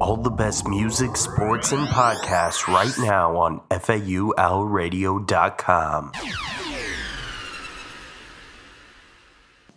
All 0.00 0.16
the 0.16 0.30
best 0.30 0.68
music, 0.68 1.16
sports, 1.16 1.72
and 1.72 1.88
podcasts 1.88 2.72
right 2.72 2.92
now 2.98 3.36
on 3.36 3.60
FAULradio.com. 3.68 6.12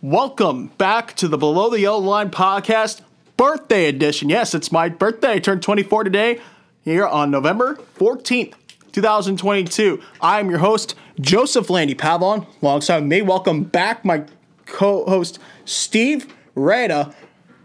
Welcome 0.00 0.66
back 0.78 1.16
to 1.16 1.26
the 1.26 1.36
Below 1.36 1.70
the 1.70 1.80
Yellow 1.80 1.98
Line 1.98 2.30
podcast 2.30 3.00
birthday 3.36 3.86
edition. 3.86 4.28
Yes, 4.28 4.54
it's 4.54 4.70
my 4.70 4.88
birthday. 4.88 5.32
I 5.32 5.38
turned 5.40 5.62
24 5.62 6.04
today 6.04 6.38
here 6.84 7.04
on 7.06 7.32
November 7.32 7.80
14th, 7.98 8.54
2022. 8.92 10.00
I'm 10.20 10.50
your 10.50 10.60
host, 10.60 10.94
Joseph 11.20 11.68
Landy 11.68 11.96
Pavlon. 11.96 12.46
Alongside 12.62 13.02
me, 13.04 13.22
welcome 13.22 13.64
back 13.64 14.04
my 14.04 14.24
co 14.66 15.04
host, 15.04 15.40
Steve 15.64 16.32
Rada. 16.54 17.12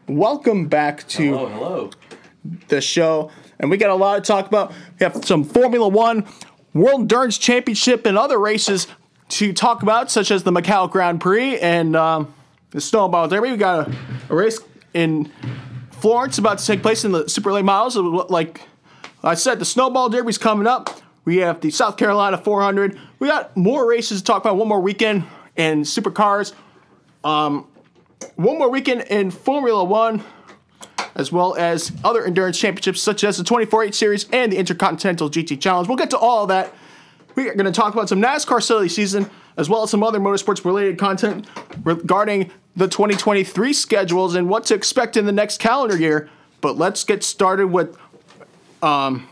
Welcome 0.07 0.67
back 0.67 1.07
to 1.09 1.23
Hello, 1.23 1.49
hello. 1.49 1.89
The 2.67 2.81
show. 2.81 3.31
And 3.59 3.69
we 3.69 3.77
got 3.77 3.89
a 3.89 3.95
lot 3.95 4.15
to 4.15 4.21
talk 4.21 4.47
about. 4.47 4.71
We 4.99 5.03
have 5.03 5.25
some 5.25 5.43
Formula 5.43 5.87
One, 5.87 6.25
World 6.73 7.01
Endurance 7.01 7.37
Championship, 7.37 8.05
and 8.05 8.17
other 8.17 8.39
races 8.39 8.87
to 9.29 9.53
talk 9.53 9.81
about, 9.83 10.11
such 10.11 10.31
as 10.31 10.43
the 10.43 10.51
Macau 10.51 10.89
Grand 10.89 11.19
Prix 11.19 11.59
and 11.59 11.95
um, 11.95 12.33
the 12.71 12.81
Snowball 12.81 13.27
Derby. 13.27 13.51
We 13.51 13.57
got 13.57 13.87
a, 13.87 13.95
a 14.29 14.35
race 14.35 14.59
in 14.93 15.31
Florence 15.91 16.37
about 16.37 16.59
to 16.59 16.65
take 16.65 16.81
place 16.81 17.03
in 17.03 17.11
the 17.11 17.27
Super 17.27 17.51
Late 17.51 17.65
Models. 17.65 17.95
Like 18.29 18.61
I 19.23 19.33
said, 19.33 19.59
the 19.59 19.65
Snowball 19.65 20.09
Derby's 20.09 20.37
coming 20.37 20.67
up. 20.67 20.89
We 21.25 21.37
have 21.37 21.59
the 21.59 21.71
South 21.71 21.97
Carolina 21.97 22.37
400. 22.37 22.97
We 23.19 23.27
got 23.27 23.57
more 23.57 23.87
races 23.87 24.21
to 24.21 24.25
talk 24.25 24.43
about. 24.43 24.55
One 24.55 24.67
more 24.67 24.79
weekend 24.79 25.25
in 25.57 25.81
supercars. 25.81 26.53
Um, 27.23 27.67
one 28.35 28.57
more 28.57 28.69
weekend 28.69 29.01
in 29.01 29.31
Formula 29.31 29.83
One 29.83 30.23
as 31.17 31.31
well 31.31 31.55
as 31.55 31.91
other 32.03 32.23
endurance 32.23 32.57
championships 32.57 33.01
such 33.01 33.23
as 33.23 33.37
the 33.37 33.43
24H 33.43 33.95
Series 33.95 34.27
and 34.31 34.51
the 34.51 34.57
Intercontinental 34.57 35.29
GT 35.29 35.59
Challenge. 35.59 35.87
We'll 35.87 35.97
get 35.97 36.11
to 36.11 36.17
all 36.17 36.43
of 36.43 36.49
that. 36.49 36.73
We 37.35 37.49
are 37.49 37.55
going 37.55 37.65
to 37.65 37.71
talk 37.71 37.93
about 37.93 38.07
some 38.07 38.21
NASCAR 38.21 38.63
silly 38.63 38.87
season 38.87 39.29
as 39.57 39.67
well 39.67 39.83
as 39.83 39.89
some 39.89 40.03
other 40.03 40.19
motorsports 40.19 40.63
related 40.63 40.99
content 40.99 41.47
regarding 41.83 42.51
the 42.75 42.87
2023 42.87 43.73
schedules 43.73 44.35
and 44.35 44.47
what 44.47 44.65
to 44.65 44.75
expect 44.75 45.17
in 45.17 45.25
the 45.25 45.31
next 45.31 45.59
calendar 45.59 45.97
year. 45.97 46.29
But 46.61 46.77
let's 46.77 47.03
get 47.03 47.23
started 47.23 47.67
with 47.67 47.97
um, 48.83 49.27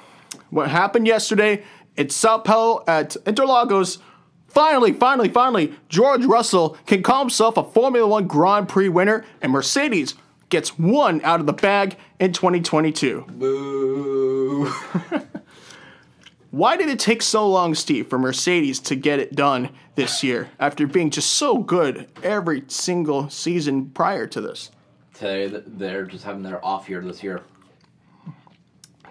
what 0.50 0.70
happened 0.70 1.06
yesterday 1.06 1.64
at 1.98 2.12
Sao 2.12 2.40
Paulo 2.40 2.84
at 2.88 3.12
Interlagos. 3.26 4.00
Finally, 4.48 4.94
finally, 4.94 5.30
finally, 5.30 5.74
George 5.90 6.26
Russell 6.26 6.78
can 6.88 7.04
call 7.04 7.20
himself 7.20 7.58
a 7.58 7.64
Formula 7.64 8.08
One 8.08 8.26
Grand 8.26 8.70
Prix 8.70 8.90
winner, 8.90 9.26
and 9.42 9.52
Mercedes 9.52 10.16
gets 10.56 10.80
one 10.80 11.20
out 11.26 11.42
of 11.42 11.48
the 11.48 11.52
bag 11.52 11.98
in 12.18 12.32
2022. 12.32 13.26
Boo. 13.28 14.66
Why 16.52 16.78
did 16.78 16.88
it 16.88 16.98
take 16.98 17.22
so 17.22 17.46
long, 17.50 17.76
Steve, 17.76 18.08
for 18.08 18.18
Mercedes 18.18 18.80
to 18.80 18.96
get 18.96 19.20
it 19.20 19.36
done 19.36 19.68
this 19.96 20.24
year 20.24 20.50
after 20.58 20.88
being 20.88 21.10
just 21.10 21.32
so 21.32 21.58
good 21.58 22.08
every 22.24 22.64
single 22.70 23.30
season 23.30 23.90
prior 23.90 24.28
to 24.28 24.40
this? 24.40 24.72
Today, 25.14 25.62
they're 25.68 26.06
just 26.06 26.24
having 26.24 26.44
their 26.44 26.64
off 26.64 26.88
year 26.88 27.02
this 27.02 27.22
year. 27.22 27.42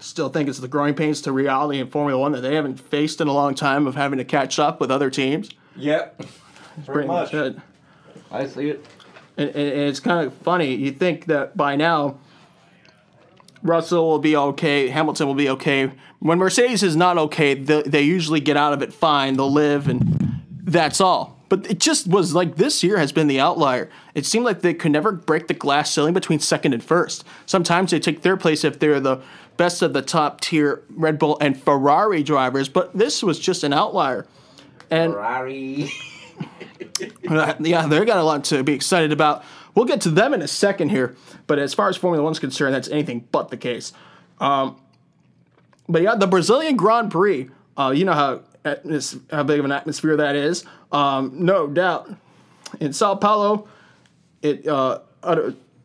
Still 0.00 0.30
think 0.30 0.48
it's 0.48 0.60
the 0.60 0.68
growing 0.68 0.94
pains 0.94 1.20
to 1.22 1.32
reality 1.32 1.78
in 1.78 1.88
Formula 1.88 2.18
One 2.18 2.32
that 2.32 2.40
they 2.40 2.54
haven't 2.54 2.80
faced 2.80 3.20
in 3.20 3.28
a 3.28 3.34
long 3.34 3.54
time 3.54 3.86
of 3.86 3.96
having 3.96 4.16
to 4.16 4.24
catch 4.24 4.58
up 4.58 4.80
with 4.80 4.90
other 4.90 5.10
teams. 5.10 5.50
Yep. 5.76 6.22
Pretty 6.86 7.06
much 7.06 7.34
it. 7.34 7.58
I 8.30 8.46
see 8.46 8.70
it. 8.70 8.86
And, 9.36 9.50
and, 9.50 9.88
it's 9.88 10.00
kind 10.00 10.26
of 10.26 10.34
funny. 10.34 10.74
You 10.74 10.92
think 10.92 11.26
that 11.26 11.56
by 11.56 11.76
now, 11.76 12.18
Russell 13.62 14.08
will 14.08 14.18
be 14.18 14.36
okay, 14.36 14.88
Hamilton 14.88 15.26
will 15.26 15.34
be 15.34 15.48
okay. 15.50 15.90
When 16.20 16.38
Mercedes 16.38 16.82
is 16.82 16.96
not 16.96 17.18
okay, 17.18 17.54
they, 17.54 17.82
they 17.82 18.02
usually 18.02 18.40
get 18.40 18.56
out 18.56 18.72
of 18.72 18.82
it 18.82 18.92
fine. 18.92 19.36
They'll 19.36 19.50
live, 19.50 19.88
and 19.88 20.42
that's 20.62 21.00
all. 21.00 21.34
But 21.48 21.70
it 21.70 21.78
just 21.78 22.06
was 22.06 22.34
like 22.34 22.56
this 22.56 22.82
year 22.82 22.98
has 22.98 23.12
been 23.12 23.26
the 23.26 23.40
outlier. 23.40 23.90
It 24.14 24.26
seemed 24.26 24.44
like 24.44 24.60
they 24.60 24.74
could 24.74 24.92
never 24.92 25.12
break 25.12 25.46
the 25.48 25.54
glass 25.54 25.90
ceiling 25.90 26.14
between 26.14 26.38
second 26.38 26.72
and 26.72 26.82
first. 26.82 27.24
Sometimes 27.46 27.90
they 27.90 28.00
take 28.00 28.22
third 28.22 28.40
place 28.40 28.64
if 28.64 28.78
they're 28.78 29.00
the 29.00 29.22
best 29.56 29.82
of 29.82 29.92
the 29.92 30.02
top 30.02 30.40
tier 30.40 30.82
Red 30.90 31.18
Bull 31.18 31.38
and 31.40 31.60
Ferrari 31.60 32.22
drivers, 32.22 32.68
but 32.68 32.96
this 32.96 33.22
was 33.22 33.38
just 33.38 33.62
an 33.62 33.72
outlier. 33.72 34.26
And 34.90 35.12
Ferrari. 35.12 35.90
yeah, 37.60 37.86
they 37.86 38.04
got 38.04 38.18
a 38.18 38.22
lot 38.22 38.44
to 38.44 38.62
be 38.62 38.72
excited 38.72 39.12
about. 39.12 39.44
We'll 39.74 39.86
get 39.86 40.00
to 40.02 40.10
them 40.10 40.34
in 40.34 40.42
a 40.42 40.48
second 40.48 40.90
here, 40.90 41.16
but 41.46 41.58
as 41.58 41.74
far 41.74 41.88
as 41.88 41.96
Formula 41.96 42.22
One's 42.22 42.38
concerned, 42.38 42.74
that's 42.74 42.88
anything 42.88 43.26
but 43.32 43.48
the 43.48 43.56
case. 43.56 43.92
Um, 44.40 44.80
but 45.88 46.02
yeah, 46.02 46.14
the 46.14 46.26
Brazilian 46.26 46.76
Grand 46.76 47.10
Prix, 47.10 47.50
uh, 47.76 47.92
you 47.94 48.04
know 48.04 48.12
how 48.12 48.42
atmos- 48.64 49.20
how 49.30 49.42
big 49.42 49.58
of 49.58 49.64
an 49.64 49.72
atmosphere 49.72 50.16
that 50.16 50.36
is. 50.36 50.64
Um, 50.92 51.44
no 51.44 51.66
doubt. 51.66 52.10
In 52.80 52.92
Sao 52.92 53.14
Paulo, 53.14 53.68
it 54.42 54.66
uh, 54.66 55.00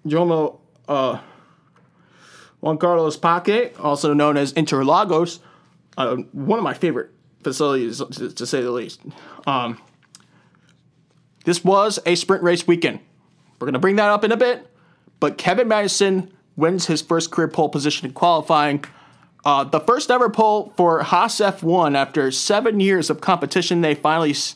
Jomo 0.06 0.60
uh, 0.88 1.20
Juan 2.62 2.78
Carlos 2.78 3.18
Paque, 3.18 3.74
also 3.80 4.14
known 4.14 4.38
as 4.38 4.54
Interlagos, 4.54 5.40
uh, 5.98 6.16
one 6.32 6.60
of 6.60 6.64
my 6.64 6.74
favorite 6.74 7.12
facilities 7.44 8.00
to, 8.00 8.32
to 8.32 8.46
say 8.46 8.62
the 8.62 8.72
least. 8.72 9.02
Um, 9.48 9.80
this 11.46 11.64
was 11.64 12.00
a 12.06 12.16
sprint 12.16 12.44
race 12.44 12.68
weekend. 12.68 13.00
We're 13.60 13.66
going 13.66 13.74
to 13.74 13.80
bring 13.80 13.98
that 13.98 14.10
up 14.10 14.24
in 14.24 14.32
a 14.32 14.38
bit, 14.38 14.68
but 15.20 15.38
Kevin 15.38 15.68
Magnussen 15.68 16.30
wins 16.56 16.86
his 16.88 17.02
first 17.02 17.32
career 17.32 17.48
pole 17.48 17.70
position 17.70 18.08
in 18.08 18.14
qualifying. 18.14 18.84
Uh, 19.46 19.64
the 19.64 19.80
first 19.80 20.12
ever 20.12 20.30
pole 20.30 20.74
for 20.76 21.02
Haas 21.04 21.38
F1 21.40 21.96
after 21.96 22.30
seven 22.32 22.80
years 22.80 23.10
of 23.10 23.22
competition. 23.22 23.82
They 23.82 23.96
finally 23.96 24.32
s- 24.32 24.56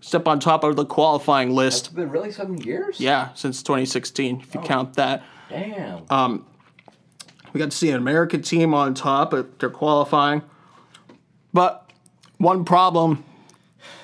step 0.00 0.26
on 0.26 0.40
top 0.40 0.64
of 0.64 0.76
the 0.76 0.86
qualifying 0.86 1.48
It's 1.50 1.56
list. 1.56 1.94
been 1.94 2.08
really 2.10 2.30
seven 2.32 2.56
years? 2.58 2.98
Yeah, 2.98 3.28
since 3.34 3.62
2016, 3.62 4.40
if 4.40 4.54
you 4.54 4.60
count 4.62 4.94
that. 4.94 5.22
Damn. 5.50 6.04
Um, 6.08 6.46
We 7.52 7.58
got 7.58 7.70
to 7.72 7.76
see 7.76 7.90
an 7.90 7.96
American 7.96 8.42
team 8.42 8.72
on 8.74 8.94
top 8.94 9.34
at 9.34 9.58
their 9.58 9.70
qualifying. 9.70 10.42
But 11.52 11.90
one 12.38 12.64
problem 12.64 13.24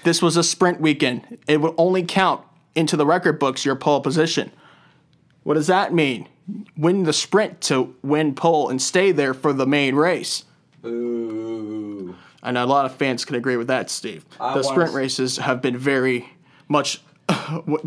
this 0.06 0.22
was 0.22 0.36
a 0.36 0.44
sprint 0.44 0.80
weekend. 0.80 1.36
It 1.48 1.60
would 1.60 1.74
only 1.76 2.04
count 2.04 2.40
into 2.76 2.96
the 2.96 3.04
record 3.04 3.40
books 3.40 3.64
your 3.64 3.74
pole 3.74 4.00
position. 4.00 4.52
What 5.42 5.54
does 5.54 5.66
that 5.66 5.92
mean? 5.92 6.28
Win 6.76 7.02
the 7.02 7.12
sprint 7.12 7.60
to 7.62 7.92
win 8.02 8.36
pole 8.36 8.68
and 8.68 8.80
stay 8.80 9.10
there 9.10 9.34
for 9.34 9.52
the 9.52 9.66
main 9.66 9.96
race. 9.96 10.44
Boo. 10.80 12.14
I 12.40 12.52
know 12.52 12.64
a 12.64 12.66
lot 12.66 12.86
of 12.86 12.94
fans 12.94 13.24
can 13.24 13.34
agree 13.34 13.56
with 13.56 13.66
that, 13.66 13.90
Steve. 13.90 14.24
I 14.38 14.54
the 14.54 14.62
sprint 14.62 14.94
races 14.94 15.38
have 15.38 15.60
been 15.60 15.76
very 15.76 16.28
much. 16.68 17.02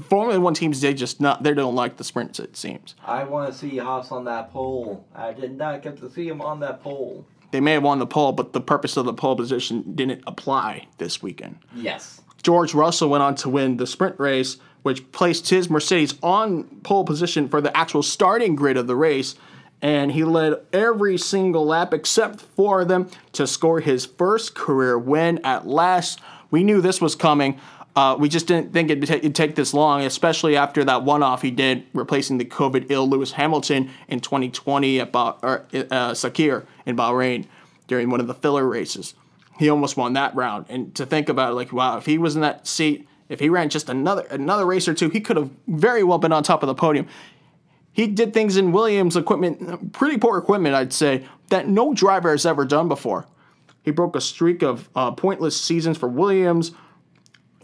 Formula 0.10 0.38
One 0.42 0.54
teams, 0.54 0.82
they 0.82 0.94
just 0.94 1.22
not 1.22 1.44
they 1.44 1.54
don't 1.54 1.76
like 1.76 1.96
the 1.96 2.04
sprints. 2.04 2.38
It 2.42 2.58
seems 2.58 2.96
I 3.06 3.24
want 3.24 3.50
to 3.50 3.58
see 3.58 3.78
Haas 3.78 4.12
on 4.12 4.26
that 4.26 4.52
pole. 4.52 5.08
I 5.16 5.32
did 5.32 5.58
not 5.58 5.82
get 5.82 5.98
to 6.00 6.10
see 6.12 6.28
him 6.28 6.42
on 6.42 6.60
that 6.60 6.84
pole. 6.84 7.26
They 7.52 7.60
may 7.60 7.74
have 7.74 7.84
won 7.84 8.00
the 8.00 8.08
pole, 8.08 8.32
but 8.32 8.54
the 8.54 8.62
purpose 8.62 8.98
of 8.98 9.06
the 9.06 9.14
pole 9.14 9.36
position 9.36 9.96
didn't 9.96 10.24
apply 10.28 10.88
this 10.98 11.22
weekend. 11.22 11.58
Yes. 11.76 12.22
George 12.42 12.74
Russell 12.74 13.10
went 13.10 13.24
on 13.24 13.36
to 13.36 13.50
win 13.50 13.78
the 13.78 13.88
sprint 13.88 14.20
race, 14.20 14.58
which 14.84 15.12
placed 15.12 15.50
his 15.50 15.70
Mercedes 15.70 16.16
on 16.24 16.64
pole 16.84 17.04
position 17.04 17.50
for 17.50 17.62
the 17.62 17.76
actual 17.76 18.04
starting 18.04 18.56
grid 18.56 18.78
of 18.78 18.88
the 18.88 18.96
race. 18.96 19.36
And 19.82 20.12
he 20.12 20.24
led 20.24 20.56
every 20.74 21.18
single 21.18 21.66
lap 21.66 21.94
except 21.94 22.42
four 22.42 22.82
of 22.82 22.88
them 22.90 23.10
to 23.34 23.48
score 23.48 23.80
his 23.80 24.06
first 24.06 24.54
career 24.54 25.00
win 25.00 25.40
at 25.46 25.68
last. 25.68 26.20
We 26.52 26.64
knew 26.64 26.82
this 26.82 27.00
was 27.00 27.16
coming. 27.16 27.60
Uh, 28.00 28.16
we 28.16 28.30
just 28.30 28.48
didn't 28.48 28.72
think 28.72 28.90
it'd, 28.90 29.06
ta- 29.06 29.16
it'd 29.16 29.36
take 29.36 29.56
this 29.56 29.74
long, 29.74 30.04
especially 30.04 30.56
after 30.56 30.86
that 30.86 31.04
one 31.04 31.22
off 31.22 31.42
he 31.42 31.52
did, 31.52 31.86
replacing 31.94 32.38
the 32.38 32.46
COVID 32.46 32.86
ill 32.90 33.10
Lewis 33.10 33.34
Hamilton 33.34 33.90
in 34.08 34.22
2020 34.22 35.02
at 35.02 35.12
bah- 35.12 35.38
or, 35.44 35.66
uh, 35.74 36.12
Sakhir 36.14 36.66
in 36.86 36.96
Bahrain 36.96 37.46
during 37.88 38.10
one 38.10 38.22
of 38.22 38.28
the 38.28 38.34
filler 38.34 38.66
races 38.66 39.16
he 39.60 39.70
almost 39.70 39.98
won 39.98 40.14
that 40.14 40.34
round. 40.36 40.66
And 40.70 40.96
to 40.96 41.06
think 41.06 41.28
about 41.28 41.52
it, 41.52 41.56
like, 41.56 41.74
wow, 41.74 41.98
if 41.98 42.06
he 42.06 42.18
was 42.18 42.36
in 42.36 42.42
that 42.42 42.66
seat, 42.66 43.08
if 43.28 43.42
he 43.42 43.50
ran 43.50 43.70
just 43.70 43.90
another 43.90 44.26
another 44.32 44.66
race 44.66 44.88
or 44.88 44.94
two, 44.94 45.10
he 45.10 45.20
could 45.20 45.36
have 45.36 45.52
very 45.68 46.02
well 46.02 46.18
been 46.18 46.32
on 46.32 46.44
top 46.44 46.64
of 46.64 46.68
the 46.68 46.74
podium. 46.74 47.08
He 47.92 48.08
did 48.08 48.34
things 48.34 48.56
in 48.56 48.72
Williams 48.72 49.18
equipment, 49.18 49.92
pretty 49.92 50.18
poor 50.18 50.38
equipment, 50.38 50.76
I'd 50.76 50.94
say, 50.94 51.26
that 51.50 51.68
no 51.68 51.94
driver 51.94 52.32
has 52.32 52.46
ever 52.46 52.64
done 52.64 52.88
before. 52.88 53.28
He 53.84 53.92
broke 53.92 54.16
a 54.16 54.22
streak 54.22 54.64
of 54.64 54.88
uh, 54.96 55.12
pointless 55.12 55.60
seasons 55.60 55.98
for 55.98 56.08
Williams. 56.08 56.72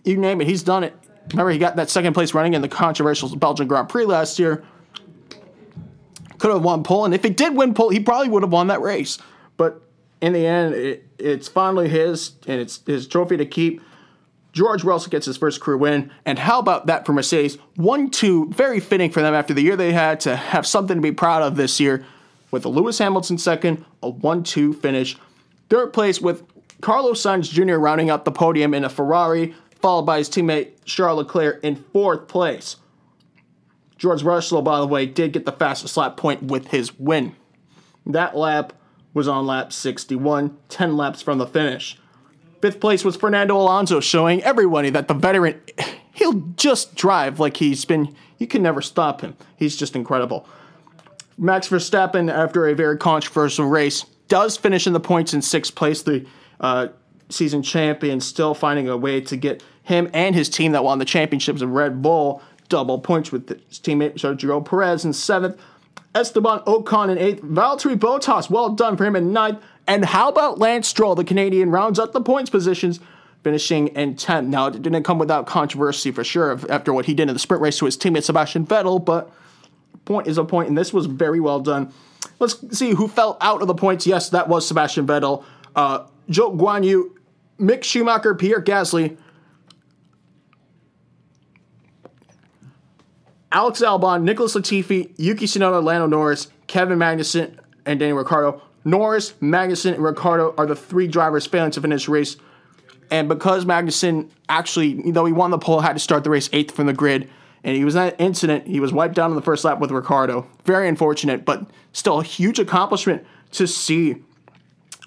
You 0.06 0.18
name 0.18 0.40
it, 0.40 0.48
he's 0.48 0.63
done 0.63 0.84
it. 0.84 0.94
Remember, 1.31 1.52
he 1.52 1.57
got 1.57 1.75
that 1.75 1.90
second 1.90 2.13
place 2.13 2.34
running 2.34 2.54
in 2.54 2.62
the 2.62 2.69
controversial 2.69 3.36
Belgian 3.36 3.68
Grand 3.68 3.90
Prix 3.90 4.06
last 4.06 4.38
year. 4.40 4.63
Could 6.38 6.52
have 6.52 6.63
won 6.63 6.84
pole, 6.84 7.06
and 7.06 7.13
if 7.13 7.24
he 7.24 7.30
did 7.30 7.56
win 7.56 7.74
pole, 7.74 7.90
he 7.90 8.00
probably 8.00 8.30
would 8.30 8.44
have 8.44 8.52
won 8.52 8.68
that 8.68 8.81
race. 8.81 9.18
But 9.57 9.81
in 10.22 10.34
the 10.34 10.46
end, 10.46 10.75
it, 10.75 11.07
it's 11.18 11.48
finally 11.48 11.90
his, 11.90 12.34
and 12.46 12.62
it's 12.62 12.81
his 12.86 13.07
trophy 13.07 13.38
to 13.38 13.46
keep. 13.46 13.81
George 14.52 14.84
Russell 14.84 15.10
gets 15.10 15.25
his 15.25 15.38
first 15.38 15.60
career 15.60 15.78
win, 15.78 16.12
and 16.25 16.38
how 16.38 16.60
about 16.60 16.86
that 16.86 17.06
for 17.06 17.13
Mercedes? 17.13 17.57
One, 17.75 18.10
two, 18.10 18.50
very 18.52 18.80
fitting 18.80 19.12
for 19.12 19.22
them 19.22 19.34
after 19.34 19.54
the 19.54 19.62
year 19.62 19.75
they 19.75 19.92
had 19.92 20.19
to 20.22 20.36
have 20.36 20.68
something 20.68 20.96
to 20.96 21.02
be 21.02 21.12
proud 21.12 21.42
of 21.42 21.57
this 21.57 21.80
year 21.80 22.06
with 22.52 22.63
a 22.63 22.69
Lewis 22.69 22.98
Hamilton 23.00 23.38
second, 23.38 23.84
a 24.02 24.10
1 24.10 24.44
2 24.44 24.74
finish. 24.74 25.18
Third 25.69 25.92
place 25.92 26.22
with 26.22 26.44
Carlos 26.80 27.22
Sainz 27.22 27.50
Jr. 27.50 27.75
rounding 27.75 28.10
out 28.10 28.24
the 28.24 28.31
podium 28.31 28.74
in 28.74 28.86
a 28.86 28.90
Ferrari, 28.90 29.54
followed 29.86 30.02
by 30.02 30.18
his 30.18 30.28
teammate 30.28 30.72
Charles 30.84 31.20
Leclerc 31.20 31.64
in 31.64 31.76
fourth 31.76 32.28
place. 32.28 32.78
George 34.00 34.24
Russell, 34.24 34.64
by 34.64 34.80
the 34.80 34.88
way, 34.88 35.06
did 35.06 35.32
get 35.32 35.46
the 35.46 35.52
fastest 35.52 35.96
lap 35.96 36.18
point 36.18 36.42
with 36.42 36.70
his 36.70 36.98
win. 36.98 37.36
That 38.04 38.36
lap 38.36 38.74
was 39.14 39.28
on 39.28 39.46
lap 39.46 39.72
61, 39.72 40.58
10 40.70 40.98
laps 40.98 41.22
from 41.22 41.38
the 41.38 41.46
finish. 41.46 42.00
Fifth 42.64 42.80
place 42.80 43.06
was 43.06 43.16
Fernando 43.16 43.56
Alonso, 43.58 44.00
showing 44.00 44.42
everybody 44.42 44.90
that 44.90 45.08
the 45.08 45.14
veteran, 45.14 45.62
he'll 46.14 46.42
just 46.56 46.96
drive 46.96 47.40
like 47.40 47.58
he's 47.58 47.86
been, 47.86 48.16
you 48.40 48.48
can 48.48 48.64
never 48.64 48.81
stop 48.81 49.22
him. 49.22 49.38
He's 49.56 49.76
just 49.76 49.96
incredible. 49.96 50.50
Max 51.38 51.70
Verstappen, 51.70 52.34
after 52.34 52.68
a 52.68 52.74
very 52.74 52.98
controversial 52.98 53.68
race, 53.68 54.04
does 54.30 54.58
finish 54.58 54.88
in 54.88 54.94
the 54.94 55.00
points 55.00 55.36
in 55.36 55.44
sixth 55.44 55.76
place. 55.76 56.02
The 56.02 56.26
uh, 56.60 56.88
season 57.30 57.62
champion 57.62 58.20
still 58.20 58.56
finding 58.56 58.90
a 58.90 58.98
way 58.98 59.22
to 59.22 59.36
get 59.38 59.64
him 59.86 60.10
and 60.14 60.36
his 60.36 60.50
team 60.50 60.74
that 60.74 60.84
won 60.84 61.00
the 61.00 61.06
championships 61.06 61.62
of 61.62 61.70
Red 61.70 62.02
Bull 62.02 62.42
double 62.70 63.00
points 63.00 63.32
with 63.32 63.48
his 63.50 63.80
teammate 63.80 64.16
Sergio 64.16 64.64
Perez 64.64 65.06
in 65.06 65.14
seventh. 65.14 65.60
Esteban 66.14 66.60
Ocon 66.62 67.12
in 67.12 67.18
eighth. 67.18 67.42
Valtteri 67.42 67.96
Bottas, 67.96 68.50
well 68.50 68.70
done 68.70 68.98
for 68.98 69.06
him 69.06 69.16
in 69.16 69.34
ninth. 69.34 69.62
And 69.88 70.06
how 70.06 70.30
about 70.30 70.58
Lance 70.58 70.88
Stroll, 70.88 71.14
the 71.14 71.24
Canadian, 71.24 71.70
rounds 71.70 72.00
up 72.00 72.14
the 72.14 72.22
points 72.22 72.50
positions, 72.50 73.00
finishing 73.44 73.90
in 73.90 74.16
10th. 74.16 74.48
Now, 74.48 74.68
it 74.68 74.82
didn't 74.82 75.04
come 75.04 75.20
without 75.20 75.46
controversy 75.46 76.12
for 76.12 76.24
sure 76.24 76.60
after 76.70 76.92
what 76.94 77.06
he 77.06 77.14
did 77.14 77.28
in 77.28 77.36
the 77.36 77.40
sprint 77.40 77.62
race 77.62 77.78
to 77.80 77.86
his 77.86 77.98
teammate 77.98 78.24
Sebastian 78.24 78.66
Vettel, 78.66 79.04
but 79.04 79.31
point 80.06 80.28
is 80.28 80.38
a 80.38 80.44
point, 80.44 80.70
and 80.70 80.78
this 80.78 80.94
was 80.94 81.06
very 81.06 81.40
well 81.40 81.60
done. 81.60 81.92
Let's 82.40 82.78
see 82.78 82.92
who 82.92 83.08
fell 83.08 83.38
out 83.42 83.62
of 83.62 83.68
the 83.68 83.76
points. 83.76 84.08
Yes, 84.08 84.30
that 84.30 84.48
was 84.48 84.68
Sebastian 84.68 85.06
Vettel. 85.06 85.44
Uh, 85.76 86.06
Zhou 86.30 86.58
Guanyu, 86.58 87.12
Mick 87.60 87.84
Schumacher, 87.84 88.34
Pierre 88.34 88.62
Gasly, 88.62 89.18
Alex 93.56 93.80
Albon, 93.81 94.24
Nicholas 94.24 94.54
Latifi, 94.54 95.13
Yuki 95.16 95.46
Tsunoda, 95.46 95.81
Lando 95.81 96.07
Norris, 96.07 96.50
Kevin 96.68 97.00
Magnussen, 97.00 97.57
and 97.86 97.98
Daniel 98.02 98.18
Ricciardo. 98.18 98.62
Norris, 98.84 99.31
Magnussen, 99.42 99.94
and 99.94 100.04
Ricciardo 100.04 100.54
are 100.57 100.66
the 100.66 100.75
three 100.75 101.07
drivers 101.07 101.46
failing 101.46 101.72
to 101.72 101.80
finish 101.80 102.06
the 102.06 102.12
race. 102.12 102.36
And 103.10 103.30
because 103.30 103.63
Magnussen 103.63 104.30
actually, 104.50 105.10
though 105.10 105.24
he 105.24 105.31
won 105.31 105.52
the 105.52 105.57
pole, 105.57 105.80
had 105.80 105.94
to 105.94 106.00
start 106.00 106.25
the 106.25 106.30
race 106.30 106.50
eighth 106.52 106.75
from 106.75 106.88
the 106.88 106.92
grid, 106.92 107.30
and 107.63 107.78
he 107.78 107.86
was 107.86 107.96
in 107.96 108.02
that 108.02 108.19
incident, 108.19 108.68
he 108.68 108.81
was 108.81 108.92
wiped 108.92 109.18
out 109.18 109.30
on 109.30 109.38
the 109.38 109.42
first 109.42 109.63
lap 109.63 109.80
with 109.80 109.90
Ricciardo. 109.90 110.46
Very 110.66 110.90
unfortunate, 110.90 111.46
but 111.46 111.66
still 111.94 112.19
a 112.19 112.24
huge 112.25 112.60
accomplishment 112.60 113.25
to 113.54 113.68
see 113.68 114.18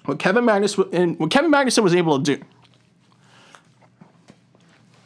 what 0.05 0.17
Kevin 0.17 0.43
Magnussen 0.43 1.19
what 1.19 1.29
Kevin 1.29 1.51
Magnussen 1.51 1.83
was 1.83 1.93
able 1.93 2.17
to 2.17 2.35
do. 2.35 2.43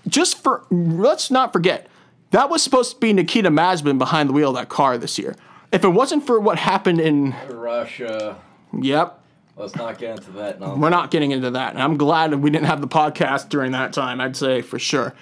Just 0.07 0.42
for 0.42 0.66
let's 0.72 1.30
not 1.30 1.51
forget, 1.51 1.90
that 2.33 2.50
was 2.50 2.62
supposed 2.62 2.94
to 2.94 3.00
be 3.00 3.13
Nikita 3.13 3.50
Mazepin 3.50 3.97
behind 3.97 4.30
the 4.30 4.33
wheel 4.33 4.50
of 4.50 4.56
that 4.56 4.69
car 4.69 4.97
this 4.97 5.18
year. 5.18 5.35
If 5.71 5.83
it 5.83 5.89
wasn't 5.89 6.25
for 6.25 6.39
what 6.39 6.57
happened 6.57 7.00
in 7.00 7.35
Russia. 7.50 8.38
Yep, 8.80 9.24
Let's 9.56 9.75
not 9.75 10.00
get 10.00 10.18
into 10.18 10.31
that 10.31 10.59
now. 10.59 10.75
we're 10.75 10.89
not 10.89 11.12
getting 11.12 11.31
into 11.31 11.51
that. 11.51 11.74
And 11.74 11.81
I'm 11.81 11.95
glad 11.95 12.31
that 12.31 12.39
we 12.39 12.50
didn't 12.50 12.65
have 12.65 12.81
the 12.81 12.88
podcast 12.88 13.50
during 13.50 13.71
that 13.74 13.94
time, 13.94 14.19
I'd 14.19 14.35
say 14.35 14.62
for 14.62 14.80
sure. 14.80 15.13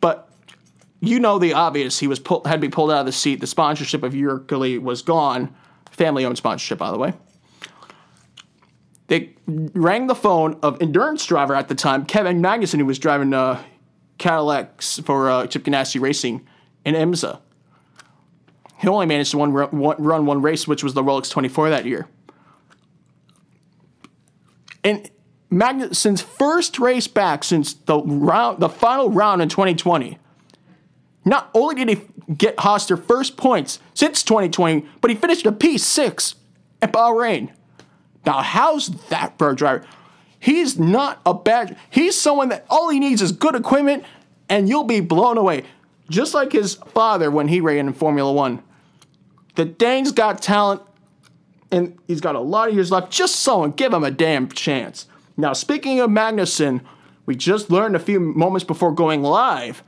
But 0.00 0.28
you 1.00 1.20
know 1.20 1.38
the 1.38 1.54
obvious. 1.54 1.98
He 2.00 2.08
was 2.08 2.18
pull, 2.18 2.42
had 2.44 2.54
to 2.54 2.58
be 2.58 2.68
pulled 2.68 2.90
out 2.90 3.00
of 3.00 3.06
the 3.06 3.12
seat. 3.12 3.40
The 3.40 3.46
sponsorship 3.46 4.02
of 4.02 4.12
Uralkali 4.12 4.80
was 4.80 5.02
gone. 5.02 5.54
Family 5.92 6.24
owned 6.24 6.36
sponsorship, 6.36 6.78
by 6.78 6.90
the 6.90 6.98
way. 6.98 7.12
They 9.06 9.34
rang 9.46 10.06
the 10.08 10.14
phone 10.14 10.58
of 10.62 10.80
endurance 10.80 11.24
driver 11.26 11.54
at 11.54 11.68
the 11.68 11.74
time, 11.74 12.06
Kevin 12.06 12.40
Magnussen, 12.40 12.78
who 12.78 12.86
was 12.86 12.98
driving 12.98 13.34
uh, 13.34 13.62
Cadillacs 14.20 15.00
for 15.00 15.30
uh, 15.30 15.46
Chip 15.46 15.64
Ganassi 15.64 16.00
Racing 16.00 16.46
in 16.84 16.94
IMSA. 16.94 17.40
He 18.78 18.86
only 18.86 19.06
managed 19.06 19.32
to 19.32 19.38
one, 19.38 19.52
run, 19.52 20.26
one, 20.26 20.42
race, 20.42 20.68
which 20.68 20.84
was 20.84 20.94
the 20.94 21.02
Rolex 21.02 21.30
24 21.30 21.70
that 21.70 21.84
year. 21.84 22.06
And 24.84 25.10
Magnussen's 25.50 26.22
first 26.22 26.78
race 26.78 27.06
back 27.06 27.44
since 27.44 27.74
the 27.74 27.98
round, 27.98 28.60
the 28.60 28.68
final 28.68 29.10
round 29.10 29.42
in 29.42 29.48
2020. 29.48 30.18
Not 31.24 31.50
only 31.52 31.74
did 31.74 31.88
he 31.88 32.34
get 32.34 32.58
Haas 32.60 32.86
their 32.86 32.96
first 32.96 33.36
points 33.36 33.78
since 33.92 34.22
2020, 34.22 34.86
but 35.00 35.10
he 35.10 35.16
finished 35.16 35.44
a 35.44 35.52
P6 35.52 36.34
at 36.80 36.92
Bahrain. 36.92 37.50
Now, 38.24 38.42
how's 38.42 38.88
that 39.08 39.36
for 39.38 39.50
a 39.50 39.56
driver? 39.56 39.84
He's 40.40 40.78
not 40.78 41.20
a 41.26 41.34
bad. 41.34 41.76
He's 41.90 42.18
someone 42.18 42.48
that 42.48 42.64
all 42.70 42.88
he 42.88 42.98
needs 42.98 43.20
is 43.20 43.30
good 43.30 43.54
equipment, 43.54 44.04
and 44.48 44.68
you'll 44.68 44.84
be 44.84 45.00
blown 45.00 45.36
away. 45.38 45.64
Just 46.08 46.34
like 46.34 46.50
his 46.50 46.74
father 46.74 47.30
when 47.30 47.46
he 47.46 47.60
ran 47.60 47.86
in 47.86 47.92
Formula 47.92 48.32
One. 48.32 48.62
The 49.54 49.66
Dane's 49.66 50.12
got 50.12 50.40
talent, 50.40 50.82
and 51.70 51.96
he's 52.08 52.22
got 52.22 52.34
a 52.34 52.40
lot 52.40 52.68
of 52.68 52.74
years 52.74 52.90
left. 52.90 53.12
Just 53.12 53.36
someone 53.36 53.72
give 53.72 53.92
him 53.92 54.02
a 54.02 54.10
damn 54.10 54.48
chance. 54.48 55.06
Now, 55.36 55.52
speaking 55.52 56.00
of 56.00 56.10
Magnussen, 56.10 56.80
we 57.26 57.36
just 57.36 57.70
learned 57.70 57.94
a 57.94 58.00
few 58.00 58.18
moments 58.18 58.64
before 58.64 58.92
going 58.92 59.22
live 59.22 59.84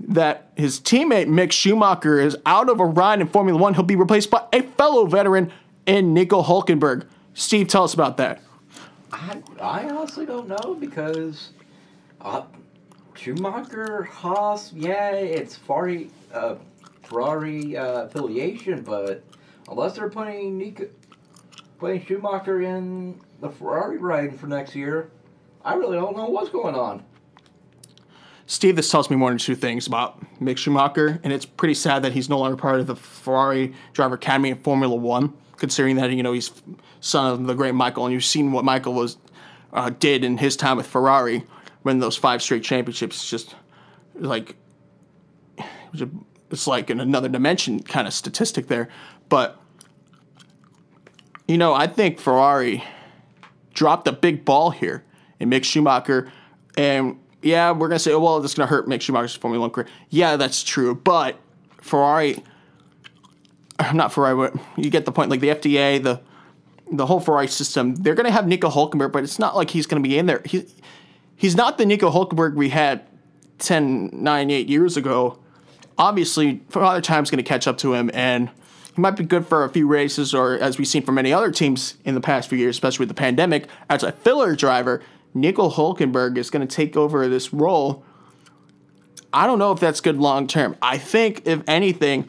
that 0.00 0.52
his 0.56 0.80
teammate 0.80 1.28
Mick 1.28 1.52
Schumacher 1.52 2.18
is 2.18 2.36
out 2.46 2.68
of 2.68 2.80
a 2.80 2.86
ride 2.86 3.20
in 3.20 3.28
Formula 3.28 3.58
One. 3.58 3.74
He'll 3.74 3.84
be 3.84 3.94
replaced 3.94 4.30
by 4.30 4.44
a 4.52 4.62
fellow 4.62 5.06
veteran 5.06 5.52
in 5.86 6.14
Nico 6.14 6.42
Hulkenberg. 6.42 7.06
Steve, 7.34 7.68
tell 7.68 7.84
us 7.84 7.94
about 7.94 8.16
that. 8.16 8.42
I, 9.12 9.42
I 9.60 9.88
honestly 9.88 10.26
don't 10.26 10.48
know 10.48 10.74
because 10.78 11.50
uh, 12.20 12.44
Schumacher, 13.14 14.04
Haas, 14.04 14.72
yeah, 14.72 15.10
it's 15.12 15.56
Ferrari, 15.56 16.10
uh, 16.32 16.56
Ferrari 17.02 17.76
uh, 17.76 18.04
affiliation, 18.04 18.82
but 18.82 19.22
unless 19.68 19.94
they're 19.94 20.08
putting 20.10 20.56
Nico, 20.56 20.88
putting 21.78 22.04
Schumacher 22.04 22.62
in 22.62 23.20
the 23.40 23.50
Ferrari 23.50 23.98
riding 23.98 24.36
for 24.36 24.46
next 24.46 24.74
year, 24.74 25.10
I 25.64 25.74
really 25.74 25.96
don't 25.96 26.16
know 26.16 26.26
what's 26.26 26.50
going 26.50 26.74
on. 26.74 27.04
Steve, 28.46 28.76
this 28.76 28.90
tells 28.90 29.08
me 29.08 29.16
more 29.16 29.30
than 29.30 29.38
two 29.38 29.54
things 29.54 29.86
about 29.86 30.20
Mick 30.40 30.58
Schumacher, 30.58 31.20
and 31.22 31.32
it's 31.32 31.46
pretty 31.46 31.74
sad 31.74 32.02
that 32.02 32.12
he's 32.12 32.28
no 32.28 32.38
longer 32.38 32.56
part 32.56 32.80
of 32.80 32.86
the 32.86 32.96
Ferrari 32.96 33.72
Driver 33.92 34.16
Academy 34.16 34.50
in 34.50 34.58
Formula 34.58 34.94
One, 34.94 35.32
considering 35.56 35.96
that 35.96 36.10
you 36.10 36.22
know 36.22 36.32
he's 36.32 36.50
son 37.02 37.32
of 37.32 37.46
the 37.46 37.54
great 37.54 37.74
Michael, 37.74 38.06
and 38.06 38.14
you've 38.14 38.24
seen 38.24 38.52
what 38.52 38.64
Michael 38.64 38.94
was 38.94 39.18
uh, 39.72 39.90
did 39.90 40.24
in 40.24 40.38
his 40.38 40.56
time 40.56 40.78
with 40.78 40.86
Ferrari, 40.86 41.44
winning 41.84 42.00
those 42.00 42.16
five 42.16 42.40
straight 42.40 42.62
championships. 42.62 43.16
It's 43.16 43.28
just 43.28 43.54
like 44.14 44.56
it's 46.50 46.66
like 46.66 46.88
in 46.88 47.00
another 47.00 47.28
dimension 47.28 47.82
kind 47.82 48.06
of 48.06 48.14
statistic 48.14 48.68
there, 48.68 48.88
but 49.28 49.60
you 51.46 51.58
know 51.58 51.74
I 51.74 51.86
think 51.86 52.18
Ferrari 52.18 52.82
dropped 53.74 54.06
a 54.06 54.12
big 54.12 54.44
ball 54.44 54.70
here 54.70 55.04
and 55.40 55.52
Mick 55.52 55.64
Schumacher, 55.64 56.30
and 56.76 57.18
yeah, 57.42 57.72
we're 57.72 57.88
gonna 57.88 57.98
say, 57.98 58.12
oh, 58.12 58.20
well, 58.20 58.40
this 58.40 58.54
gonna 58.54 58.68
hurt 58.68 58.86
Mick 58.86 59.00
Schumacher's 59.00 59.34
Formula 59.34 59.60
One 59.60 59.70
career. 59.70 59.88
Yeah, 60.08 60.36
that's 60.36 60.62
true, 60.62 60.94
but 60.94 61.40
Ferrari, 61.80 62.44
not 63.92 64.12
Ferrari, 64.12 64.36
but 64.36 64.62
you 64.76 64.88
get 64.88 65.04
the 65.04 65.12
point. 65.12 65.30
Like 65.30 65.40
the 65.40 65.48
FDA, 65.48 66.00
the 66.00 66.20
the 66.92 67.06
whole 67.06 67.20
Ferrari 67.20 67.48
system, 67.48 67.94
they're 67.96 68.14
gonna 68.14 68.30
have 68.30 68.46
Nico 68.46 68.70
Hulkenberg, 68.70 69.12
but 69.12 69.24
it's 69.24 69.38
not 69.38 69.56
like 69.56 69.70
he's 69.70 69.86
gonna 69.86 70.02
be 70.02 70.18
in 70.18 70.26
there. 70.26 70.42
He, 70.44 70.66
he's 71.36 71.56
not 71.56 71.78
the 71.78 71.86
Nico 71.86 72.10
Hulkenberg 72.10 72.54
we 72.54 72.68
had 72.68 73.04
10, 73.58 74.10
9, 74.12 74.50
8 74.50 74.68
years 74.68 74.96
ago. 74.96 75.38
Obviously, 75.98 76.62
Father 76.68 77.00
Time's 77.00 77.30
gonna 77.30 77.42
catch 77.42 77.66
up 77.66 77.78
to 77.78 77.94
him, 77.94 78.10
and 78.14 78.50
he 78.94 79.00
might 79.00 79.16
be 79.16 79.24
good 79.24 79.46
for 79.46 79.64
a 79.64 79.68
few 79.68 79.86
races, 79.86 80.34
or 80.34 80.54
as 80.54 80.78
we've 80.78 80.86
seen 80.86 81.02
from 81.02 81.14
many 81.14 81.32
other 81.32 81.50
teams 81.50 81.94
in 82.04 82.14
the 82.14 82.20
past 82.20 82.48
few 82.48 82.58
years, 82.58 82.76
especially 82.76 83.04
with 83.04 83.08
the 83.08 83.14
pandemic, 83.14 83.66
as 83.88 84.02
a 84.02 84.12
filler 84.12 84.54
driver. 84.54 85.02
Nico 85.34 85.70
Hulkenberg 85.70 86.36
is 86.36 86.50
going 86.50 86.66
to 86.66 86.76
take 86.76 86.96
over 86.96 87.26
this 87.26 87.54
role. 87.54 88.04
I 89.32 89.46
don't 89.46 89.58
know 89.58 89.72
if 89.72 89.80
that's 89.80 90.00
good 90.02 90.18
long 90.18 90.46
term. 90.46 90.76
I 90.82 90.98
think, 90.98 91.46
if 91.46 91.62
anything, 91.66 92.28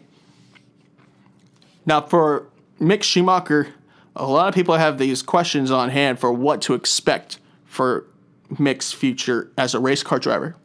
now 1.85 2.01
for 2.01 2.47
Mick 2.79 3.03
Schumacher, 3.03 3.67
a 4.15 4.25
lot 4.25 4.47
of 4.47 4.53
people 4.53 4.75
have 4.75 4.97
these 4.97 5.21
questions 5.21 5.71
on 5.71 5.89
hand 5.89 6.19
for 6.19 6.31
what 6.31 6.61
to 6.63 6.73
expect 6.73 7.39
for 7.65 8.05
Mick's 8.51 8.91
future 8.91 9.51
as 9.57 9.73
a 9.73 9.79
race 9.79 10.03
car 10.03 10.19
driver. 10.19 10.55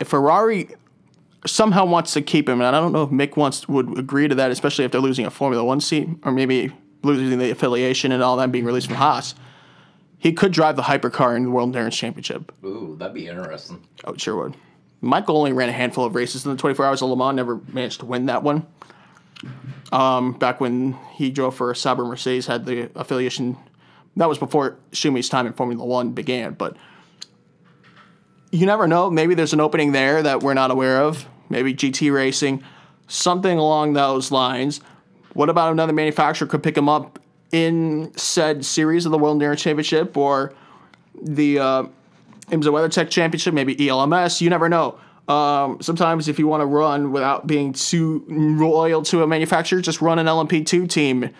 If 0.00 0.08
Ferrari 0.08 0.68
somehow 1.46 1.84
wants 1.84 2.12
to 2.14 2.22
keep 2.22 2.48
him, 2.48 2.60
and 2.60 2.74
I 2.76 2.80
don't 2.80 2.92
know 2.92 3.04
if 3.04 3.10
Mick 3.10 3.36
wants 3.36 3.68
would 3.68 3.98
agree 3.98 4.28
to 4.28 4.34
that, 4.34 4.50
especially 4.50 4.84
if 4.84 4.92
they're 4.92 5.00
losing 5.00 5.26
a 5.26 5.30
Formula 5.30 5.64
One 5.64 5.80
seat 5.80 6.08
or 6.24 6.32
maybe 6.32 6.72
losing 7.02 7.38
the 7.38 7.50
affiliation 7.50 8.12
and 8.12 8.22
all 8.22 8.36
that 8.36 8.50
being 8.50 8.64
released 8.64 8.86
from 8.86 8.96
Haas 8.96 9.34
he 10.24 10.32
could 10.32 10.52
drive 10.52 10.74
the 10.74 10.82
hypercar 10.82 11.36
in 11.36 11.42
the 11.44 11.50
World 11.50 11.68
Endurance 11.68 11.94
Championship. 11.94 12.50
Ooh, 12.64 12.96
that'd 12.98 13.12
be 13.12 13.28
interesting. 13.28 13.86
Oh, 14.04 14.14
it 14.14 14.20
sure 14.22 14.34
would. 14.36 14.56
Michael 15.02 15.36
only 15.36 15.52
ran 15.52 15.68
a 15.68 15.72
handful 15.72 16.06
of 16.06 16.14
races 16.14 16.46
in 16.46 16.50
the 16.50 16.56
24 16.56 16.86
Hours 16.86 17.02
of 17.02 17.10
Le 17.10 17.16
Mans, 17.16 17.36
never 17.36 17.60
managed 17.70 18.00
to 18.00 18.06
win 18.06 18.24
that 18.24 18.42
one. 18.42 18.66
Um, 19.92 20.32
back 20.32 20.60
when 20.60 20.94
he 21.12 21.30
drove 21.30 21.54
for 21.54 21.74
Sauber 21.74 22.04
Mercedes, 22.04 22.46
had 22.46 22.66
the 22.66 22.90
affiliation. 22.94 23.56
That 24.16 24.28
was 24.28 24.38
before 24.38 24.76
Schumi's 24.92 25.28
time 25.28 25.46
in 25.46 25.52
Formula 25.52 25.84
One 25.84 26.12
began, 26.12 26.54
but 26.54 26.76
you 28.50 28.66
never 28.66 28.86
know. 28.86 29.10
Maybe 29.10 29.34
there's 29.34 29.52
an 29.52 29.60
opening 29.60 29.92
there 29.92 30.22
that 30.22 30.42
we're 30.42 30.54
not 30.54 30.70
aware 30.70 31.00
of. 31.02 31.26
Maybe 31.50 31.74
GT 31.74 32.12
Racing, 32.12 32.62
something 33.08 33.58
along 33.58 33.94
those 33.94 34.30
lines. 34.30 34.80
What 35.34 35.48
about 35.48 35.72
another 35.72 35.92
manufacturer 35.92 36.46
could 36.46 36.62
pick 36.62 36.76
him 36.76 36.88
up 36.88 37.18
in 37.50 38.12
said 38.16 38.64
series 38.64 39.06
of 39.06 39.12
the 39.12 39.18
World 39.18 39.34
Endurance 39.34 39.60
Championship 39.60 40.16
or 40.16 40.54
the 41.20 41.58
uh, 41.58 41.82
IMSA 42.50 42.70
WeatherTech 42.70 43.10
Championship, 43.10 43.54
maybe 43.54 43.88
ELMS? 43.88 44.40
You 44.40 44.50
never 44.50 44.68
know. 44.68 44.98
Um, 45.28 45.80
sometimes 45.80 46.28
if 46.28 46.38
you 46.38 46.46
want 46.46 46.60
to 46.60 46.66
run 46.66 47.12
without 47.12 47.46
being 47.46 47.72
too 47.72 48.24
loyal 48.28 49.02
to 49.04 49.22
a 49.22 49.26
manufacturer, 49.26 49.80
just 49.80 50.00
run 50.00 50.18
an 50.18 50.26
LMP2 50.26 50.88
team. 50.88 51.30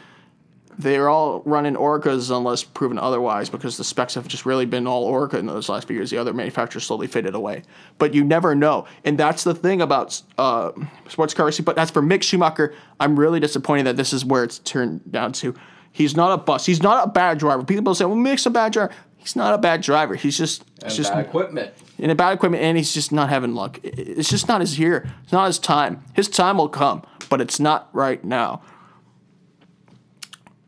They're 0.77 1.09
all 1.09 1.41
running 1.45 1.75
Orecas 1.75 2.37
unless 2.37 2.65
proven 2.65 2.99
otherwise 2.99 3.49
because 3.49 3.77
the 3.77 3.85
specs 3.85 4.15
have 4.15 4.27
just 4.27 4.45
really 4.45 4.67
been 4.67 4.89
all 4.89 5.09
Oreca 5.09 5.35
in 5.35 5.47
those 5.47 5.69
last 5.69 5.87
few 5.87 5.95
years. 5.95 6.11
The 6.11 6.19
other 6.19 6.33
manufacturers 6.33 6.85
slowly 6.85 7.07
faded 7.07 7.35
away. 7.35 7.63
But 7.99 8.13
you 8.13 8.25
never 8.25 8.57
know. 8.57 8.87
And 9.05 9.17
that's 9.17 9.45
the 9.45 9.55
thing 9.55 9.81
about 9.81 10.21
uh, 10.37 10.73
sports 11.09 11.33
car 11.33 11.47
racing. 11.47 11.65
But 11.65 11.79
as 11.79 11.93
for 11.93 12.03
Mick 12.03 12.23
Schumacher, 12.23 12.75
I'm 12.99 13.19
really 13.19 13.39
disappointed 13.39 13.85
that 13.85 13.97
this 13.97 14.13
is 14.13 14.25
where 14.25 14.43
it's 14.43 14.59
turned 14.61 15.13
down 15.13 15.33
to. 15.35 15.55
He's 15.93 16.17
not 16.17 16.33
a 16.33 16.39
bust. 16.39 16.67
He's 16.67 16.83
not 16.83 17.07
a 17.07 17.11
bad 17.11 17.39
driver. 17.39 17.63
People 17.63 17.95
say, 17.95 18.05
well, 18.05 18.17
Mick's 18.17 18.45
a 18.47 18.51
bad 18.51 18.73
driver. 18.73 18.93
He's 19.25 19.37
not 19.37 19.55
a 19.55 19.59
bad 19.59 19.81
driver. 19.81 20.17
He's 20.17 20.37
just, 20.37 20.61
And 20.61 20.85
it's 20.85 20.97
just 20.97 21.15
equipment. 21.15 21.73
in 21.99 22.11
a 22.11 22.15
bad 22.15 22.35
equipment, 22.35 22.63
and 22.63 22.77
he's 22.77 22.93
just 22.93 23.11
not 23.11 23.31
having 23.31 23.55
luck. 23.55 23.81
It's 23.83 24.29
just 24.29 24.49
not 24.49 24.61
his 24.61 24.79
year. 24.79 25.11
It's 25.23 25.33
not 25.33 25.47
his 25.47 25.59
time. 25.59 26.05
His 26.13 26.29
time 26.29 26.59
will 26.59 26.69
come, 26.69 27.03
but 27.31 27.41
it's 27.41 27.59
not 27.59 27.89
right 27.95 28.23
now. 28.23 28.61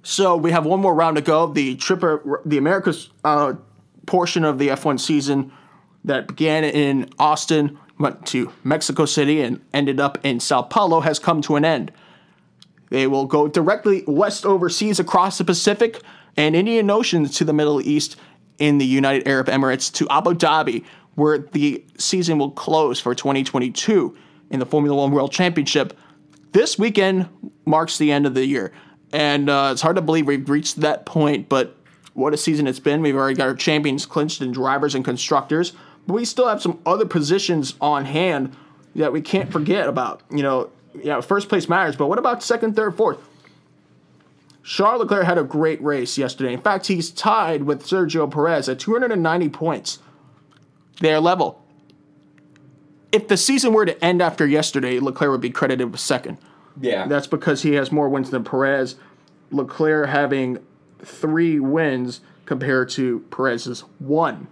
So 0.03 0.39
we 0.39 0.53
have 0.53 0.65
one 0.65 0.81
more 0.81 0.95
round 0.95 1.17
to 1.17 1.23
go. 1.23 1.49
The 1.49 1.77
tripper, 1.77 2.41
the 2.47 2.57
America's 2.57 3.11
uh, 3.25 3.57
portion 4.07 4.43
of 4.43 4.59
the 4.59 4.69
F1 4.69 5.01
season 5.01 5.53
that 6.05 6.27
began 6.27 6.65
in 6.65 7.11
Austin, 7.19 7.79
went 7.99 8.25
to 8.29 8.51
Mexico 8.65 9.05
City, 9.05 9.43
and 9.43 9.61
ended 9.75 10.01
up 10.01 10.17
in 10.25 10.41
Sao 10.41 10.63
Paulo 10.63 11.01
has 11.01 11.19
come 11.19 11.43
to 11.43 11.57
an 11.57 11.65
end. 11.67 11.93
They 12.89 13.07
will 13.07 13.27
go 13.27 13.49
directly 13.49 14.03
west 14.07 14.47
overseas 14.47 14.99
across 14.99 15.37
the 15.37 15.45
Pacific 15.45 16.01
and 16.39 16.57
Indian 16.57 16.89
Ocean 16.91 17.27
to 17.29 17.45
the 17.45 17.53
Middle 17.53 17.83
East 17.83 18.17
in 18.59 18.79
the 18.79 18.87
United 18.87 19.27
Arab 19.29 19.49
Emirates 19.49 19.93
to 19.95 20.09
Abu 20.09 20.35
Dhabi, 20.35 20.85
where 21.15 21.39
the 21.39 21.85
season 21.99 22.39
will 22.39 22.51
close 22.51 23.01
for 23.01 23.15
2022 23.15 24.17
in 24.51 24.59
the 24.59 24.67
Formula 24.67 24.97
One 24.97 25.11
World 25.11 25.33
Championship. 25.33 25.99
This 26.53 26.79
weekend 26.79 27.29
marks 27.65 27.99
the 27.99 28.13
end 28.13 28.27
of 28.27 28.35
the 28.35 28.47
year. 28.47 28.73
And 29.13 29.49
uh, 29.49 29.71
it's 29.73 29.83
hard 29.83 29.97
to 29.97 30.03
believe 30.03 30.27
we've 30.27 30.49
reached 30.49 30.81
that 30.81 31.07
point, 31.07 31.49
but 31.49 31.77
what 32.15 32.35
a 32.35 32.37
season 32.37 32.67
it's 32.67 32.81
been. 32.81 33.03
We've 33.03 33.15
already 33.15 33.37
got 33.37 33.49
our 33.49 33.55
champions 33.55 34.07
clinched 34.07 34.41
in 34.41 34.53
drivers 34.53 34.95
and 34.95 35.05
constructors, 35.05 35.73
but 36.07 36.15
we 36.15 36.25
still 36.25 36.49
have 36.49 36.63
some 36.63 36.81
other 36.87 37.07
positions 37.07 37.75
on 37.81 38.05
hand 38.05 38.57
that 38.95 39.13
we 39.13 39.21
can't 39.21 39.53
forget 39.53 39.89
about. 39.89 40.23
You 40.31 40.43
know, 40.43 40.71
yeah, 41.03 41.21
first 41.21 41.49
place 41.49 41.69
matters, 41.69 41.97
but 41.97 42.09
what 42.09 42.19
about 42.19 42.43
second, 42.43 42.75
third, 42.75 42.97
fourth? 42.97 43.19
Charles 44.67 44.99
Leclerc 44.99 45.25
had 45.25 45.39
a 45.39 45.45
great 45.45 45.81
race 45.81 46.19
yesterday. 46.19 46.53
In 46.53 46.61
fact, 46.61 46.89
he's 46.89 47.13
tied 47.13 47.63
with 47.63 47.85
Sergio 47.85 48.29
Perez 48.29 48.69
at 48.69 48.81
290 48.81 49.49
points. 49.51 50.01
They're 51.01 51.21
level. 51.21 51.63
If 53.13 53.29
the 53.29 53.37
season 53.37 53.73
were 53.73 53.87
to 53.87 54.05
end 54.05 54.21
after 54.21 54.45
yesterday, 54.45 54.99
Leclerc 54.99 55.31
would 55.31 55.41
be 55.41 55.51
credited 55.51 55.93
with 55.93 56.01
second. 56.01 56.39
Yeah. 56.81 57.07
That's 57.07 57.29
because 57.29 57.63
he 57.63 57.75
has 57.75 57.93
more 57.93 58.09
wins 58.09 58.31
than 58.31 58.43
Perez. 58.43 58.97
Leclerc 59.53 60.09
having 60.09 60.59
three 60.99 61.61
wins 61.61 62.21
compared 62.45 62.91
to 62.91 63.21
Perez's 63.31 63.83
one. 64.01 64.49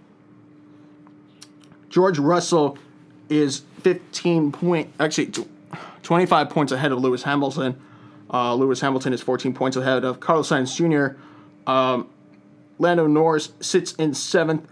George 1.89 2.19
Russell 2.19 2.77
is 3.27 3.63
15 3.81 4.53
point, 4.53 4.93
actually 4.97 5.33
25 6.03 6.49
points 6.49 6.71
ahead 6.71 6.93
of 6.93 6.99
Lewis 6.99 7.23
Hamilton. 7.23 7.81
Uh, 8.35 8.53
Lewis 8.53 8.81
Hamilton 8.81 9.13
is 9.13 9.21
14 9.21 9.53
points 9.53 9.77
ahead 9.77 10.03
of 10.03 10.19
Carlos 10.19 10.49
Sainz 10.49 10.75
Jr. 10.75 11.17
Um, 11.71 12.09
Lando 12.79 13.07
Norris 13.07 13.53
sits 13.61 13.93
in 13.93 14.13
seventh. 14.13 14.67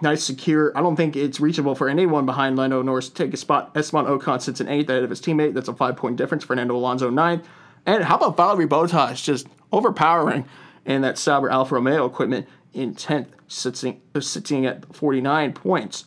Nice, 0.00 0.22
secure. 0.22 0.70
I 0.78 0.80
don't 0.80 0.94
think 0.94 1.16
it's 1.16 1.40
reachable 1.40 1.74
for 1.74 1.88
anyone 1.88 2.24
behind 2.24 2.56
Lando 2.56 2.80
Norris 2.82 3.08
to 3.08 3.14
take 3.14 3.34
a 3.34 3.36
spot. 3.36 3.72
Esteban 3.74 4.06
Ocon 4.06 4.40
sits 4.40 4.60
in 4.60 4.68
eighth 4.68 4.88
ahead 4.88 5.02
of 5.02 5.10
his 5.10 5.20
teammate. 5.20 5.54
That's 5.54 5.66
a 5.66 5.74
five 5.74 5.96
point 5.96 6.18
difference. 6.18 6.44
Fernando 6.44 6.76
Alonso 6.76 7.10
ninth. 7.10 7.48
And 7.84 8.04
how 8.04 8.16
about 8.16 8.36
Valtteri 8.36 8.68
Bottas 8.68 9.24
just 9.24 9.48
overpowering 9.72 10.44
in 10.86 11.02
that 11.02 11.18
Sauber 11.18 11.50
Alfa 11.50 11.74
Romeo 11.74 12.06
equipment 12.06 12.46
in 12.72 12.94
10th, 12.94 13.26
sitting, 13.48 14.00
sitting 14.20 14.66
at 14.66 14.94
49 14.94 15.52
points. 15.54 16.04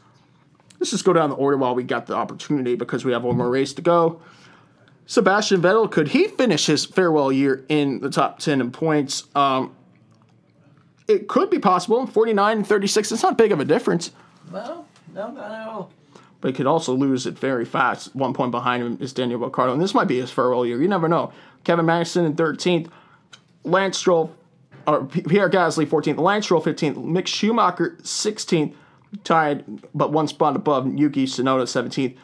Let's 0.79 0.91
just 0.91 1.03
go 1.03 1.11
down 1.11 1.29
the 1.29 1.35
order 1.35 1.57
while 1.57 1.75
we 1.75 1.83
got 1.83 2.05
the 2.05 2.15
opportunity 2.15 2.75
because 2.75 3.03
we 3.03 3.11
have 3.11 3.23
one 3.23 3.35
more 3.35 3.49
race 3.49 3.73
to 3.73 3.81
go. 3.81 4.21
Sebastian 5.05 5.61
Vettel, 5.61 5.89
could 5.91 6.09
he 6.09 6.27
finish 6.27 6.65
his 6.65 6.85
farewell 6.85 7.31
year 7.31 7.65
in 7.69 7.99
the 7.99 8.09
top 8.09 8.39
10 8.39 8.61
in 8.61 8.71
points? 8.71 9.23
Um, 9.35 9.75
it 11.07 11.27
could 11.27 11.49
be 11.49 11.59
possible. 11.59 12.07
49 12.07 12.57
and 12.57 12.67
36, 12.67 13.11
it's 13.11 13.23
not 13.23 13.37
big 13.37 13.51
of 13.51 13.59
a 13.59 13.65
difference, 13.65 14.11
No, 14.51 14.85
no, 15.13 15.31
no, 15.31 15.33
no. 15.33 15.89
but 16.39 16.47
he 16.49 16.53
could 16.53 16.67
also 16.67 16.93
lose 16.93 17.27
it 17.27 17.37
very 17.37 17.65
fast. 17.65 18.15
One 18.15 18.33
point 18.33 18.51
behind 18.51 18.81
him 18.83 18.97
is 19.01 19.11
Daniel 19.11 19.39
Ricciardo, 19.39 19.73
and 19.73 19.81
this 19.81 19.93
might 19.93 20.07
be 20.07 20.19
his 20.19 20.31
farewell 20.31 20.65
year. 20.65 20.81
You 20.81 20.87
never 20.87 21.09
know. 21.09 21.33
Kevin 21.65 21.85
Magnussen 21.85 22.25
in 22.25 22.35
13th, 22.35 22.89
Lance 23.65 23.97
Stroll, 23.97 24.33
or 24.87 25.05
Pierre 25.05 25.49
Gasly 25.49 25.85
14th, 25.85 26.17
Lance 26.17 26.45
Stroll 26.45 26.61
15th, 26.61 26.95
Mick 26.95 27.27
Schumacher 27.27 27.97
16th, 28.01 28.73
tied 29.25 29.63
but 29.93 30.11
one 30.13 30.27
spot 30.27 30.55
above 30.55 30.87
Yuki 30.97 31.25
Tsunoda 31.25 31.63
17th, 31.63 32.15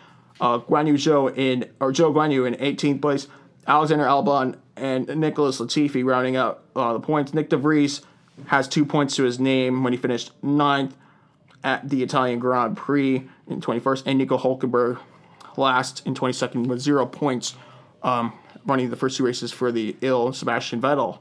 uh, 0.42 0.60
Guan 0.60 0.88
Yu 0.88 0.94
Zhou 0.96 1.36
in 1.38 1.70
or 1.80 1.92
Joe 1.92 2.14
Guan 2.14 2.32
Yu 2.32 2.46
in 2.46 2.56
18th 2.56 3.02
place, 3.02 3.28
Alexander 3.68 4.06
Albon 4.06 4.56
and 4.76 5.08
Nicholas 5.18 5.60
Latifi 5.60 6.04
rounding 6.06 6.36
out 6.36 6.64
uh, 6.76 6.94
the 6.94 7.00
points. 7.00 7.32
Nyck 7.32 7.50
de 7.50 7.58
Vries 7.58 8.02
has 8.48 8.68
two 8.68 8.86
points 8.86 9.16
to 9.18 9.24
his 9.24 9.40
name 9.40 9.84
when 9.84 9.92
he 9.94 9.98
finished 9.98 10.32
ninth 10.42 10.96
at 11.64 11.90
the 11.90 12.02
Italian 12.02 12.40
Grand 12.40 12.78
Prix 12.78 13.28
in 13.48 13.60
21st, 13.60 14.04
and 14.06 14.18
Nico 14.18 14.38
Hulkenberg 14.38 14.98
last 15.58 16.06
in 16.08 16.14
22nd 16.14 16.68
with 16.68 16.80
zero 16.80 17.06
points, 17.06 17.56
um, 18.02 18.32
running 18.66 18.90
the 18.90 18.96
first 18.96 19.18
two 19.18 19.26
races 19.26 19.52
for 19.52 19.72
the 19.72 19.96
ill 20.00 20.32
Sebastian 20.32 20.80
Vettel. 20.82 21.20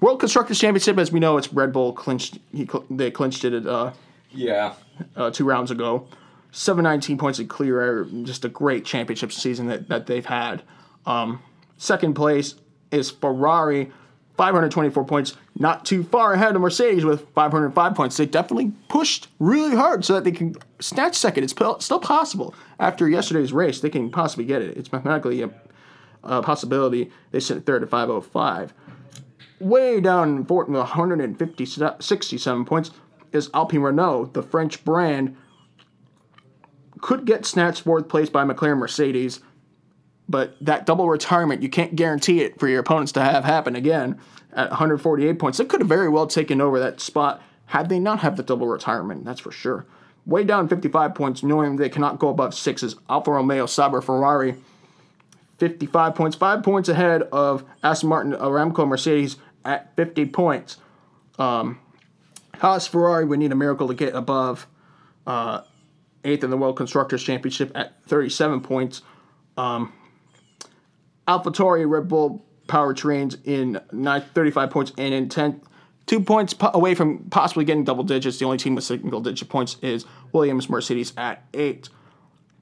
World 0.00 0.20
Constructors 0.20 0.58
Championship, 0.58 0.96
as 0.98 1.12
we 1.12 1.20
know, 1.20 1.36
it's 1.36 1.52
Red 1.52 1.72
Bull 1.72 1.92
clinched. 1.92 2.38
He 2.52 2.68
they 2.90 3.10
clinched 3.10 3.44
it 3.44 3.52
at 3.52 3.66
uh, 3.66 3.92
Yeah. 4.30 4.72
uh, 5.14 5.30
two 5.30 5.44
rounds 5.44 5.70
ago. 5.70 6.06
719 6.52 7.18
points 7.18 7.38
in 7.38 7.48
clear 7.48 7.80
air. 7.80 8.04
Just 8.22 8.44
a 8.44 8.48
great 8.48 8.84
championship 8.84 9.32
season 9.32 9.66
that, 9.66 9.88
that 9.88 10.06
they've 10.06 10.24
had. 10.24 10.62
Um, 11.04 11.42
second 11.76 12.14
place 12.14 12.54
is 12.90 13.10
Ferrari, 13.10 13.90
524 14.36 15.04
points. 15.04 15.36
Not 15.58 15.84
too 15.84 16.04
far 16.04 16.34
ahead 16.34 16.54
of 16.54 16.62
Mercedes 16.62 17.04
with 17.04 17.28
505 17.34 17.94
points. 17.94 18.16
They 18.16 18.26
definitely 18.26 18.72
pushed 18.88 19.28
really 19.38 19.74
hard 19.74 20.04
so 20.04 20.14
that 20.14 20.24
they 20.24 20.32
can 20.32 20.54
snatch 20.80 21.16
second. 21.16 21.44
It's 21.44 21.52
still 21.52 22.00
possible. 22.00 22.54
After 22.78 23.08
yesterday's 23.08 23.52
race, 23.52 23.80
they 23.80 23.90
can 23.90 24.10
possibly 24.10 24.44
get 24.44 24.62
it. 24.62 24.76
It's 24.76 24.92
mathematically 24.92 25.42
a, 25.42 25.50
a 26.22 26.42
possibility. 26.42 27.10
They 27.32 27.40
sit 27.40 27.66
third 27.66 27.82
at 27.82 27.90
505 27.90 28.72
way 29.62 30.00
down 30.00 30.44
for 30.44 30.64
167 30.64 32.64
points 32.64 32.90
is 33.32 33.50
Alpine 33.54 33.80
Renault, 33.80 34.30
the 34.34 34.42
French 34.42 34.84
brand. 34.84 35.36
Could 37.02 37.26
get 37.26 37.44
snatched 37.44 37.82
fourth 37.82 38.08
place 38.08 38.30
by 38.30 38.44
McLaren 38.44 38.78
Mercedes, 38.78 39.40
but 40.26 40.56
that 40.62 40.86
double 40.86 41.08
retirement, 41.08 41.62
you 41.62 41.68
can't 41.68 41.94
guarantee 41.94 42.40
it 42.40 42.58
for 42.58 42.68
your 42.68 42.80
opponents 42.80 43.12
to 43.12 43.20
have 43.20 43.44
happen 43.44 43.76
again 43.76 44.18
at 44.52 44.70
148 44.70 45.38
points. 45.38 45.58
They 45.58 45.66
could 45.66 45.80
have 45.80 45.88
very 45.88 46.08
well 46.08 46.26
taken 46.26 46.60
over 46.60 46.78
that 46.80 47.00
spot 47.00 47.42
had 47.66 47.88
they 47.88 47.98
not 47.98 48.20
have 48.20 48.36
the 48.36 48.42
double 48.42 48.66
retirement, 48.66 49.24
that's 49.24 49.40
for 49.40 49.50
sure. 49.50 49.84
Way 50.24 50.44
down 50.44 50.68
55 50.68 51.14
points, 51.14 51.42
knowing 51.42 51.76
they 51.76 51.88
cannot 51.88 52.18
go 52.18 52.28
above 52.28 52.54
sixes. 52.54 52.96
Alfa 53.10 53.32
Romeo, 53.32 53.66
Sauber, 53.66 54.00
Ferrari. 54.00 54.54
55 55.58 56.14
points, 56.14 56.36
five 56.36 56.62
points 56.62 56.88
ahead 56.88 57.22
of 57.32 57.64
Aston 57.82 58.08
Martin, 58.08 58.32
Aramco, 58.32 58.86
Mercedes 58.86 59.36
at 59.64 59.94
50 59.96 60.26
points. 60.26 60.76
Um, 61.38 61.80
Haas, 62.58 62.86
Ferrari 62.86 63.24
would 63.24 63.38
need 63.38 63.52
a 63.52 63.56
miracle 63.56 63.88
to 63.88 63.94
get 63.94 64.14
above 64.14 64.66
uh, 65.26 65.62
eighth 66.24 66.44
in 66.44 66.50
the 66.50 66.56
World 66.56 66.76
Constructors 66.76 67.22
Championship 67.22 67.72
at 67.74 68.02
37 68.04 68.60
points. 68.60 69.02
Um, 69.56 69.92
AlphaTauri, 71.28 71.88
Red 71.88 72.08
Bull 72.08 72.44
Powertrains 72.66 73.36
in 73.44 73.80
ninth, 73.92 74.26
35 74.34 74.70
points, 74.70 74.92
and 74.96 75.12
in 75.14 75.28
10th, 75.28 75.60
two 76.06 76.20
points 76.20 76.54
po- 76.54 76.70
away 76.74 76.94
from 76.94 77.24
possibly 77.30 77.64
getting 77.64 77.84
double 77.84 78.04
digits. 78.04 78.38
The 78.38 78.44
only 78.44 78.58
team 78.58 78.74
with 78.74 78.84
single 78.84 79.20
digit 79.20 79.48
points 79.48 79.76
is 79.82 80.04
Williams 80.32 80.68
Mercedes 80.68 81.12
at 81.16 81.44
eight. 81.54 81.88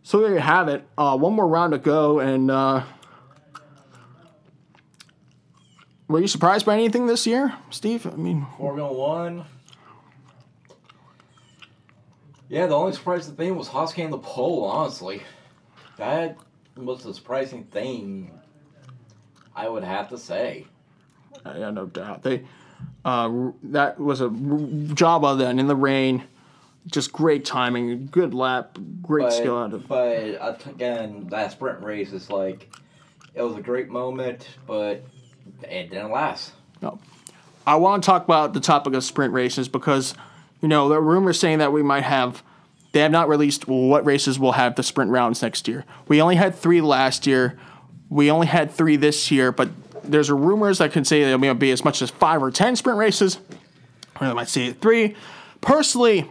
So 0.02 0.20
there 0.20 0.32
you 0.32 0.40
have 0.40 0.68
it. 0.68 0.86
Uh, 0.96 1.16
one 1.16 1.34
more 1.34 1.46
round 1.46 1.72
to 1.72 1.78
go, 1.78 2.20
and 2.20 2.50
uh, 2.50 2.82
Were 6.10 6.18
you 6.18 6.26
surprised 6.26 6.66
by 6.66 6.74
anything 6.74 7.06
this 7.06 7.24
year, 7.24 7.54
Steve? 7.70 8.04
I 8.04 8.16
mean, 8.16 8.44
Formula 8.58 8.92
One. 8.92 9.44
Yeah, 12.50 12.66
the 12.66 12.75
only 12.75 12.92
surprising 12.92 13.37
thing 13.37 13.54
was 13.57 13.69
getting 13.95 14.11
the 14.11 14.19
pole, 14.19 14.64
honestly. 14.64 15.23
That 15.97 16.37
was 16.76 17.04
the 17.04 17.14
surprising 17.14 17.62
thing, 17.64 18.33
I 19.54 19.69
would 19.69 19.85
have 19.85 20.09
to 20.09 20.19
say. 20.19 20.66
yeah, 21.47 21.71
no 21.71 21.87
doubt. 21.87 22.25
They 22.25 22.42
uh, 23.04 23.50
that 23.64 24.00
was 24.00 24.21
a 24.21 24.30
job 24.95 25.25
of 25.25 25.38
that 25.38 25.57
in 25.59 25.66
the 25.69 25.76
rain. 25.76 26.25
Just 26.87 27.12
great 27.12 27.45
timing, 27.45 28.09
good 28.11 28.35
lap, 28.35 28.78
great 29.02 29.25
But, 29.26 29.33
skill 29.33 29.57
out 29.59 29.73
of. 29.73 29.87
but 29.87 30.35
uh, 30.40 30.57
again, 30.66 31.28
that 31.30 31.52
sprint 31.52 31.83
race 31.83 32.12
is 32.12 32.30
like, 32.30 32.75
it 33.35 33.42
was 33.42 33.54
a 33.57 33.61
great 33.61 33.90
moment, 33.90 34.49
but 34.66 35.04
it 35.62 35.90
didn't 35.90 36.11
last. 36.11 36.52
No. 36.83 36.99
I 37.66 37.76
want 37.76 38.02
to 38.02 38.07
talk 38.07 38.25
about 38.25 38.54
the 38.54 38.61
topic 38.61 38.95
of 38.95 39.04
sprint 39.04 39.35
races 39.35 39.69
because, 39.69 40.14
you 40.60 40.68
know, 40.68 40.92
are 40.92 41.00
rumors 41.00 41.38
saying 41.38 41.58
that 41.58 41.72
we 41.72 41.82
might 41.82 42.04
have. 42.04 42.42
They 42.92 43.00
have 43.00 43.12
not 43.12 43.28
released 43.28 43.68
what 43.68 44.04
races 44.04 44.38
will 44.38 44.52
have 44.52 44.74
the 44.74 44.82
sprint 44.82 45.12
rounds 45.12 45.42
next 45.42 45.68
year. 45.68 45.84
We 46.08 46.20
only 46.20 46.34
had 46.34 46.56
three 46.56 46.80
last 46.80 47.26
year. 47.26 47.58
We 48.08 48.30
only 48.30 48.48
had 48.48 48.72
three 48.72 48.96
this 48.96 49.30
year, 49.30 49.52
but 49.52 49.68
there's 50.02 50.28
rumors 50.30 50.78
that 50.78 50.92
can 50.92 51.04
say 51.04 51.22
there 51.22 51.38
may 51.38 51.52
be 51.52 51.70
as 51.70 51.84
much 51.84 52.02
as 52.02 52.10
five 52.10 52.42
or 52.42 52.50
ten 52.50 52.74
sprint 52.74 52.98
races. 52.98 53.38
Or 54.20 54.26
they 54.26 54.34
might 54.34 54.48
say 54.48 54.72
three. 54.72 55.14
Personally, 55.60 56.28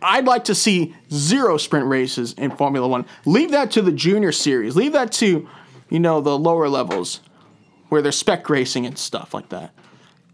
I'd 0.00 0.24
like 0.24 0.44
to 0.44 0.54
see 0.54 0.94
zero 1.10 1.56
sprint 1.56 1.86
races 1.86 2.32
in 2.34 2.50
Formula 2.52 2.88
One. 2.88 3.04
Leave 3.24 3.50
that 3.50 3.70
to 3.72 3.82
the 3.82 3.92
junior 3.92 4.32
series. 4.32 4.76
Leave 4.76 4.92
that 4.92 5.12
to, 5.12 5.48
you 5.90 6.00
know, 6.00 6.20
the 6.20 6.38
lower 6.38 6.68
levels 6.68 7.20
where 7.88 8.02
they're 8.02 8.12
spec 8.12 8.48
racing 8.48 8.86
and 8.86 8.98
stuff 8.98 9.34
like 9.34 9.48
that. 9.50 9.72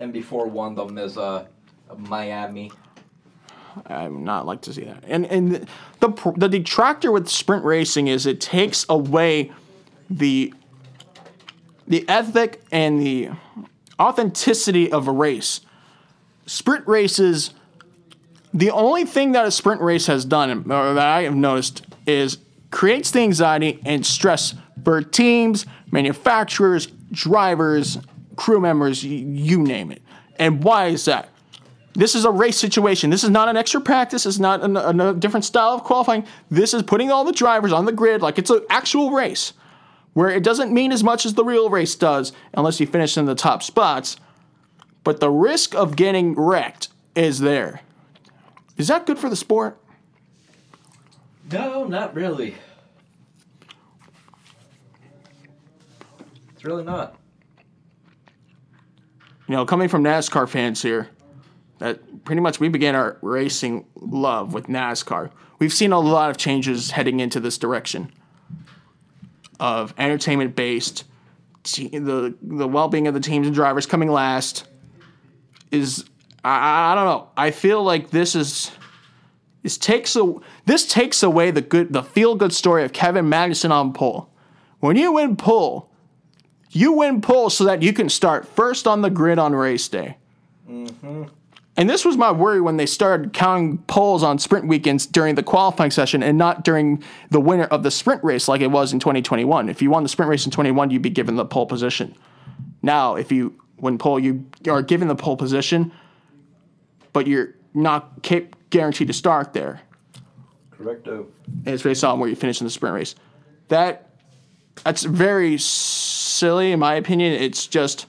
And 0.00 0.12
before 0.12 0.46
one 0.46 0.78
of 0.78 0.88
them 0.88 0.98
is 0.98 1.18
uh, 1.18 1.46
Miami. 1.96 2.72
I 3.86 4.08
would 4.08 4.20
not 4.20 4.46
like 4.46 4.62
to 4.62 4.72
see 4.72 4.84
that. 4.84 5.04
And 5.06 5.26
and 5.26 5.66
the 6.00 6.34
the 6.36 6.48
detractor 6.48 7.12
with 7.12 7.28
sprint 7.28 7.64
racing 7.64 8.08
is 8.08 8.26
it 8.26 8.40
takes 8.40 8.84
away 8.88 9.52
the 10.10 10.52
the 11.86 12.08
ethic 12.08 12.62
and 12.70 13.00
the 13.00 13.30
authenticity 14.00 14.90
of 14.90 15.08
a 15.08 15.12
race. 15.12 15.60
Sprint 16.46 16.86
races, 16.86 17.52
the 18.52 18.70
only 18.70 19.04
thing 19.04 19.32
that 19.32 19.46
a 19.46 19.50
sprint 19.50 19.80
race 19.80 20.06
has 20.06 20.24
done, 20.24 20.50
or 20.70 20.94
that 20.94 21.06
I 21.06 21.22
have 21.22 21.34
noticed, 21.34 21.84
is 22.06 22.38
creates 22.70 23.10
the 23.10 23.20
anxiety 23.20 23.80
and 23.84 24.04
stress 24.04 24.54
for 24.84 25.02
teams, 25.02 25.66
manufacturers, 25.90 26.86
drivers, 27.12 27.98
crew 28.36 28.60
members, 28.60 29.04
you 29.04 29.58
name 29.58 29.92
it. 29.92 30.02
And 30.36 30.64
why 30.64 30.86
is 30.86 31.04
that? 31.04 31.28
This 31.94 32.14
is 32.14 32.24
a 32.24 32.30
race 32.30 32.56
situation. 32.58 33.10
This 33.10 33.22
is 33.22 33.30
not 33.30 33.48
an 33.48 33.56
extra 33.56 33.80
practice. 33.80 34.24
It's 34.24 34.38
not 34.38 34.62
an, 34.62 34.76
an- 34.76 35.00
a 35.00 35.12
different 35.14 35.44
style 35.44 35.70
of 35.74 35.84
qualifying. 35.84 36.26
This 36.50 36.72
is 36.72 36.82
putting 36.82 37.10
all 37.10 37.24
the 37.24 37.32
drivers 37.32 37.72
on 37.72 37.84
the 37.84 37.92
grid 37.92 38.22
like 38.22 38.38
it's 38.38 38.50
an 38.50 38.62
actual 38.70 39.10
race, 39.10 39.52
where 40.14 40.30
it 40.30 40.42
doesn't 40.42 40.72
mean 40.72 40.90
as 40.90 41.04
much 41.04 41.26
as 41.26 41.34
the 41.34 41.44
real 41.44 41.68
race 41.68 41.94
does 41.94 42.32
unless 42.54 42.80
you 42.80 42.86
finish 42.86 43.16
in 43.18 43.26
the 43.26 43.34
top 43.34 43.62
spots. 43.62 44.16
But 45.04 45.20
the 45.20 45.30
risk 45.30 45.74
of 45.74 45.96
getting 45.96 46.34
wrecked 46.34 46.88
is 47.14 47.40
there. 47.40 47.80
Is 48.78 48.88
that 48.88 49.04
good 49.04 49.18
for 49.18 49.28
the 49.28 49.36
sport? 49.36 49.76
No, 51.50 51.84
not 51.84 52.14
really. 52.14 52.54
It's 56.54 56.64
really 56.64 56.84
not. 56.84 57.16
You 59.48 59.56
know, 59.56 59.66
coming 59.66 59.88
from 59.88 60.02
NASCAR 60.04 60.48
fans 60.48 60.80
here, 60.80 61.08
that 61.82 62.24
pretty 62.24 62.40
much 62.40 62.60
we 62.60 62.68
began 62.68 62.94
our 62.94 63.18
racing 63.22 63.84
love 63.96 64.54
with 64.54 64.68
NASCAR. 64.68 65.32
We've 65.58 65.72
seen 65.72 65.90
a 65.90 65.98
lot 65.98 66.30
of 66.30 66.36
changes 66.36 66.92
heading 66.92 67.18
into 67.18 67.40
this 67.40 67.58
direction 67.58 68.12
of 69.58 69.92
entertainment 69.98 70.54
based. 70.54 71.02
The 71.64 72.36
the 72.40 72.68
well 72.68 72.86
being 72.86 73.08
of 73.08 73.14
the 73.14 73.20
teams 73.20 73.48
and 73.48 73.54
drivers 73.54 73.86
coming 73.86 74.10
last 74.10 74.68
is 75.72 76.04
I, 76.44 76.92
I 76.92 76.94
don't 76.94 77.04
know. 77.04 77.28
I 77.36 77.50
feel 77.50 77.82
like 77.82 78.10
this 78.10 78.36
is 78.36 78.70
this 79.64 79.76
takes 79.76 80.14
a 80.14 80.34
this 80.66 80.86
takes 80.86 81.24
away 81.24 81.50
the 81.50 81.62
good 81.62 81.92
the 81.92 82.04
feel 82.04 82.36
good 82.36 82.52
story 82.52 82.84
of 82.84 82.92
Kevin 82.92 83.26
Magnussen 83.26 83.72
on 83.72 83.92
pole. 83.92 84.30
When 84.78 84.94
you 84.94 85.14
win 85.14 85.34
pole, 85.34 85.90
you 86.70 86.92
win 86.92 87.20
pole 87.20 87.50
so 87.50 87.64
that 87.64 87.82
you 87.82 87.92
can 87.92 88.08
start 88.08 88.46
first 88.46 88.86
on 88.86 89.02
the 89.02 89.10
grid 89.10 89.40
on 89.40 89.52
race 89.52 89.88
day. 89.88 90.18
Mm-hmm. 90.68 91.24
And 91.76 91.88
this 91.88 92.04
was 92.04 92.18
my 92.18 92.30
worry 92.30 92.60
when 92.60 92.76
they 92.76 92.84
started 92.84 93.32
counting 93.32 93.78
poles 93.78 94.22
on 94.22 94.38
sprint 94.38 94.66
weekends 94.66 95.06
during 95.06 95.36
the 95.36 95.42
qualifying 95.42 95.90
session 95.90 96.22
and 96.22 96.36
not 96.36 96.64
during 96.64 97.02
the 97.30 97.40
winner 97.40 97.64
of 97.64 97.82
the 97.82 97.90
sprint 97.90 98.22
race 98.22 98.46
like 98.46 98.60
it 98.60 98.70
was 98.70 98.92
in 98.92 99.00
2021. 99.00 99.70
If 99.70 99.80
you 99.80 99.90
won 99.90 100.02
the 100.02 100.08
sprint 100.08 100.28
race 100.28 100.44
in 100.44 100.50
21, 100.50 100.90
you'd 100.90 101.00
be 101.00 101.10
given 101.10 101.36
the 101.36 101.46
pole 101.46 101.66
position. 101.66 102.14
Now, 102.82 103.14
if 103.14 103.32
you 103.32 103.58
win 103.78 103.96
pole, 103.96 104.18
you 104.18 104.46
are 104.68 104.82
given 104.82 105.08
the 105.08 105.14
pole 105.14 105.36
position, 105.36 105.92
but 107.14 107.26
you're 107.26 107.54
not 107.72 108.22
cap- 108.22 108.54
guaranteed 108.68 109.06
to 109.06 109.14
start 109.14 109.54
there. 109.54 109.80
Correcto. 110.70 111.26
And 111.46 111.68
it's 111.68 111.82
based 111.82 112.04
on 112.04 112.18
where 112.18 112.28
you 112.28 112.36
finish 112.36 112.60
in 112.60 112.66
the 112.66 112.70
sprint 112.70 112.94
race. 112.94 113.14
That 113.68 114.10
that's 114.84 115.04
very 115.04 115.58
silly 115.58 116.72
in 116.72 116.80
my 116.80 116.94
opinion. 116.94 117.32
It's 117.32 117.66
just 117.66 118.06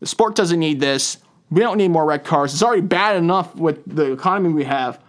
the 0.00 0.06
sport 0.06 0.34
doesn't 0.34 0.58
need 0.58 0.80
this. 0.80 1.18
We 1.50 1.60
don't 1.60 1.78
need 1.78 1.88
more 1.88 2.04
red 2.04 2.24
cars. 2.24 2.52
It's 2.52 2.62
already 2.62 2.82
bad 2.82 3.16
enough 3.16 3.54
with 3.56 3.82
the 3.86 4.12
economy 4.12 4.52
we 4.52 4.64
have. 4.64 5.00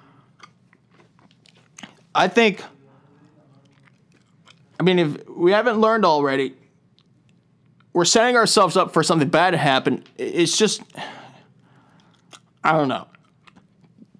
I 2.13 2.27
think 2.27 2.63
I 4.79 4.83
mean 4.83 4.99
if 4.99 5.29
we 5.29 5.51
haven't 5.51 5.79
learned 5.79 6.03
already, 6.03 6.55
we're 7.93 8.05
setting 8.05 8.35
ourselves 8.35 8.75
up 8.75 8.93
for 8.93 9.03
something 9.03 9.29
bad 9.29 9.51
to 9.51 9.57
happen. 9.57 10.03
It's 10.17 10.57
just 10.57 10.81
I 12.63 12.73
don't 12.73 12.87
know 12.87 13.07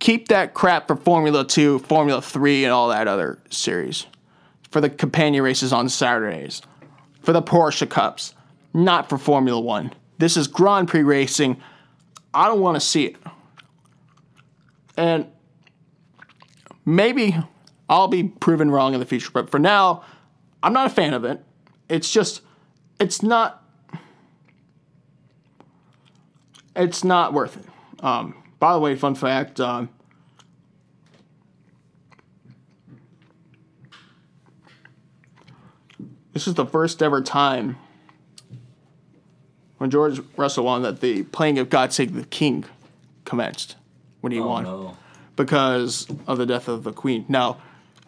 keep 0.01 0.27
that 0.27 0.53
crap 0.53 0.87
for 0.87 0.97
Formula 0.97 1.47
2, 1.47 1.79
Formula 1.79 2.21
3, 2.21 2.65
and 2.65 2.73
all 2.73 2.89
that 2.89 3.07
other 3.07 3.39
series. 3.49 4.07
For 4.69 4.81
the 4.81 4.89
companion 4.89 5.43
races 5.43 5.71
on 5.71 5.87
Saturdays. 5.87 6.61
For 7.21 7.31
the 7.31 7.41
Porsche 7.41 7.89
Cups. 7.89 8.33
Not 8.73 9.07
for 9.07 9.17
Formula 9.17 9.59
1. 9.59 9.93
This 10.17 10.35
is 10.35 10.47
Grand 10.47 10.89
Prix 10.89 11.03
racing. 11.03 11.61
I 12.33 12.47
don't 12.47 12.61
want 12.61 12.75
to 12.75 12.81
see 12.81 13.05
it. 13.05 13.17
And 14.97 15.27
maybe 16.85 17.35
I'll 17.89 18.07
be 18.07 18.23
proven 18.23 18.71
wrong 18.71 18.93
in 18.93 18.99
the 18.99 19.05
future, 19.05 19.31
but 19.33 19.49
for 19.49 19.59
now, 19.59 20.03
I'm 20.63 20.73
not 20.73 20.87
a 20.87 20.89
fan 20.89 21.13
of 21.13 21.25
it. 21.25 21.43
It's 21.89 22.11
just, 22.11 22.41
it's 22.99 23.21
not, 23.21 23.63
it's 26.75 27.03
not 27.03 27.33
worth 27.33 27.57
it. 27.57 27.65
Um, 28.03 28.35
by 28.59 28.73
the 28.73 28.79
way, 28.79 28.95
fun 28.95 29.15
fact. 29.15 29.59
Um, 29.59 29.89
this 36.33 36.47
is 36.47 36.53
the 36.53 36.65
first 36.65 37.01
ever 37.03 37.21
time 37.21 37.77
when 39.81 39.89
George 39.89 40.21
Russell 40.37 40.65
won 40.65 40.83
that 40.83 41.01
the 41.01 41.23
playing 41.23 41.57
of 41.57 41.67
God 41.71 41.91
Save 41.91 42.13
the 42.13 42.23
King 42.25 42.65
commenced 43.25 43.77
when 44.19 44.31
he 44.31 44.39
Oh, 44.39 44.47
won 44.47 44.63
no. 44.63 44.95
because 45.35 46.05
of 46.27 46.37
the 46.37 46.45
death 46.45 46.67
of 46.67 46.83
the 46.83 46.93
Queen. 46.93 47.25
Now, 47.27 47.53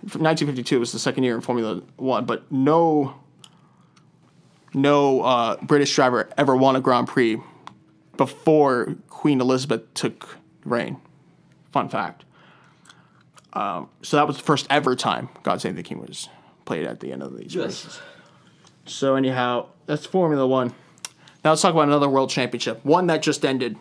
1952 0.01 0.79
was 0.79 0.91
the 0.91 0.99
second 0.99 1.23
year 1.23 1.33
in 1.33 1.41
Formula 1.41 1.81
One, 1.95 2.25
but 2.25 2.51
no, 2.51 3.15
no 4.75 5.21
uh, 5.23 5.55
British 5.63 5.95
driver 5.95 6.29
ever 6.37 6.55
won 6.55 6.75
a 6.75 6.79
Grand 6.79 7.07
Prix 7.07 7.41
before 8.17 8.95
Queen 9.09 9.41
Elizabeth 9.41 9.91
took 9.95 10.37
reign. 10.65 10.97
Fun 11.71 11.89
fact. 11.89 12.23
Um, 13.53 13.89
so 14.03 14.17
that 14.17 14.27
was 14.27 14.37
the 14.37 14.43
first 14.43 14.67
ever 14.69 14.95
time 14.95 15.29
God 15.41 15.59
Save 15.59 15.75
the 15.75 15.81
King 15.81 16.01
was 16.01 16.29
played 16.65 16.85
at 16.85 16.99
the 16.99 17.11
end 17.11 17.23
of 17.23 17.35
these 17.35 17.55
races. 17.55 17.99
So 18.85 19.15
anyhow, 19.15 19.69
that's 19.87 20.05
Formula 20.05 20.45
One. 20.45 20.75
Now 21.43 21.51
let's 21.51 21.61
talk 21.61 21.73
about 21.73 21.87
another 21.87 22.07
World 22.07 22.29
Championship, 22.29 22.83
one 22.85 23.07
that 23.07 23.21
just 23.21 23.43
ended. 23.43 23.77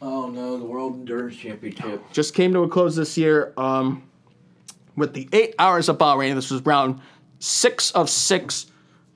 Oh 0.00 0.30
no, 0.30 0.56
the 0.56 0.64
World 0.64 0.94
Endurance 0.94 1.36
Championship. 1.36 2.02
just 2.12 2.34
came 2.34 2.52
to 2.52 2.62
a 2.62 2.68
close 2.68 2.94
this 2.94 3.18
year 3.18 3.52
um, 3.56 4.02
with 4.96 5.12
the 5.12 5.28
eight 5.32 5.54
hours 5.58 5.88
of 5.88 5.98
Bahrain. 5.98 6.34
This 6.34 6.50
was 6.50 6.62
round 6.62 7.00
six 7.40 7.90
of 7.92 8.08
six 8.08 8.66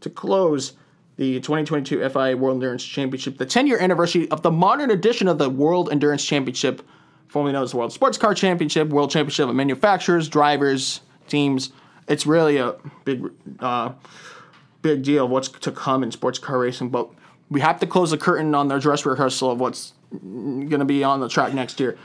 to 0.00 0.10
close 0.10 0.72
the 1.16 1.36
2022 1.36 2.08
FIA 2.08 2.36
World 2.36 2.56
Endurance 2.56 2.84
Championship, 2.84 3.38
the 3.38 3.46
10 3.46 3.68
year 3.68 3.78
anniversary 3.78 4.28
of 4.30 4.42
the 4.42 4.50
modern 4.50 4.90
edition 4.90 5.28
of 5.28 5.38
the 5.38 5.48
World 5.48 5.90
Endurance 5.92 6.24
Championship, 6.24 6.82
formerly 7.28 7.52
known 7.52 7.62
as 7.62 7.70
the 7.70 7.76
World 7.76 7.92
Sports 7.92 8.18
Car 8.18 8.34
Championship, 8.34 8.88
World 8.88 9.10
Championship 9.10 9.48
of 9.48 9.54
manufacturers, 9.54 10.28
drivers, 10.28 11.02
teams. 11.28 11.70
It's 12.08 12.26
really 12.26 12.56
a 12.56 12.74
big, 13.04 13.24
uh, 13.60 13.92
big 14.82 15.04
deal 15.04 15.26
of 15.26 15.30
what's 15.30 15.48
to 15.48 15.70
come 15.70 16.02
in 16.02 16.10
sports 16.10 16.38
car 16.38 16.58
racing. 16.58 16.88
But 16.90 17.08
we 17.50 17.60
have 17.60 17.80
to 17.80 17.86
close 17.86 18.10
the 18.10 18.18
curtain 18.18 18.54
on 18.54 18.68
their 18.68 18.78
dress 18.78 19.04
rehearsal 19.06 19.50
of 19.50 19.60
what's 19.60 19.92
going 20.10 20.70
to 20.70 20.84
be 20.84 21.04
on 21.04 21.20
the 21.20 21.28
track 21.28 21.54
next 21.54 21.80
year 21.80 21.98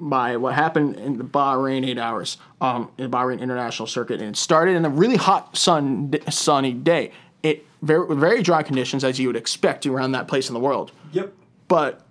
by 0.00 0.36
what 0.36 0.54
happened 0.54 0.96
in 0.96 1.18
the 1.18 1.24
Bahrain 1.24 1.86
eight 1.86 1.98
hours, 1.98 2.38
um, 2.60 2.90
in 2.98 3.10
the 3.10 3.16
Bahrain 3.16 3.40
International 3.40 3.86
Circuit, 3.86 4.20
and 4.20 4.30
it 4.30 4.36
started 4.36 4.74
in 4.74 4.84
a 4.84 4.88
really 4.88 5.16
hot 5.16 5.56
sun 5.56 6.12
sunny 6.30 6.72
day. 6.72 7.12
It 7.42 7.64
very 7.82 8.16
very 8.16 8.42
dry 8.42 8.62
conditions 8.62 9.04
as 9.04 9.20
you 9.20 9.28
would 9.28 9.36
expect 9.36 9.86
around 9.86 10.12
that 10.12 10.26
place 10.26 10.48
in 10.48 10.54
the 10.54 10.60
world. 10.60 10.90
Yep. 11.12 11.32
But 11.68 12.04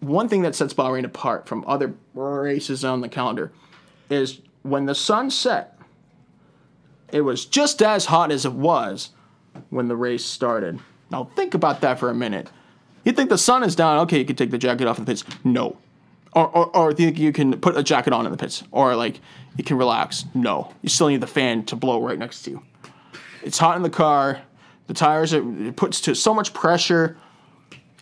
one 0.00 0.28
thing 0.28 0.42
that 0.42 0.54
sets 0.54 0.72
Bahrain 0.72 1.04
apart 1.04 1.46
from 1.46 1.64
other 1.66 1.94
races 2.14 2.84
on 2.84 3.00
the 3.00 3.08
calendar 3.08 3.52
is 4.08 4.40
when 4.62 4.86
the 4.86 4.94
sun 4.94 5.30
set, 5.30 5.78
it 7.12 7.20
was 7.20 7.44
just 7.44 7.82
as 7.82 8.06
hot 8.06 8.30
as 8.30 8.44
it 8.44 8.52
was 8.52 9.10
when 9.70 9.88
the 9.88 9.96
race 9.96 10.24
started. 10.24 10.80
Now 11.14 11.30
think 11.36 11.54
about 11.54 11.80
that 11.82 12.00
for 12.00 12.10
a 12.10 12.14
minute. 12.14 12.50
You 13.04 13.12
think 13.12 13.30
the 13.30 13.38
sun 13.38 13.62
is 13.62 13.76
down, 13.76 14.00
okay, 14.00 14.18
you 14.18 14.24
can 14.24 14.34
take 14.34 14.50
the 14.50 14.58
jacket 14.58 14.88
off 14.88 14.98
in 14.98 15.04
the 15.04 15.12
pits. 15.12 15.22
No. 15.44 15.76
Or, 16.32 16.48
or, 16.48 16.76
or 16.76 16.92
think 16.92 17.20
you 17.20 17.30
can 17.32 17.60
put 17.60 17.76
a 17.76 17.84
jacket 17.84 18.12
on 18.12 18.26
in 18.26 18.32
the 18.32 18.36
pits. 18.38 18.64
Or 18.72 18.96
like 18.96 19.20
you 19.56 19.62
can 19.62 19.78
relax. 19.78 20.24
No. 20.34 20.74
You 20.82 20.88
still 20.88 21.06
need 21.06 21.20
the 21.20 21.28
fan 21.28 21.66
to 21.66 21.76
blow 21.76 22.02
right 22.02 22.18
next 22.18 22.42
to 22.42 22.50
you. 22.50 22.62
It's 23.44 23.58
hot 23.58 23.76
in 23.76 23.84
the 23.84 23.90
car. 23.90 24.42
The 24.88 24.94
tires, 24.94 25.32
are, 25.32 25.66
it 25.66 25.76
puts 25.76 26.00
to 26.00 26.16
so 26.16 26.34
much 26.34 26.52
pressure. 26.52 27.16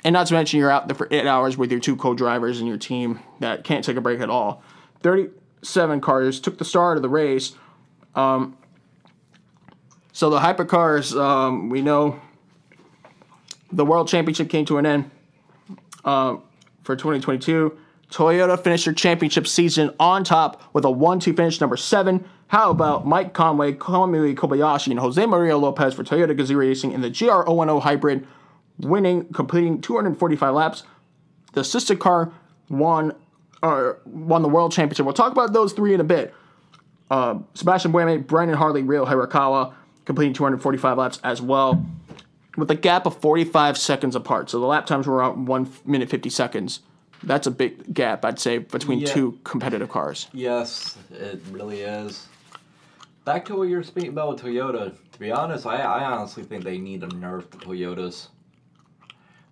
And 0.04 0.14
not 0.14 0.28
to 0.28 0.34
mention, 0.34 0.58
you're 0.58 0.70
out 0.70 0.88
there 0.88 0.96
for 0.96 1.06
eight 1.10 1.26
hours 1.26 1.58
with 1.58 1.70
your 1.70 1.80
two 1.80 1.96
co 1.96 2.14
drivers 2.14 2.60
and 2.60 2.66
your 2.66 2.78
team 2.78 3.20
that 3.40 3.62
can't 3.62 3.84
take 3.84 3.98
a 3.98 4.00
break 4.00 4.20
at 4.20 4.30
all. 4.30 4.62
37 5.02 6.00
cars 6.00 6.40
took 6.40 6.56
the 6.56 6.64
start 6.64 6.96
of 6.96 7.02
the 7.02 7.10
race. 7.10 7.52
Um, 8.14 8.56
so 10.12 10.30
the 10.30 10.38
hypercars, 10.38 11.14
um, 11.14 11.68
we 11.68 11.82
know 11.82 12.18
the 13.72 13.84
World 13.84 14.08
Championship 14.08 14.48
came 14.48 14.64
to 14.66 14.78
an 14.78 14.86
end 14.86 15.10
uh, 16.04 16.36
for 16.82 16.94
2022. 16.96 17.78
Toyota 18.10 18.62
finished 18.62 18.84
their 18.84 18.94
championship 18.94 19.46
season 19.46 19.90
on 19.98 20.22
top 20.22 20.62
with 20.74 20.84
a 20.84 20.90
1 20.90 21.20
2 21.20 21.32
finish, 21.32 21.60
number 21.60 21.76
seven. 21.76 22.24
How 22.48 22.70
about 22.70 23.06
Mike 23.06 23.32
Conway, 23.32 23.72
Kamui 23.72 24.34
Kobayashi, 24.34 24.90
and 24.90 25.00
Jose 25.00 25.24
Maria 25.24 25.56
Lopez 25.56 25.94
for 25.94 26.04
Toyota 26.04 26.38
Gazoo 26.38 26.56
Racing 26.56 26.92
in 26.92 27.00
the 27.00 27.10
GR010 27.10 27.80
hybrid, 27.80 28.26
winning, 28.78 29.24
completing 29.32 29.80
245 29.80 30.54
laps. 30.54 30.82
The 31.54 31.64
sister 31.64 31.96
car 31.96 32.30
won 32.68 33.14
uh, 33.62 33.92
won 34.04 34.42
the 34.42 34.48
world 34.48 34.72
championship. 34.72 35.06
We'll 35.06 35.14
talk 35.14 35.32
about 35.32 35.52
those 35.52 35.72
three 35.72 35.94
in 35.94 36.00
a 36.00 36.04
bit. 36.04 36.34
Uh, 37.10 37.38
Sebastian 37.54 37.92
Buemi, 37.92 38.26
Brendon 38.26 38.56
Hartley, 38.56 38.82
Ryo 38.82 39.06
Hirakawa, 39.06 39.72
completing 40.04 40.34
245 40.34 40.98
laps 40.98 41.20
as 41.22 41.40
well, 41.40 41.84
with 42.56 42.70
a 42.70 42.74
gap 42.74 43.06
of 43.06 43.16
45 43.18 43.78
seconds 43.78 44.14
apart. 44.14 44.50
So 44.50 44.60
the 44.60 44.66
lap 44.66 44.86
times 44.86 45.06
were 45.06 45.14
around 45.16 45.46
1 45.46 45.72
minute 45.84 46.08
50 46.08 46.28
seconds. 46.30 46.80
That's 47.22 47.46
a 47.46 47.50
big 47.50 47.94
gap, 47.94 48.24
I'd 48.24 48.38
say, 48.38 48.58
between 48.58 49.00
Yeah. 49.00 49.06
two 49.12 49.38
competitive 49.44 49.88
cars. 49.88 50.28
Yes, 50.32 50.96
it 51.10 51.40
really 51.50 51.82
is. 51.82 52.26
Back 53.24 53.44
to 53.46 53.56
what 53.56 53.68
you 53.68 53.76
were 53.76 53.84
speaking 53.84 54.10
about 54.10 54.30
with 54.34 54.42
Toyota. 54.42 54.92
To 55.12 55.18
be 55.20 55.30
honest, 55.30 55.64
I, 55.64 55.76
I 55.80 56.04
honestly 56.04 56.42
think 56.42 56.64
they 56.64 56.78
need 56.78 57.02
to 57.02 57.06
nerf 57.08 57.48
the 57.50 57.58
Toyotas. 57.58 58.28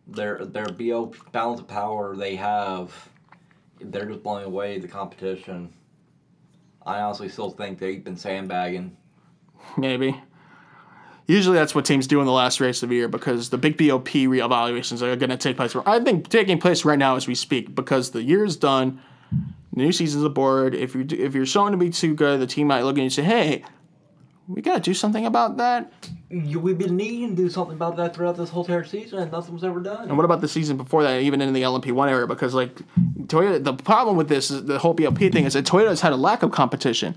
Their 0.08 0.44
their 0.44 0.66
BO 0.66 1.12
balance 1.30 1.60
of 1.60 1.68
power 1.68 2.16
they 2.16 2.34
have, 2.34 2.92
they're 3.80 4.06
just 4.06 4.24
blowing 4.24 4.44
away 4.44 4.80
the 4.80 4.88
competition. 4.88 5.72
I 6.84 7.00
honestly 7.00 7.28
still 7.28 7.50
think 7.50 7.78
they've 7.78 8.02
been 8.02 8.16
sandbagging. 8.16 8.96
Maybe. 9.76 10.20
Usually 11.30 11.56
that's 11.56 11.76
what 11.76 11.84
teams 11.84 12.08
do 12.08 12.18
in 12.18 12.26
the 12.26 12.32
last 12.32 12.60
race 12.60 12.82
of 12.82 12.88
the 12.88 12.96
year 12.96 13.06
because 13.06 13.50
the 13.50 13.56
big 13.56 13.76
BOP 13.76 14.08
reevaluations 14.08 15.00
are 15.00 15.14
going 15.14 15.30
to 15.30 15.36
take 15.36 15.56
place. 15.56 15.76
I 15.86 16.00
think 16.00 16.28
taking 16.28 16.58
place 16.58 16.84
right 16.84 16.98
now 16.98 17.14
as 17.14 17.28
we 17.28 17.36
speak 17.36 17.72
because 17.72 18.10
the 18.10 18.20
year's 18.20 18.56
done, 18.56 19.00
the 19.30 19.82
new 19.84 19.92
season's 19.92 20.24
aboard. 20.24 20.74
If 20.74 20.96
you 20.96 21.06
if 21.08 21.36
you're 21.36 21.46
showing 21.46 21.70
to 21.70 21.78
be 21.78 21.90
too 21.90 22.16
good, 22.16 22.40
the 22.40 22.48
team 22.48 22.66
might 22.66 22.82
look 22.82 22.94
at 22.94 22.96
you 22.96 23.02
and 23.04 23.12
say, 23.12 23.22
"Hey, 23.22 23.64
we 24.48 24.60
got 24.60 24.74
to 24.74 24.80
do 24.80 24.92
something 24.92 25.24
about 25.24 25.56
that." 25.58 25.92
We've 26.30 26.76
been 26.76 26.96
needing 26.96 27.36
to 27.36 27.42
do 27.44 27.48
something 27.48 27.76
about 27.76 27.96
that 27.98 28.12
throughout 28.12 28.36
this 28.36 28.50
whole 28.50 28.64
entire 28.64 28.82
season, 28.82 29.20
and 29.20 29.30
nothing 29.30 29.54
was 29.54 29.62
ever 29.62 29.78
done. 29.78 30.08
And 30.08 30.16
what 30.16 30.24
about 30.24 30.40
the 30.40 30.48
season 30.48 30.76
before 30.76 31.04
that, 31.04 31.22
even 31.22 31.40
in 31.40 31.52
the 31.52 31.62
LMP1 31.62 32.10
era? 32.10 32.26
Because 32.26 32.54
like 32.54 32.74
Toyota, 33.26 33.62
the 33.62 33.74
problem 33.74 34.16
with 34.16 34.28
this 34.28 34.50
is 34.50 34.64
the 34.64 34.80
whole 34.80 34.94
BOP 34.94 35.18
thing 35.18 35.44
is 35.44 35.52
that 35.52 35.64
Toyota's 35.64 36.00
had 36.00 36.12
a 36.12 36.16
lack 36.16 36.42
of 36.42 36.50
competition. 36.50 37.16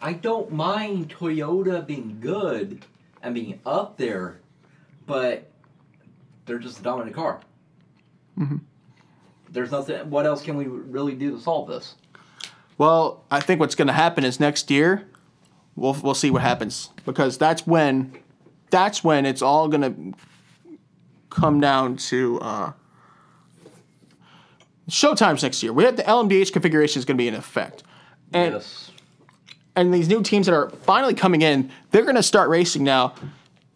I 0.00 0.12
don't 0.12 0.52
mind 0.52 1.12
Toyota 1.18 1.84
being 1.84 2.18
good 2.20 2.84
and 3.22 3.34
being 3.34 3.60
up 3.66 3.96
there, 3.96 4.40
but 5.06 5.50
they're 6.46 6.58
just 6.58 6.80
a 6.80 6.82
dominant 6.82 7.14
car. 7.14 7.40
There's 9.50 9.70
nothing. 9.70 10.08
What 10.10 10.26
else 10.26 10.42
can 10.42 10.56
we 10.56 10.64
really 10.66 11.14
do 11.14 11.32
to 11.32 11.40
solve 11.40 11.68
this? 11.68 11.96
Well, 12.78 13.24
I 13.30 13.40
think 13.40 13.60
what's 13.60 13.74
going 13.74 13.88
to 13.88 13.92
happen 13.92 14.24
is 14.24 14.40
next 14.40 14.70
year, 14.70 15.06
we'll 15.76 15.94
we'll 16.02 16.14
see 16.14 16.30
what 16.30 16.42
happens 16.42 16.90
because 17.04 17.36
that's 17.36 17.66
when, 17.66 18.16
that's 18.70 19.04
when 19.04 19.26
it's 19.26 19.42
all 19.42 19.68
going 19.68 19.82
to 19.82 20.18
come 21.28 21.60
down 21.60 21.96
to 21.96 22.40
uh, 22.40 22.72
showtimes 24.88 25.42
next 25.42 25.62
year. 25.62 25.72
We 25.72 25.84
have 25.84 25.96
the 25.96 26.04
LMDH 26.04 26.52
configuration 26.52 26.98
is 26.98 27.04
going 27.04 27.16
to 27.18 27.22
be 27.22 27.28
in 27.28 27.34
effect, 27.34 27.82
and 28.32 28.54
yes. 28.54 28.90
And 29.76 29.94
these 29.94 30.08
new 30.08 30.22
teams 30.22 30.46
that 30.46 30.54
are 30.54 30.70
finally 30.70 31.14
coming 31.14 31.42
in, 31.42 31.70
they're 31.90 32.02
going 32.02 32.16
to 32.16 32.22
start 32.22 32.48
racing 32.48 32.84
now. 32.84 33.14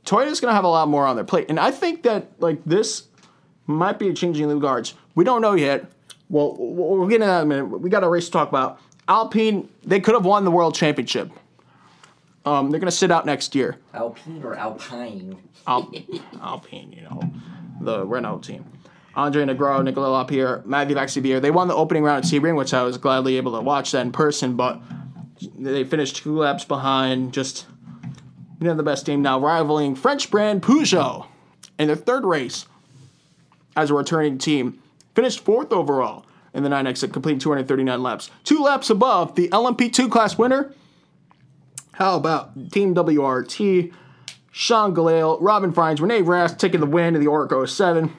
Toyota's 0.05 0.41
going 0.41 0.51
to 0.51 0.55
have 0.55 0.65
a 0.65 0.69
lot 0.69 0.89
more 0.89 1.07
on 1.07 1.17
their 1.17 1.25
plate, 1.25 1.47
and 1.49 1.59
I 1.59 1.71
think 1.71 2.03
that 2.03 2.33
like 2.39 2.63
this 2.65 3.05
might 3.67 3.99
be 3.99 4.09
a 4.09 4.13
changing 4.13 4.45
of 4.45 4.51
the 4.51 4.57
guards. 4.59 4.95
We 5.15 5.25
don't 5.25 5.41
know 5.41 5.55
yet. 5.55 5.87
Well, 6.29 6.57
we'll 6.59 7.09
get 7.09 7.17
into 7.17 7.27
that 7.27 7.43
in 7.43 7.43
a 7.45 7.47
minute. 7.47 7.81
We 7.81 7.89
got 7.89 8.05
a 8.05 8.09
race 8.09 8.27
to 8.27 8.31
talk 8.33 8.49
about. 8.49 8.81
Alpine, 9.09 9.69
they 9.85 10.01
could 10.01 10.15
have 10.15 10.25
won 10.27 10.45
the 10.45 10.51
world 10.51 10.75
championship. 10.75 11.31
Um, 12.45 12.71
they're 12.71 12.81
going 12.81 12.91
to 12.91 12.97
sit 12.97 13.11
out 13.11 13.25
next 13.25 13.55
year. 13.55 13.79
Alpine 13.95 14.43
or 14.43 14.55
Alpine? 14.55 15.37
Al- 15.67 15.91
Alpine, 16.43 16.93
you 16.93 17.03
know, 17.03 17.21
the 17.81 18.07
Renault 18.07 18.41
team. 18.41 18.65
Andre 19.15 19.45
Negrão, 19.45 19.85
Nicolas 19.85 20.11
Lapierre, 20.11 20.63
Matthieu 20.67 20.97
Vaxivière. 20.97 21.41
They 21.41 21.51
won 21.51 21.69
the 21.69 21.75
opening 21.75 22.03
round 22.03 22.25
at 22.25 22.31
Sebring, 22.31 22.57
which 22.57 22.75
I 22.75 22.83
was 22.83 22.99
gladly 22.99 23.37
able 23.37 23.53
to 23.53 23.61
watch 23.61 23.93
that 23.93 24.01
in 24.01 24.13
person, 24.13 24.57
but 24.57 24.83
they 25.59 25.85
finished 25.85 26.17
two 26.17 26.37
laps 26.37 26.65
behind. 26.65 27.33
Just 27.33 27.67
you 28.61 28.67
know 28.67 28.75
the 28.75 28.83
best 28.83 29.07
team 29.07 29.23
now, 29.23 29.39
rivaling 29.39 29.95
French 29.95 30.31
brand 30.31 30.63
Peugeot 30.63 31.27
in 31.79 31.87
their 31.89 31.97
third 31.97 32.25
race 32.25 32.67
as 33.77 33.91
a 33.91 33.95
returning 33.95 34.39
team. 34.39 34.81
Finished 35.15 35.41
fourth 35.41 35.73
overall 35.73 36.27
in 36.53 36.63
the 36.63 36.69
9X, 36.69 37.13
completing 37.13 37.39
239 37.39 38.03
laps. 38.03 38.31
Two 38.45 38.61
laps 38.61 38.91
above 38.91 39.35
the 39.35 39.49
LMP2 39.49 40.11
class 40.11 40.39
winner. 40.39 40.73
How 41.93 42.17
about 42.17 42.73
Team 42.73 42.95
WRT? 42.95 43.93
Sean 44.51 44.95
Gelael, 44.95 45.39
Robin 45.41 45.73
Frijns, 45.73 45.99
René 45.99 46.25
Rast 46.25 46.61
taking 46.61 46.79
the 46.79 46.87
win 46.87 47.17
in 47.17 47.21
the 47.21 47.29
Oreca 47.29 47.69
07. 47.69 48.13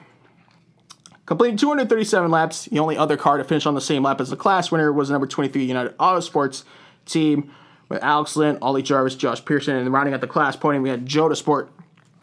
Completing 1.24 1.56
237 1.56 2.30
laps. 2.30 2.66
The 2.66 2.78
only 2.78 2.96
other 2.96 3.16
car 3.16 3.38
to 3.38 3.44
finish 3.44 3.66
on 3.66 3.74
the 3.74 3.80
same 3.80 4.02
lap 4.02 4.20
as 4.20 4.30
the 4.30 4.36
class 4.36 4.70
winner 4.70 4.92
was 4.92 5.10
number 5.10 5.26
23 5.26 5.64
United 5.64 5.96
Autosports 5.96 6.64
team 7.06 7.52
with 7.88 8.02
Alex 8.02 8.36
Lynn, 8.36 8.58
Ollie 8.60 8.82
Jarvis, 8.82 9.14
Josh 9.14 9.44
Pearson, 9.44 9.76
and 9.76 9.92
rounding 9.92 10.14
out 10.14 10.20
the 10.20 10.26
class 10.26 10.56
podium, 10.56 10.82
we 10.82 10.90
had 10.90 11.06
Jota 11.06 11.36
Sport. 11.36 11.70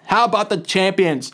How 0.06 0.26
about 0.26 0.50
the 0.50 0.58
champions 0.58 1.32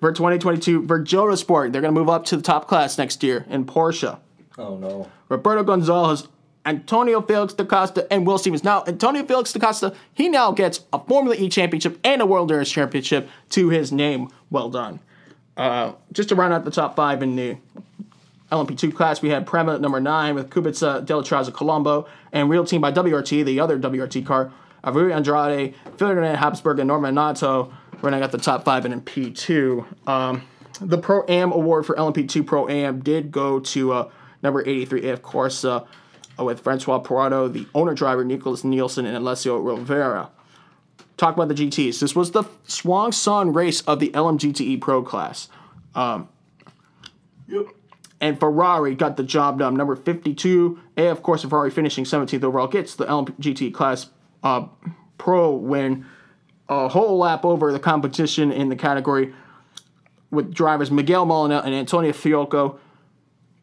for 0.00 0.12
2022 0.12 0.86
for 0.86 1.00
Jota 1.00 1.36
Sport? 1.36 1.72
They're 1.72 1.82
going 1.82 1.94
to 1.94 2.00
move 2.00 2.08
up 2.08 2.24
to 2.26 2.36
the 2.36 2.42
top 2.42 2.68
class 2.68 2.96
next 2.98 3.22
year 3.22 3.44
in 3.48 3.64
Porsche. 3.64 4.18
Oh 4.58 4.76
no. 4.76 5.10
Roberto 5.28 5.64
Gonzalez, 5.64 6.28
Antonio 6.64 7.20
Felix 7.22 7.54
da 7.54 7.64
Costa, 7.64 8.06
and 8.12 8.26
Will 8.26 8.38
Stevens. 8.38 8.62
Now, 8.62 8.84
Antonio 8.86 9.24
Felix 9.24 9.52
da 9.52 9.60
Costa, 9.60 9.94
he 10.14 10.28
now 10.28 10.52
gets 10.52 10.80
a 10.92 10.98
Formula 10.98 11.34
E 11.36 11.48
championship 11.48 11.98
and 12.04 12.22
a 12.22 12.26
World 12.26 12.50
Endurance 12.50 12.70
championship 12.70 13.28
to 13.50 13.70
his 13.70 13.90
name. 13.90 14.28
Well 14.50 14.68
done. 14.68 15.00
Uh, 15.56 15.92
just 16.12 16.28
to 16.28 16.34
round 16.34 16.52
out 16.52 16.64
the 16.64 16.70
top 16.70 16.96
five 16.96 17.22
in 17.22 17.36
the 17.36 17.56
LMP2 18.52 18.94
class, 18.94 19.22
we 19.22 19.30
had 19.30 19.46
Prema 19.46 19.78
number 19.78 19.98
nine 19.98 20.34
with 20.34 20.50
Kubica, 20.50 21.04
Delatraza, 21.04 21.52
Colombo, 21.52 22.06
and 22.32 22.50
Real 22.50 22.64
Team 22.64 22.82
by 22.82 22.92
WRT, 22.92 23.44
the 23.44 23.58
other 23.58 23.78
WRT 23.78 24.24
car. 24.26 24.52
Avuri 24.84 25.14
Andrade, 25.14 25.74
Ferdinand 25.96 26.36
Habsburg, 26.36 26.78
and 26.78 26.88
Norman 26.88 27.14
Nato 27.14 27.72
running 28.02 28.22
at 28.22 28.32
the 28.32 28.38
top 28.38 28.64
five 28.64 28.84
in 28.84 29.00
P2. 29.00 30.08
Um, 30.08 30.42
the 30.80 30.98
Pro 30.98 31.24
Am 31.28 31.52
award 31.52 31.86
for 31.86 31.94
LMP2 31.94 32.44
Pro 32.44 32.68
Am 32.68 33.00
did 33.00 33.30
go 33.30 33.60
to 33.60 33.92
uh, 33.92 34.10
number 34.42 34.60
83 34.60 35.08
AF 35.08 35.22
Corse 35.22 35.64
uh, 35.64 35.84
with 36.38 36.62
François 36.64 37.02
Perrodo, 37.02 37.48
the 37.48 37.66
owner 37.74 37.94
driver 37.94 38.24
Nicklas 38.24 38.64
Nielsen, 38.64 39.06
and 39.06 39.16
Alessio 39.16 39.62
Rovera. 39.62 40.30
Talk 41.16 41.36
about 41.36 41.48
the 41.48 41.54
GTs. 41.54 42.00
This 42.00 42.16
was 42.16 42.32
the 42.32 42.44
Swan 42.64 43.12
Song 43.12 43.52
race 43.52 43.82
of 43.82 44.00
the 44.00 44.10
LMGTE 44.10 44.80
Pro 44.80 45.02
class. 45.02 45.48
Yep. 47.46 47.66
And 48.22 48.40
Ferrari 48.40 48.94
got 48.94 49.18
the 49.18 49.24
job 49.24 49.58
done. 49.58 49.74
Number 49.74 49.96
52, 49.96 50.78
and 50.96 51.08
of 51.08 51.22
course, 51.22 51.42
Ferrari 51.42 51.70
finishing 51.70 52.04
17th 52.04 52.42
overall 52.44 52.68
gets 52.68 52.94
the 52.94 53.04
LMGT 53.04 53.74
class 53.74 54.06
uh, 54.44 54.66
pro 55.18 55.50
win, 55.50 56.06
a 56.68 56.88
whole 56.88 57.18
lap 57.18 57.44
over 57.44 57.72
the 57.72 57.78
competition 57.80 58.50
in 58.50 58.68
the 58.70 58.76
category. 58.76 59.34
with 60.30 60.54
drivers 60.54 60.90
Miguel 60.90 61.26
Molina 61.26 61.62
and 61.64 61.74
Antonio 61.74 62.12
Fuoco. 62.12 62.78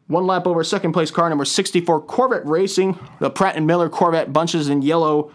One 0.06 0.26
lap 0.26 0.46
over 0.46 0.62
second 0.62 0.92
place 0.92 1.10
car 1.10 1.28
number 1.28 1.44
64 1.44 2.02
Corvette 2.02 2.46
Racing. 2.46 2.98
The 3.18 3.30
Pratt 3.30 3.56
and 3.56 3.66
Miller 3.66 3.88
Corvette 3.88 4.32
bunches 4.32 4.68
in 4.68 4.82
yellow 4.82 5.32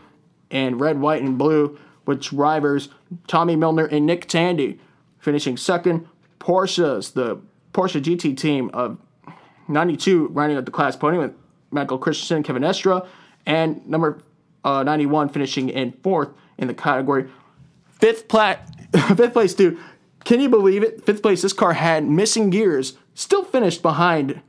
and 0.51 0.79
red, 0.79 0.99
white, 0.99 1.21
and 1.21 1.38
blue 1.38 1.77
with 2.05 2.21
drivers 2.21 2.89
Tommy 3.27 3.55
Milner 3.55 3.85
and 3.85 4.05
Nick 4.05 4.27
Tandy. 4.27 4.79
Finishing 5.17 5.57
second, 5.57 6.07
Porsche's 6.39 7.11
the 7.11 7.41
Porsche 7.73 8.01
GT 8.01 8.38
team 8.38 8.69
of 8.73 8.97
92 9.67 10.28
rounding 10.28 10.58
at 10.58 10.65
the 10.65 10.71
class 10.71 10.95
podium 10.95 11.23
with 11.23 11.34
Michael 11.71 11.97
Christensen, 11.97 12.43
Kevin 12.43 12.63
Estre, 12.63 13.06
and 13.45 13.86
number 13.88 14.19
uh, 14.63 14.84
91 14.84 15.30
finishing 15.30 15.69
in 15.69 15.91
fourth 16.04 16.30
in 16.58 16.67
the 16.67 16.73
category. 16.73 17.30
Fifth 17.99 18.28
plat, 18.28 18.69
fifth 19.15 19.34
place, 19.34 19.54
dude. 19.54 19.78
Can 20.23 20.41
you 20.41 20.49
believe 20.49 20.84
it? 20.84 21.06
Fifth 21.06 21.21
place. 21.21 21.41
This 21.41 21.54
car 21.54 21.73
had 21.73 22.04
missing 22.04 22.49
gears. 22.49 22.97
Still 23.13 23.43
finished 23.43 23.82
behind 23.82 24.41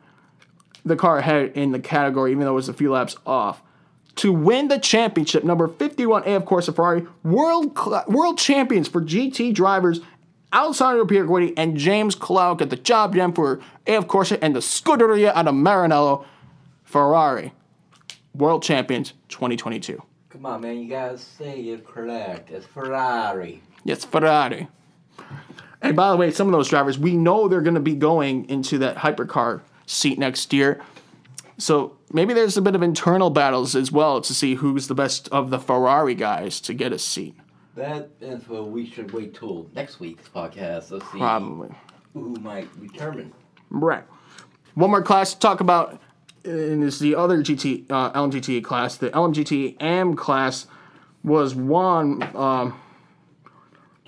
the 0.84 0.96
car 0.96 1.18
ahead 1.18 1.52
in 1.54 1.72
the 1.72 1.78
category, 1.78 2.30
even 2.30 2.44
though 2.44 2.52
it 2.52 2.54
was 2.54 2.68
a 2.68 2.74
few 2.74 2.92
laps 2.92 3.16
off. 3.26 3.62
To 4.16 4.32
win 4.32 4.68
the 4.68 4.78
championship, 4.78 5.44
number 5.44 5.68
51 5.68 6.26
AF 6.26 6.46
Corse, 6.46 6.68
of 6.68 6.76
Ferrari, 6.76 7.06
world 7.22 7.78
cl- 7.78 8.04
world 8.08 8.38
champions 8.38 8.88
for 8.88 9.02
GT 9.02 9.52
drivers, 9.52 10.00
Alessandro 10.56 11.04
Pierguidi 11.04 11.52
and 11.58 11.76
James 11.76 12.16
Calado 12.16 12.58
get 12.58 12.70
the 12.70 12.76
job 12.76 13.14
done 13.14 13.34
for 13.34 13.60
AF 13.86 14.08
Corse, 14.08 14.32
and 14.32 14.56
the 14.56 14.60
Scuderia 14.60 15.34
out 15.34 15.46
of 15.46 15.54
Maranello, 15.54 16.24
Ferrari, 16.82 17.52
world 18.34 18.62
champions 18.62 19.12
2022. 19.28 20.02
Come 20.30 20.46
on, 20.46 20.62
man, 20.62 20.78
you 20.78 20.88
gotta 20.88 21.18
say 21.18 21.60
it 21.60 21.86
correct. 21.86 22.50
It's 22.50 22.64
Ferrari. 22.64 23.62
Yes, 23.84 24.06
Ferrari. 24.06 24.68
And 25.82 25.94
by 25.94 26.10
the 26.10 26.16
way, 26.16 26.30
some 26.30 26.48
of 26.48 26.52
those 26.52 26.70
drivers, 26.70 26.98
we 26.98 27.16
know 27.16 27.48
they're 27.48 27.60
going 27.60 27.74
to 27.74 27.80
be 27.80 27.94
going 27.94 28.48
into 28.48 28.78
that 28.78 28.96
hypercar 28.96 29.60
seat 29.84 30.18
next 30.18 30.52
year. 30.52 30.80
So 31.58 31.96
maybe 32.12 32.32
there's 32.32 32.56
a 32.56 32.62
bit 32.62 32.74
of 32.74 32.82
internal 32.82 33.28
battles 33.28 33.76
as 33.76 33.92
well 33.92 34.22
to 34.22 34.34
see 34.34 34.54
who's 34.56 34.88
the 34.88 34.94
best 34.94 35.28
of 35.28 35.50
the 35.50 35.58
Ferrari 35.58 36.14
guys 36.14 36.60
to 36.62 36.74
get 36.74 36.92
a 36.92 36.98
seat. 36.98 37.36
That 37.76 38.08
is 38.22 38.48
what 38.48 38.70
we 38.70 38.86
should 38.86 39.12
wait 39.12 39.34
till 39.34 39.70
next 39.74 40.00
week's 40.00 40.28
podcast 40.28 40.88
to 40.88 41.00
see 41.12 41.18
Probably. 41.18 41.68
who 42.14 42.30
might 42.40 42.68
determine. 42.80 43.32
Right. 43.68 44.04
One 44.74 44.90
more 44.90 45.02
class 45.02 45.34
to 45.34 45.40
talk 45.40 45.60
about 45.60 46.00
and 46.44 46.82
is 46.82 46.98
the 46.98 47.14
other 47.14 47.42
GT 47.42 47.84
uh, 47.90 48.12
LMGT 48.12 48.64
class. 48.64 48.96
The 48.96 49.10
LMGT 49.10 49.76
AM 49.80 50.14
class 50.16 50.66
was 51.22 51.54
won 51.54 52.22
um, 52.34 52.80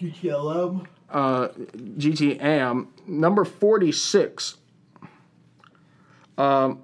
GTLM. 0.01 0.87
uh, 1.11 1.49
GT 1.49 2.41
AM 2.41 2.89
number 3.07 3.45
46. 3.45 4.57
Um, 6.39 6.83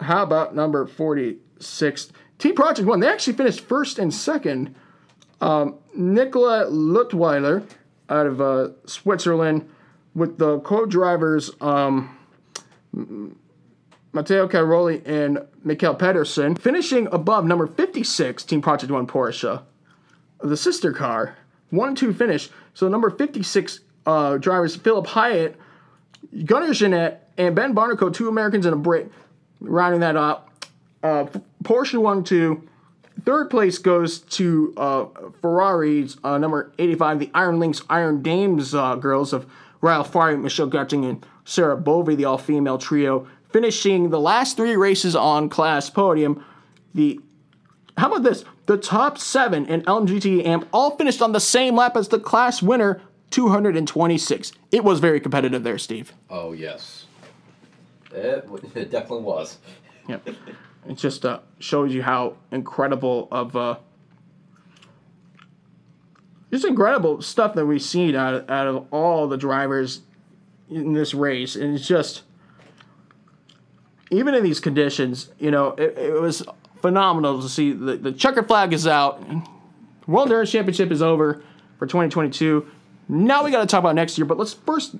how 0.00 0.22
about 0.22 0.54
number 0.56 0.86
46? 0.86 2.12
T 2.38 2.52
Project 2.52 2.88
One. 2.88 3.00
They 3.00 3.08
actually 3.08 3.34
finished 3.34 3.60
first 3.60 3.98
and 3.98 4.12
second. 4.12 4.74
Um, 5.40 5.76
Nicola 5.94 6.66
Leutwiler 6.66 7.66
out 8.08 8.26
of 8.26 8.40
uh, 8.40 8.68
Switzerland 8.86 9.68
with 10.14 10.38
the 10.38 10.58
co-drivers 10.60 11.50
um, 11.60 12.16
Matteo 14.12 14.48
Cairoli 14.48 15.06
and 15.06 15.38
Mikkel 15.64 15.98
Pedersen, 15.98 16.56
finishing 16.56 17.06
above 17.12 17.44
number 17.44 17.66
56, 17.66 18.44
Team 18.44 18.60
Project 18.60 18.90
One 18.90 19.06
Porsche, 19.06 19.62
the 20.42 20.56
sister 20.56 20.92
car. 20.92 21.36
One 21.70 21.88
and 21.88 21.96
two 21.96 22.12
finish. 22.12 22.50
So 22.74 22.88
number 22.88 23.10
56 23.10 23.80
uh, 24.06 24.38
drivers 24.38 24.74
Philip 24.74 25.06
Hyett, 25.06 25.54
Gunnar 26.44 26.72
Jeannette, 26.74 27.30
and 27.38 27.54
Ben 27.54 27.74
Barnicoat, 27.74 28.14
two 28.14 28.28
Americans 28.28 28.66
and 28.66 28.74
a 28.74 28.78
Brit, 28.78 29.10
rounding 29.60 30.00
that 30.00 30.16
up. 30.16 30.50
Uh, 31.02 31.26
Porsche 31.62 32.00
one 32.00 32.24
two. 32.24 32.68
Third 33.24 33.50
place 33.50 33.78
goes 33.78 34.20
to 34.20 34.72
uh, 34.76 35.06
Ferrari's 35.42 36.16
uh, 36.24 36.38
number 36.38 36.72
85, 36.78 37.18
the 37.18 37.30
Iron 37.34 37.58
Lynx 37.58 37.82
Iron 37.90 38.22
Dames 38.22 38.74
uh, 38.74 38.96
girls 38.96 39.32
of 39.32 39.46
Ralph 39.80 40.12
Ferrari, 40.12 40.36
Michelle 40.36 40.70
Gatting, 40.70 41.08
and 41.08 41.24
Sarah 41.44 41.76
Bovy, 41.76 42.14
the 42.14 42.24
all 42.24 42.38
female 42.38 42.78
trio, 42.78 43.26
finishing 43.50 44.10
the 44.10 44.20
last 44.20 44.56
three 44.56 44.76
races 44.76 45.14
on 45.16 45.48
class 45.48 45.90
podium. 45.90 46.44
The 46.94 47.20
how 47.98 48.06
about 48.08 48.22
this? 48.22 48.44
The 48.66 48.78
top 48.78 49.18
seven 49.18 49.66
in 49.66 49.82
LMGT 49.82 50.46
AMP 50.46 50.68
all 50.72 50.96
finished 50.96 51.20
on 51.20 51.32
the 51.32 51.40
same 51.40 51.76
lap 51.76 51.96
as 51.96 52.08
the 52.08 52.18
class 52.18 52.62
winner, 52.62 53.02
226. 53.30 54.52
It 54.70 54.84
was 54.84 55.00
very 55.00 55.20
competitive 55.20 55.64
there, 55.64 55.78
Steve. 55.78 56.14
Oh 56.30 56.52
yes. 56.52 57.06
It, 58.12 58.48
it 58.74 58.90
definitely 58.90 59.24
was. 59.24 59.58
Yep. 60.08 60.28
It 60.88 60.96
just 60.96 61.24
uh, 61.24 61.40
shows 61.58 61.94
you 61.94 62.02
how 62.02 62.36
incredible 62.50 63.28
of 63.30 63.54
uh, 63.54 63.76
just 66.50 66.64
incredible 66.64 67.22
stuff 67.22 67.54
that 67.54 67.66
we've 67.66 67.82
seen 67.82 68.14
out 68.14 68.34
of, 68.34 68.50
out 68.50 68.66
of 68.66 68.86
all 68.90 69.28
the 69.28 69.36
drivers 69.36 70.00
in 70.68 70.92
this 70.92 71.14
race, 71.14 71.54
and 71.56 71.74
it's 71.74 71.86
just 71.86 72.22
even 74.10 74.34
in 74.34 74.42
these 74.42 74.60
conditions, 74.60 75.30
you 75.38 75.50
know, 75.50 75.68
it, 75.72 75.96
it 75.96 76.20
was 76.20 76.42
phenomenal 76.80 77.40
to 77.40 77.48
see 77.48 77.72
the, 77.72 77.96
the 77.96 78.12
checker 78.12 78.42
flag 78.42 78.72
is 78.72 78.86
out. 78.86 79.22
World 80.06 80.26
Endurance 80.26 80.50
Championship 80.50 80.90
is 80.90 81.02
over 81.02 81.42
for 81.78 81.86
2022. 81.86 82.66
Now 83.08 83.44
we 83.44 83.50
got 83.50 83.60
to 83.60 83.66
talk 83.66 83.80
about 83.80 83.94
next 83.94 84.18
year, 84.18 84.24
but 84.24 84.38
let's 84.38 84.54
first 84.54 84.96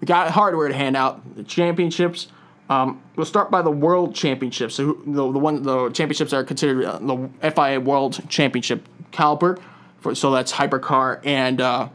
we 0.00 0.06
got 0.06 0.30
hardware 0.30 0.68
to 0.68 0.74
hand 0.74 0.96
out. 0.96 1.36
The 1.36 1.44
championships. 1.44 2.28
Um, 2.70 3.02
we'll 3.16 3.26
start 3.26 3.50
by 3.50 3.62
the 3.62 3.70
World 3.70 4.14
Championships. 4.14 4.76
So 4.76 5.02
the 5.04 5.32
the 5.32 5.38
one 5.38 5.64
the 5.64 5.90
championships 5.90 6.32
are 6.32 6.44
considered 6.44 6.84
uh, 6.84 6.98
the 7.00 7.50
FIA 7.50 7.80
World 7.80 8.20
Championship 8.28 8.88
caliber. 9.10 9.58
For, 9.98 10.14
so 10.14 10.30
that's 10.30 10.52
Hypercar 10.52 11.20
and 11.26 11.60
uh, 11.60 11.88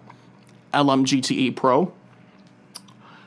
LMGTE 0.74 1.56
Pro. 1.56 1.94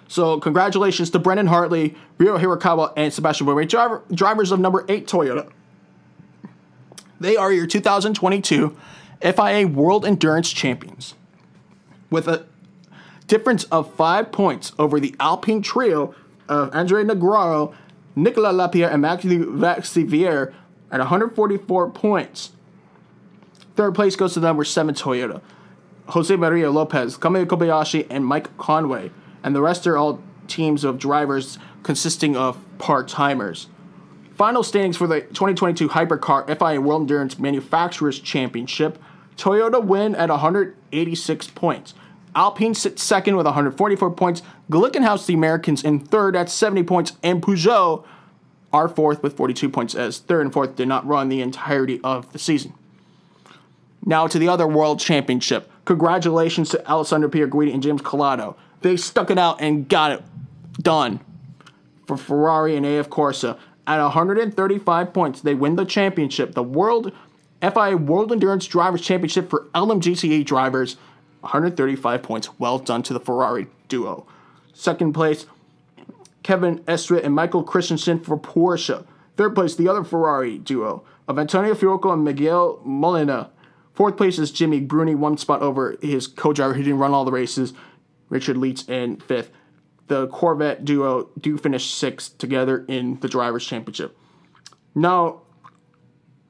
So 0.08 0.38
congratulations 0.38 1.10
to 1.10 1.18
Brendon 1.18 1.46
Hartley, 1.46 1.94
Ryo 2.18 2.38
Hirakawa, 2.38 2.92
and 2.96 3.12
Sebastian 3.12 3.46
Buemi, 3.46 3.66
driver, 3.68 4.02
drivers 4.12 4.52
of 4.52 4.60
number 4.60 4.84
eight 4.88 5.06
Toyota. 5.06 5.50
They 7.18 7.36
are 7.36 7.50
your 7.50 7.66
2022 7.66 8.76
FIA 9.22 9.66
World 9.66 10.04
Endurance 10.04 10.50
Champions 10.50 11.14
with 12.10 12.28
a 12.28 12.46
difference 13.26 13.64
of 13.64 13.92
five 13.94 14.32
points 14.32 14.72
over 14.78 15.00
the 15.00 15.14
Alpine 15.18 15.62
trio 15.62 16.14
of 16.48 16.74
Andre 16.74 17.04
Negrão, 17.04 17.74
Nicolas 18.16 18.54
Lapierre, 18.54 18.90
and 18.90 19.02
Matthieu 19.02 19.46
Vaxivière 19.46 20.52
at 20.90 20.98
144 20.98 21.90
points. 21.90 22.52
Third 23.76 23.94
place 23.94 24.16
goes 24.16 24.34
to 24.34 24.40
number 24.40 24.64
seven 24.64 24.94
Toyota. 24.94 25.40
Jose 26.08 26.34
Maria 26.34 26.70
Lopez, 26.70 27.18
Kamui 27.18 27.44
Kobayashi, 27.46 28.06
and 28.08 28.24
Mike 28.24 28.56
Conway. 28.56 29.10
And 29.42 29.54
the 29.54 29.60
rest 29.60 29.86
are 29.86 29.96
all 29.96 30.20
teams 30.46 30.82
of 30.82 30.98
drivers 30.98 31.58
consisting 31.82 32.36
of 32.36 32.58
part 32.78 33.08
timers. 33.08 33.68
Final 34.34 34.62
standings 34.62 34.96
for 34.96 35.06
the 35.06 35.20
2022 35.20 35.90
Hypercar 35.90 36.46
FIA 36.46 36.80
World 36.80 37.02
Endurance 37.02 37.38
Manufacturers 37.38 38.18
Championship. 38.20 38.98
Toyota 39.36 39.84
win 39.84 40.14
at 40.14 40.30
186 40.30 41.48
points. 41.48 41.94
Alpine 42.38 42.72
sits 42.72 43.02
second 43.02 43.36
with 43.36 43.46
144 43.46 44.12
points. 44.12 44.42
Glickenhaus, 44.70 45.26
the 45.26 45.34
Americans, 45.34 45.82
in 45.82 45.98
third 45.98 46.36
at 46.36 46.48
70 46.48 46.84
points. 46.84 47.14
And 47.20 47.42
Peugeot 47.42 48.04
are 48.72 48.88
fourth 48.88 49.24
with 49.24 49.36
42 49.36 49.68
points, 49.68 49.96
as 49.96 50.18
third 50.18 50.42
and 50.42 50.52
fourth 50.52 50.76
did 50.76 50.86
not 50.86 51.04
run 51.04 51.28
the 51.28 51.40
entirety 51.40 52.00
of 52.04 52.32
the 52.32 52.38
season. 52.38 52.74
Now 54.06 54.28
to 54.28 54.38
the 54.38 54.48
other 54.48 54.68
World 54.68 55.00
Championship. 55.00 55.68
Congratulations 55.84 56.68
to 56.70 56.88
Alessandro 56.88 57.28
Pierguidi 57.28 57.74
and 57.74 57.82
James 57.82 58.02
Calado. 58.02 58.54
They 58.82 58.96
stuck 58.96 59.32
it 59.32 59.38
out 59.38 59.60
and 59.60 59.88
got 59.88 60.12
it 60.12 60.22
done 60.80 61.18
for 62.06 62.16
Ferrari 62.16 62.76
and 62.76 62.86
AF 62.86 63.10
Corse. 63.10 63.42
At 63.42 63.56
135 63.86 65.12
points, 65.12 65.40
they 65.40 65.54
win 65.54 65.74
the 65.74 65.84
championship, 65.84 66.54
the 66.54 66.62
World 66.62 67.10
FIA 67.60 67.96
World 67.96 68.30
Endurance 68.30 68.66
Drivers 68.66 69.00
Championship 69.00 69.50
for 69.50 69.66
LMGTE 69.74 70.44
drivers. 70.44 70.96
135 71.40 72.22
points. 72.22 72.58
Well 72.58 72.78
done 72.78 73.02
to 73.04 73.12
the 73.12 73.20
Ferrari 73.20 73.66
duo. 73.88 74.26
Second 74.72 75.12
place, 75.12 75.46
Kevin 76.42 76.78
Estre 76.80 77.22
and 77.22 77.34
Michael 77.34 77.62
Christensen 77.62 78.20
for 78.20 78.38
Porsche. 78.38 79.04
Third 79.36 79.54
place, 79.54 79.74
the 79.74 79.88
other 79.88 80.04
Ferrari 80.04 80.58
duo 80.58 81.04
of 81.26 81.38
Antonio 81.38 81.74
Fuoco 81.74 82.12
and 82.12 82.24
Miguel 82.24 82.80
Molina. 82.84 83.50
Fourth 83.92 84.16
place 84.16 84.38
is 84.38 84.50
Jimmy 84.50 84.80
Bruni, 84.80 85.14
one 85.14 85.36
spot 85.36 85.60
over 85.60 85.96
his 86.00 86.26
co-driver 86.26 86.74
who 86.74 86.82
didn't 86.82 87.00
run 87.00 87.12
all 87.12 87.24
the 87.24 87.32
races, 87.32 87.72
Richard 88.28 88.56
Lietz, 88.56 88.88
in 88.88 89.16
fifth. 89.16 89.50
The 90.06 90.28
Corvette 90.28 90.84
duo 90.84 91.28
do 91.38 91.58
finish 91.58 91.92
sixth 91.92 92.38
together 92.38 92.84
in 92.88 93.20
the 93.20 93.28
Drivers' 93.28 93.66
Championship. 93.66 94.16
Now, 94.94 95.42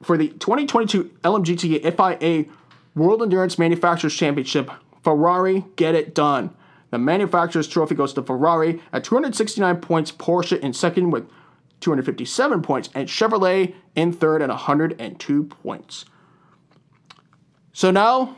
for 0.01 0.17
the 0.17 0.29
2022 0.29 1.05
LMGT 1.23 1.81
FIA 1.81 2.45
World 2.95 3.21
Endurance 3.21 3.57
Manufacturers 3.57 4.15
Championship, 4.15 4.71
Ferrari 5.03 5.65
get 5.75 5.95
it 5.95 6.13
done. 6.13 6.53
The 6.91 6.97
manufacturer's 6.97 7.67
trophy 7.67 7.95
goes 7.95 8.13
to 8.13 8.23
Ferrari 8.23 8.81
at 8.91 9.03
269 9.03 9.77
points, 9.77 10.11
Porsche 10.11 10.59
in 10.59 10.73
second 10.73 11.11
with 11.11 11.29
257 11.81 12.61
points, 12.61 12.89
and 12.93 13.07
Chevrolet 13.07 13.73
in 13.95 14.11
third 14.11 14.41
at 14.41 14.49
102 14.49 15.43
points. 15.43 16.05
So 17.71 17.91
now, 17.91 18.35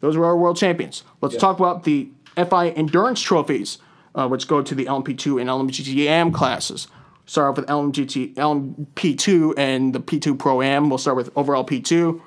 those 0.00 0.16
were 0.16 0.26
our 0.26 0.36
world 0.36 0.56
champions. 0.56 1.04
Let's 1.20 1.36
talk 1.36 1.58
about 1.58 1.84
the 1.84 2.10
FI 2.36 2.70
endurance 2.70 3.20
trophies, 3.20 3.78
uh, 4.14 4.28
which 4.28 4.48
go 4.48 4.60
to 4.60 4.74
the 4.74 4.84
LMP2 4.86 5.40
and 5.40 5.48
LMGT 5.48 6.06
AM 6.06 6.32
classes. 6.32 6.88
Start 7.26 7.50
off 7.50 7.56
with 7.56 7.66
LMGT, 7.66 8.34
LMP2 8.34 9.54
and 9.56 9.94
the 9.94 10.00
P2 10.00 10.38
Pro 10.38 10.60
Am. 10.60 10.90
We'll 10.90 10.98
start 10.98 11.16
with 11.16 11.30
overall 11.36 11.64
P2. 11.64 12.20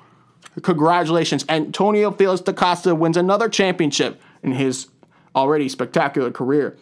Congratulations, 0.62 1.44
Antonio 1.48 2.10
Felix 2.10 2.40
da 2.40 2.52
Costa 2.52 2.94
wins 2.94 3.16
another 3.16 3.48
championship 3.48 4.20
in 4.42 4.52
his 4.52 4.88
already 5.34 5.68
spectacular 5.68 6.30
career. 6.30 6.76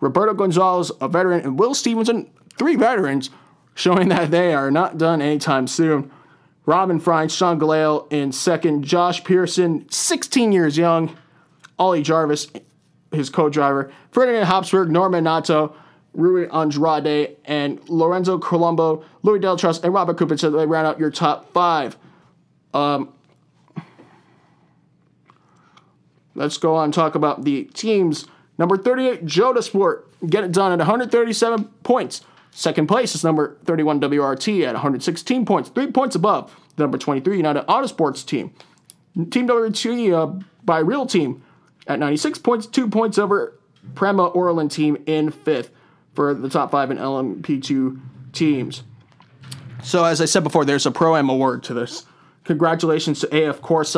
Roberto 0.00 0.34
Gonzalez, 0.34 0.92
a 1.00 1.08
veteran, 1.08 1.40
and 1.40 1.58
Will 1.58 1.74
Stevenson, 1.74 2.30
three 2.56 2.76
veterans, 2.76 3.30
showing 3.74 4.08
that 4.08 4.30
they 4.30 4.52
are 4.54 4.70
not 4.70 4.98
done 4.98 5.22
anytime 5.22 5.66
soon. 5.66 6.10
Robin 6.66 7.00
Frijns, 7.00 7.36
Sean 7.36 7.58
Gelael 7.58 8.06
in 8.12 8.30
second. 8.30 8.84
Josh 8.84 9.24
Pearson, 9.24 9.88
16 9.90 10.52
years 10.52 10.76
young. 10.76 11.16
Ollie 11.78 12.02
Jarvis, 12.02 12.48
his 13.12 13.30
co-driver. 13.30 13.90
Ferdinand 14.10 14.44
Habsburg, 14.44 14.90
Norman 14.90 15.24
Nato, 15.24 15.74
Rui 16.12 16.46
Andrade, 16.48 17.36
and 17.44 17.80
Lorenzo 17.88 18.36
Colombo, 18.38 19.04
Louis 19.22 19.38
Delétraz, 19.38 19.82
and 19.82 19.94
Robert 19.94 20.18
Cooper. 20.18 20.36
So 20.36 20.50
they 20.50 20.66
round 20.66 20.86
out 20.86 20.98
your 20.98 21.10
top 21.10 21.52
five. 21.52 21.96
Um, 22.74 23.12
let's 26.34 26.56
go 26.56 26.74
on 26.74 26.84
and 26.84 26.94
talk 26.94 27.14
about 27.14 27.44
the 27.44 27.64
teams. 27.64 28.26
Number 28.58 28.76
38, 28.76 29.24
Jota 29.24 29.62
Sport, 29.62 30.08
get 30.28 30.44
it 30.44 30.52
done 30.52 30.72
at 30.72 30.78
137 30.78 31.64
points. 31.82 32.22
Second 32.50 32.88
place 32.88 33.14
is 33.14 33.22
number 33.22 33.56
31 33.64 34.00
WRT 34.00 34.62
at 34.64 34.72
116 34.72 35.44
points, 35.44 35.68
three 35.68 35.90
points 35.90 36.16
above 36.16 36.54
the 36.76 36.82
number 36.82 36.98
23 36.98 37.36
United 37.36 37.64
Autosports 37.66 38.24
team. 38.24 38.52
Team 39.30 39.46
WRT 39.46 40.12
uh, 40.12 40.44
by 40.64 40.78
Real 40.78 41.06
Team 41.06 41.42
at 41.86 41.98
96 41.98 42.38
points, 42.38 42.66
two 42.66 42.88
points 42.88 43.18
over 43.18 43.58
Prema 43.94 44.30
Orlen 44.30 44.70
team 44.70 44.96
in 45.06 45.30
fifth 45.30 45.70
for 46.14 46.34
the 46.34 46.48
top 46.48 46.70
five 46.70 46.90
in 46.90 46.98
LMP2 46.98 48.00
teams. 48.32 48.82
So, 49.82 50.04
as 50.04 50.20
I 50.20 50.24
said 50.24 50.42
before, 50.42 50.64
there's 50.64 50.86
a 50.86 50.90
Pro 50.90 51.16
Am 51.16 51.28
award 51.28 51.62
to 51.64 51.74
this. 51.74 52.04
Congratulations 52.48 53.20
to 53.20 53.46
AF 53.46 53.60
Corse, 53.60 53.94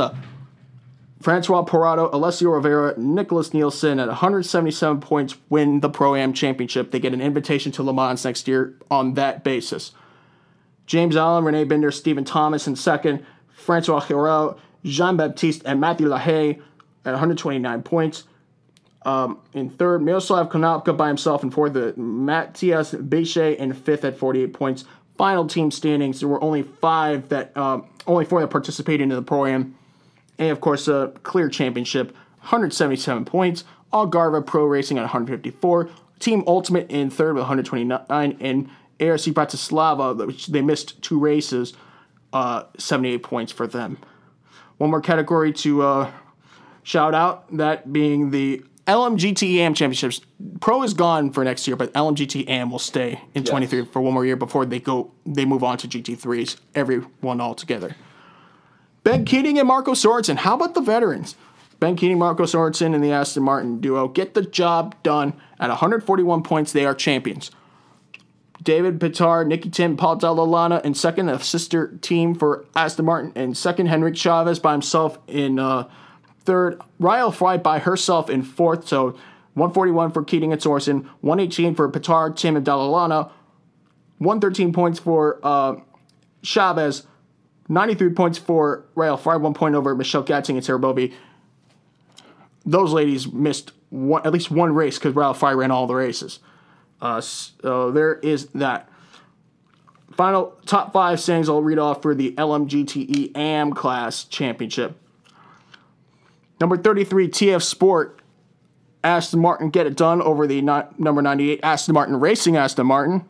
François 1.22 1.64
Perrodo, 1.64 2.10
Alessio 2.12 2.50
Rovera, 2.50 2.98
Nicklas 2.98 3.54
Nielsen 3.54 4.00
at 4.00 4.08
177 4.08 5.00
points 5.00 5.36
win 5.48 5.78
the 5.78 5.88
Pro 5.88 6.16
Am 6.16 6.32
Championship. 6.32 6.90
They 6.90 6.98
get 6.98 7.14
an 7.14 7.20
invitation 7.20 7.70
to 7.70 7.84
Le 7.84 7.94
Mans 7.94 8.24
next 8.24 8.48
year 8.48 8.74
on 8.90 9.14
that 9.14 9.44
basis. 9.44 9.92
James 10.86 11.14
Allen, 11.14 11.44
Rene 11.44 11.62
Binder, 11.62 11.92
Stephen 11.92 12.24
Thomas 12.24 12.66
in 12.66 12.74
second, 12.74 13.24
Francois 13.52 14.00
Hirel, 14.00 14.58
Jean 14.84 15.16
Baptiste, 15.16 15.62
and 15.64 15.80
Matthew 15.80 16.08
Lahaye 16.08 16.60
at 17.04 17.12
129 17.12 17.82
points. 17.84 18.24
Um, 19.02 19.38
in 19.52 19.70
third, 19.70 20.02
Miroslav 20.02 20.48
Konopka 20.48 20.96
by 20.96 21.06
himself 21.06 21.44
in 21.44 21.52
fourth, 21.52 21.76
uh, 21.76 21.92
Matthias 21.96 22.90
Bechet 22.94 23.58
in 23.58 23.74
fifth 23.74 24.04
at 24.04 24.18
48 24.18 24.52
points. 24.52 24.86
Final 25.20 25.46
team 25.46 25.70
standings, 25.70 26.20
there 26.20 26.30
were 26.30 26.42
only 26.42 26.62
five 26.62 27.28
that, 27.28 27.54
um, 27.54 27.84
only 28.06 28.24
four 28.24 28.40
that 28.40 28.48
participated 28.48 29.02
in 29.02 29.10
the 29.10 29.20
program, 29.20 29.76
And 30.38 30.48
of 30.48 30.62
course, 30.62 30.88
a 30.88 31.12
clear 31.24 31.50
championship, 31.50 32.12
177 32.38 33.26
points. 33.26 33.64
Algarve 33.92 34.46
Pro 34.46 34.64
Racing 34.64 34.96
at 34.96 35.02
154. 35.02 35.90
Team 36.20 36.42
Ultimate 36.46 36.90
in 36.90 37.10
third 37.10 37.34
with 37.34 37.42
129. 37.42 38.06
And 38.08 38.70
ARC 38.98 39.20
Bratislava, 39.20 40.26
which 40.26 40.46
they 40.46 40.62
missed 40.62 41.02
two 41.02 41.18
races, 41.18 41.74
uh, 42.32 42.62
78 42.78 43.22
points 43.22 43.52
for 43.52 43.66
them. 43.66 43.98
One 44.78 44.88
more 44.88 45.02
category 45.02 45.52
to 45.52 45.82
uh, 45.82 46.10
shout 46.82 47.14
out, 47.14 47.54
that 47.58 47.92
being 47.92 48.30
the 48.30 48.62
LMGT 48.90 49.58
AM 49.58 49.72
Championships. 49.72 50.20
Pro 50.60 50.82
is 50.82 50.94
gone 50.94 51.32
for 51.32 51.44
next 51.44 51.68
year, 51.68 51.76
but 51.76 51.92
LMGT 51.92 52.48
AM 52.48 52.72
will 52.72 52.80
stay 52.80 53.20
in 53.34 53.44
23 53.44 53.84
for 53.84 54.02
one 54.02 54.12
more 54.12 54.26
year 54.26 54.34
before 54.34 54.66
they 54.66 54.80
go. 54.80 55.12
They 55.24 55.44
move 55.44 55.62
on 55.62 55.78
to 55.78 55.88
GT3s, 55.88 56.56
everyone 56.74 57.40
all 57.40 57.54
together. 57.54 57.94
Ben 59.04 59.24
Keating 59.24 59.60
and 59.60 59.68
Marco 59.68 59.92
Sorensen. 59.92 60.38
How 60.38 60.56
about 60.56 60.74
the 60.74 60.80
veterans? 60.80 61.36
Ben 61.78 61.94
Keating, 61.94 62.18
Marco 62.18 62.42
Sorensen, 62.42 62.92
and 62.92 63.02
the 63.02 63.12
Aston 63.12 63.44
Martin 63.44 63.80
duo 63.80 64.08
get 64.08 64.34
the 64.34 64.42
job 64.42 65.00
done. 65.04 65.34
At 65.60 65.68
141 65.68 66.42
points, 66.42 66.72
they 66.72 66.84
are 66.84 66.94
champions. 66.94 67.52
David 68.60 68.98
Pittard, 68.98 69.46
Nicki 69.46 69.70
Thiim, 69.70 69.96
Paul 69.96 70.16
Dalla 70.16 70.42
Lana 70.42 70.80
in 70.82 70.94
second, 70.94 71.28
a 71.28 71.38
sister 71.38 71.96
team 71.98 72.34
for 72.34 72.66
Aston 72.74 73.04
Martin, 73.04 73.32
and 73.36 73.56
second, 73.56 73.86
Henrik 73.86 74.14
Chaves 74.14 74.60
by 74.60 74.72
himself 74.72 75.16
in 75.28 75.60
uh, 75.60 75.88
third. 76.50 76.82
Rahel 76.98 77.30
Frey 77.30 77.58
by 77.58 77.78
herself 77.78 78.28
in 78.28 78.42
fourth, 78.42 78.88
so 78.88 79.10
141 79.54 80.10
for 80.10 80.24
Keating 80.24 80.52
and 80.52 80.60
Sorensen, 80.60 81.04
118 81.20 81.76
for 81.76 81.88
Pittard, 81.88 82.34
Thiim, 82.34 82.56
and 82.56 82.64
Dalla 82.64 82.88
Lana, 82.90 83.30
113 84.18 84.72
points 84.72 84.98
for 84.98 85.38
uh, 85.44 85.76
Chaves, 86.42 87.06
93 87.68 88.10
points 88.14 88.36
for 88.36 88.84
Rahel 88.96 89.16
Frey, 89.16 89.36
one 89.36 89.54
point 89.54 89.76
over 89.76 89.94
Michelle 89.94 90.24
Gatting 90.24 90.56
and 90.56 90.64
Sarah 90.64 90.80
Bovy. 90.80 91.14
Those 92.66 92.92
ladies 92.92 93.32
missed 93.32 93.70
one, 93.90 94.26
at 94.26 94.32
least 94.32 94.50
one 94.50 94.74
race 94.74 94.98
because 94.98 95.14
Rahel 95.14 95.34
Frey 95.34 95.54
ran 95.54 95.70
all 95.70 95.86
the 95.86 95.94
races. 95.94 96.40
Uh, 97.00 97.20
so 97.20 97.92
there 97.92 98.14
is 98.14 98.46
that. 98.48 98.88
Final 100.16 100.58
top 100.66 100.92
five 100.92 101.20
standings 101.20 101.48
I'll 101.48 101.62
read 101.62 101.78
off 101.78 102.02
for 102.02 102.12
the 102.12 102.32
LMGTE 102.32 103.36
AM 103.36 103.72
class 103.72 104.24
championship. 104.24 104.96
Number 106.60 106.76
33, 106.76 107.28
TF 107.28 107.62
Sport. 107.62 108.20
Aston 109.02 109.40
Martin 109.40 109.70
get 109.70 109.86
it 109.86 109.96
done 109.96 110.20
over 110.20 110.46
the 110.46 110.60
number 110.60 111.22
98, 111.22 111.60
Aston 111.62 111.94
Martin 111.94 112.20
Racing 112.20 112.56
Aston 112.56 112.86
Martin. 112.86 113.24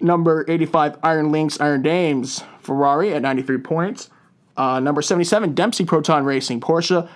Number 0.00 0.46
85, 0.48 0.98
Iron 1.02 1.30
Lynx 1.30 1.60
Iron 1.60 1.82
Dames 1.82 2.42
Ferrari 2.60 3.12
at 3.12 3.20
93 3.20 3.58
points. 3.58 4.08
Uh, 4.56 4.80
number 4.80 5.02
77, 5.02 5.54
Dempsey 5.54 5.84
Proton 5.84 6.24
Racing 6.24 6.60
Porsche, 6.60 7.08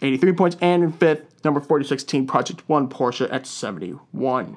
83 0.00 0.32
points. 0.32 0.56
And 0.62 0.82
in 0.82 0.92
fifth, 0.92 1.44
number 1.44 1.60
46, 1.60 2.02
Team 2.04 2.26
Project 2.26 2.66
1 2.66 2.88
Porsche 2.88 3.30
at 3.30 3.46
71. 3.46 4.56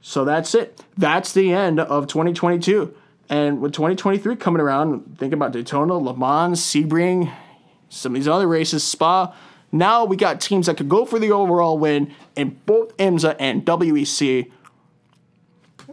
So 0.00 0.24
that's 0.24 0.54
it. 0.56 0.82
That's 0.96 1.32
the 1.32 1.52
end 1.52 1.78
of 1.78 2.08
2022. 2.08 2.94
And 3.28 3.60
with 3.60 3.72
2023 3.72 4.36
coming 4.36 4.60
around, 4.60 5.18
think 5.18 5.32
about 5.32 5.52
Daytona, 5.52 5.94
Le 5.94 6.16
Mans, 6.16 6.60
Sebring, 6.60 7.32
some 7.88 8.12
of 8.12 8.20
these 8.20 8.28
other 8.28 8.48
races, 8.48 8.84
Spa. 8.84 9.34
Now 9.72 10.04
we 10.04 10.16
got 10.16 10.40
teams 10.40 10.66
that 10.66 10.76
could 10.76 10.88
go 10.88 11.04
for 11.04 11.18
the 11.18 11.32
overall 11.32 11.78
win 11.78 12.14
in 12.36 12.58
both 12.66 12.96
IMSA 12.96 13.36
and 13.38 13.64
WEC. 13.64 14.50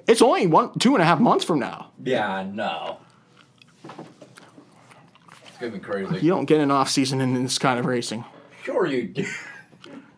It's 0.08 0.22
only 0.22 0.48
one, 0.48 0.78
two 0.80 0.94
and 0.96 1.02
a 1.02 1.06
half 1.06 1.20
months 1.20 1.46
from 1.46 1.60
now. 1.60 1.92
Yeah, 2.04 2.30
I 2.30 2.44
know. 2.44 2.98
It's 3.86 5.58
gonna 5.60 5.72
be 5.72 5.80
crazy. 5.80 6.26
You 6.26 6.32
don't 6.32 6.46
get 6.46 6.60
an 6.60 6.72
off 6.72 6.90
season 6.90 7.22
in 7.22 7.42
this 7.42 7.58
kind 7.58 7.80
of 7.80 7.86
racing. 7.86 8.26
Sure 8.64 8.86
you 8.86 9.08
do. 9.08 9.26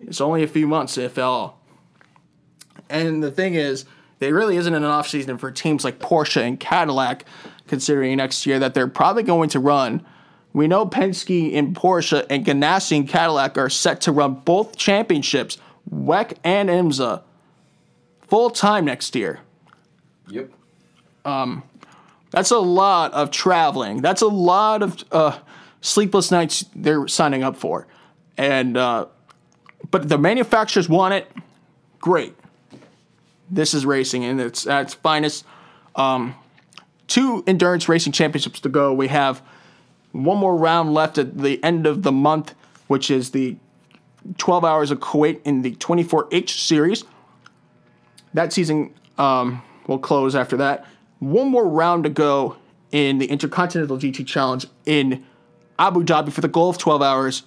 It's 0.01 0.21
only 0.21 0.43
a 0.43 0.47
few 0.47 0.67
months, 0.67 0.97
if 0.97 1.17
at 1.17 1.23
all. 1.23 1.59
And 2.89 3.23
the 3.23 3.31
thing 3.31 3.55
is, 3.55 3.85
there 4.19 4.33
really 4.33 4.57
isn't 4.57 4.73
an 4.73 4.83
off 4.83 5.07
season 5.07 5.37
for 5.37 5.51
teams 5.51 5.83
like 5.83 5.99
Porsche 5.99 6.41
and 6.41 6.59
Cadillac, 6.59 7.25
considering 7.67 8.17
next 8.17 8.45
year 8.45 8.59
that 8.59 8.73
they're 8.73 8.87
probably 8.87 9.23
going 9.23 9.49
to 9.49 9.59
run. 9.59 10.05
We 10.55 10.67
know 10.67 10.85
Penske 10.85 11.53
and 11.53 11.75
Porsche 11.75 12.25
and 12.29 12.45
Ganassi 12.45 12.95
and 12.95 13.09
Cadillac 13.09 13.57
are 13.57 13.69
set 13.69 13.99
to 14.01 14.13
run 14.13 14.35
both 14.35 14.77
championships, 14.77 15.57
WEC 15.93 16.37
and 16.45 16.69
IMSA, 16.69 17.23
full 18.21 18.49
time 18.49 18.85
next 18.85 19.17
year. 19.17 19.41
Yep. 20.29 20.49
Um, 21.25 21.63
That's 22.31 22.51
a 22.51 22.57
lot 22.57 23.11
of 23.11 23.31
traveling. 23.31 24.01
That's 24.01 24.21
a 24.21 24.29
lot 24.29 24.81
of 24.81 25.03
uh, 25.11 25.37
sleepless 25.81 26.31
nights 26.31 26.63
they're 26.73 27.05
signing 27.09 27.43
up 27.43 27.57
for. 27.57 27.85
And 28.37 28.77
uh, 28.77 29.07
but 29.91 30.07
the 30.07 30.17
manufacturers 30.17 30.87
want 30.87 31.15
it. 31.15 31.29
Great. 31.99 32.33
This 33.51 33.73
is 33.73 33.85
racing, 33.85 34.23
and 34.23 34.39
it's 34.39 34.65
at 34.65 34.83
its 34.83 34.93
finest. 34.93 35.43
Um, 35.97 36.33
two 37.07 37.43
endurance 37.45 37.89
racing 37.89 38.13
championships 38.13 38.61
to 38.61 38.69
go. 38.69 38.93
We 38.93 39.09
have 39.09 39.41
one 40.23 40.37
more 40.37 40.55
round 40.55 40.93
left 40.93 41.17
at 41.17 41.37
the 41.37 41.61
end 41.63 41.85
of 41.85 42.03
the 42.03 42.11
month, 42.11 42.53
which 42.87 43.11
is 43.11 43.31
the 43.31 43.57
12 44.37 44.63
Hours 44.63 44.91
of 44.91 44.99
Kuwait 44.99 45.41
in 45.43 45.61
the 45.61 45.75
24H 45.75 46.49
series. 46.49 47.03
That 48.33 48.53
season 48.53 48.93
um, 49.17 49.61
will 49.87 49.99
close 49.99 50.35
after 50.35 50.57
that. 50.57 50.85
One 51.19 51.49
more 51.49 51.67
round 51.67 52.03
to 52.05 52.09
go 52.09 52.57
in 52.91 53.17
the 53.17 53.25
Intercontinental 53.27 53.97
GT 53.97 54.25
Challenge 54.25 54.65
in 54.85 55.25
Abu 55.77 56.03
Dhabi 56.03 56.31
for 56.31 56.41
the 56.41 56.47
goal 56.47 56.69
of 56.69 56.77
12 56.77 57.01
hours 57.01 57.43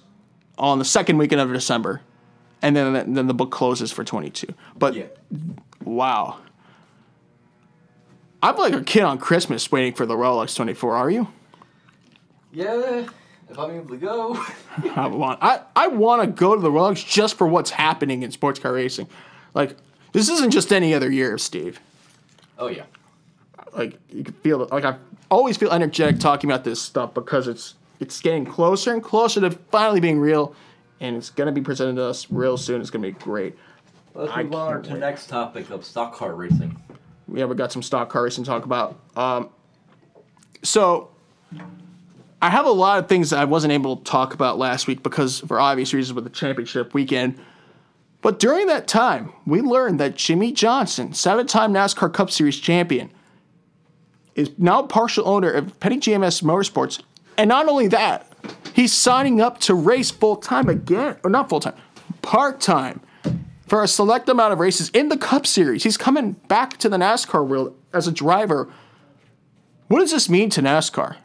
on 0.57 0.77
the 0.79 0.85
second 0.85 1.17
weekend 1.17 1.41
of 1.41 1.51
December. 1.51 2.01
and 2.61 2.75
then 2.75 3.13
then 3.13 3.27
the 3.27 3.33
book 3.33 3.51
closes 3.51 3.89
for 3.91 4.03
22. 4.03 4.53
But 4.77 4.93
Yeah. 4.93 5.05
wow, 5.85 6.37
I'm 8.43 8.55
like 8.57 8.73
a 8.73 8.83
kid 8.83 9.03
on 9.03 9.17
Christmas 9.17 9.71
waiting 9.71 9.93
for 9.93 10.05
the 10.05 10.15
Rolex 10.15 10.55
24. 10.55 10.95
Are 10.95 11.09
you? 11.09 11.27
Yeah. 12.51 13.07
If 13.49 13.57
I'm 13.57 13.71
able 13.71 13.89
to 13.89 13.97
go. 13.97 14.45
I 14.95 15.07
want 15.07 15.39
I, 15.41 15.61
I 15.75 15.87
want 15.87 16.21
to 16.21 16.27
go 16.27 16.55
to 16.55 16.61
the 16.61 16.69
Rolex 16.69 17.05
just 17.05 17.35
for 17.37 17.47
what's 17.47 17.71
happening 17.71 18.23
in 18.23 18.31
sports 18.31 18.59
car 18.59 18.73
racing. 18.73 19.07
Like 19.53 19.75
this 20.11 20.29
isn't 20.29 20.51
just 20.51 20.71
any 20.71 20.93
other 20.93 21.11
year, 21.11 21.37
Steve. 21.37 21.79
oh 22.57 22.67
yeah. 22.67 22.83
Like 23.75 23.99
you 24.11 24.23
can 24.23 24.33
feel. 24.35 24.67
Like 24.71 24.85
I 24.85 24.97
always 25.31 25.57
feel 25.57 25.71
energetic 25.71 26.19
talking 26.19 26.49
about 26.49 26.63
this 26.63 26.81
stuff 26.81 27.13
because 27.13 27.47
it's 27.47 27.75
it's 27.99 28.19
getting 28.21 28.45
closer 28.45 28.93
and 28.93 29.03
closer 29.03 29.41
to 29.41 29.51
finally 29.51 29.99
being 29.99 30.19
real, 30.19 30.55
and 30.99 31.15
it's 31.15 31.29
gonna 31.29 31.51
be 31.51 31.61
presented 31.61 31.95
to 31.95 32.03
us 32.03 32.29
real 32.29 32.57
soon. 32.57 32.81
It's 32.81 32.89
gonna 32.89 33.07
be 33.07 33.11
great. 33.11 33.55
Let's 34.13 34.31
I 34.31 34.43
move 34.43 34.53
on 34.55 34.83
to 34.83 34.89
the 34.91 34.97
next 34.97 35.27
topic 35.27 35.69
of 35.69 35.85
stock 35.85 36.13
car 36.13 36.33
racing. 36.35 36.79
Yeah, 37.31 37.45
we 37.45 37.55
got 37.55 37.71
some 37.71 37.83
stock 37.83 38.09
car 38.09 38.23
racing 38.23 38.43
to 38.43 38.49
talk 38.49 38.65
about. 38.65 38.99
Um, 39.15 39.49
so 40.63 41.09
I 42.41 42.49
have 42.49 42.65
a 42.65 42.71
lot 42.71 42.99
of 42.99 43.09
things 43.09 43.33
I 43.33 43.45
wasn't 43.45 43.73
able 43.73 43.97
to 43.97 44.03
talk 44.03 44.33
about 44.33 44.57
last 44.57 44.87
week 44.87 45.03
because 45.03 45.39
for 45.41 45.59
obvious 45.59 45.93
reasons 45.93 46.13
with 46.13 46.23
the 46.23 46.29
championship 46.29 46.93
weekend. 46.93 47.37
But 48.21 48.39
during 48.39 48.67
that 48.67 48.87
time, 48.87 49.33
we 49.45 49.61
learned 49.61 49.99
that 49.99 50.15
Jimmie 50.15 50.51
Johnson, 50.51 51.13
seven-time 51.13 51.73
NASCAR 51.73 52.13
Cup 52.13 52.31
Series 52.31 52.57
champion, 52.57 53.11
is 54.35 54.51
now 54.57 54.83
partial 54.83 55.27
owner 55.27 55.51
of 55.51 55.77
Petty 55.79 55.97
GMS 55.97 56.43
Motorsports. 56.43 57.01
And 57.37 57.49
not 57.49 57.67
only 57.67 57.87
that, 57.87 58.31
he's 58.73 58.93
signing 58.93 59.41
up 59.41 59.59
to 59.61 59.73
race 59.73 60.11
full 60.11 60.37
time 60.37 60.69
again, 60.69 61.17
or 61.23 61.29
not 61.29 61.49
full 61.49 61.59
time, 61.59 61.75
part 62.21 62.61
time 62.61 63.01
for 63.67 63.83
a 63.83 63.87
select 63.87 64.27
amount 64.29 64.51
of 64.53 64.59
races 64.59 64.89
in 64.89 65.09
the 65.09 65.17
Cup 65.17 65.45
Series. 65.45 65.83
He's 65.83 65.97
coming 65.97 66.33
back 66.47 66.77
to 66.77 66.89
the 66.89 66.97
NASCAR 66.97 67.45
world 67.45 67.77
as 67.93 68.07
a 68.07 68.11
driver. 68.11 68.71
What 69.87 69.99
does 69.99 70.11
this 70.11 70.29
mean 70.29 70.49
to 70.51 70.61
NASCAR? 70.61 71.17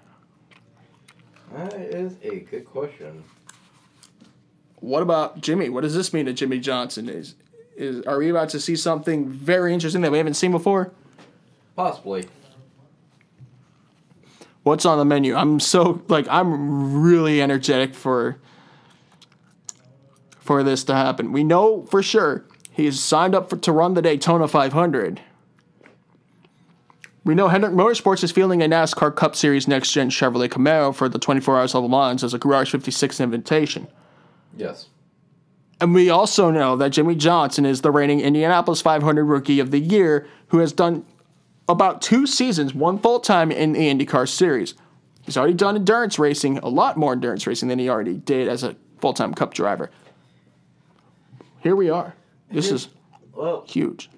That 1.55 1.75
is 1.75 2.17
a 2.23 2.41
good 2.41 2.65
question. 2.65 3.23
What 4.81 5.03
about 5.03 5.41
Jimmy? 5.41 5.69
What 5.69 5.83
does 5.83 5.95
this 5.95 6.13
mean 6.13 6.27
to 6.27 6.33
Jimmie 6.33 6.59
Johnson? 6.59 7.09
Is 7.09 7.37
is 7.77 8.05
are 8.07 8.19
we 8.19 8.29
about 8.29 8.49
to 8.51 8.61
see 8.61 8.75
something 8.75 9.29
very 9.29 9.73
interesting 9.73 10.03
that 10.03 10.11
we 10.11 10.19
haven't 10.19 10.35
seen 10.35 10.51
before? 10.51 10.93
Possibly. 11.77 12.27
What's 14.65 14.85
on 14.85 14.99
the 14.99 15.05
menu? 15.05 15.37
I'm 15.37 15.61
so 15.61 16.03
like 16.09 16.27
I'm 16.29 17.03
really 17.03 17.41
energetic 17.41 17.95
for 17.95 18.39
for 20.41 20.65
this 20.65 20.83
to 20.85 20.95
happen. 20.95 21.31
We 21.31 21.45
know 21.45 21.85
for 21.85 22.03
sure 22.03 22.45
he's 22.73 22.99
signed 22.99 23.35
up 23.35 23.49
for, 23.49 23.57
to 23.59 23.71
run 23.71 23.95
the 23.95 24.03
Daytona 24.03 24.49
500. 24.49 25.21
We 27.25 27.35
know 27.35 27.49
Hendrick 27.49 27.73
Motorsports 27.73 28.23
is 28.23 28.33
fielding 28.33 28.63
a 28.63 28.67
NASCAR 28.67 29.15
Cup 29.17 29.35
Series 29.35 29.67
Next 29.67 29.93
Gen 29.93 30.11
Chevrolet 30.11 30.49
Camaro 30.49 30.95
for 30.95 31.09
the 31.09 31.19
24 31.19 31.59
Hours 31.59 31.75
of 31.75 31.83
Le 31.85 31.89
Mans 31.89 32.23
as 32.23 32.35
a 32.35 32.39
Garage 32.39 32.71
56 32.71 33.19
invitation. 33.21 33.89
Yes. 34.57 34.89
And 35.81 35.95
we 35.95 36.11
also 36.11 36.51
know 36.51 36.77
that 36.77 36.91
Jimmie 36.91 37.15
Johnson 37.15 37.65
is 37.65 37.81
the 37.81 37.91
reigning 37.91 38.21
Indianapolis 38.21 38.81
500 38.83 39.25
Rookie 39.25 39.59
of 39.59 39.71
the 39.71 39.81
Year 39.81 40.29
who 40.49 40.59
has 40.59 40.73
done 40.73 41.05
about 41.69 42.03
two 42.03 42.27
seasons, 42.27 42.75
one 42.75 42.99
full 42.99 43.21
time 43.21 43.51
in 43.51 43.73
the 43.73 43.81
IndyCar 43.81 44.29
Series. 44.29 44.75
He's 45.23 45.39
already 45.39 45.55
done 45.55 45.77
endurance 45.77 46.19
racing, 46.19 46.59
a 46.59 46.69
lot 46.69 46.99
more 46.99 47.13
endurance 47.13 47.47
racing 47.47 47.69
than 47.71 47.79
he 47.79 47.89
already 47.89 48.19
did 48.19 48.49
as 48.49 48.63
a 48.63 48.77
full 49.01 49.15
time 49.15 49.33
Cup 49.33 49.55
driver. 49.55 49.91
Here 51.61 51.75
we 51.75 51.89
are. 51.89 52.15
This 52.51 52.71
is 52.71 52.89
Well, 53.35 53.65
huge. 53.67 54.11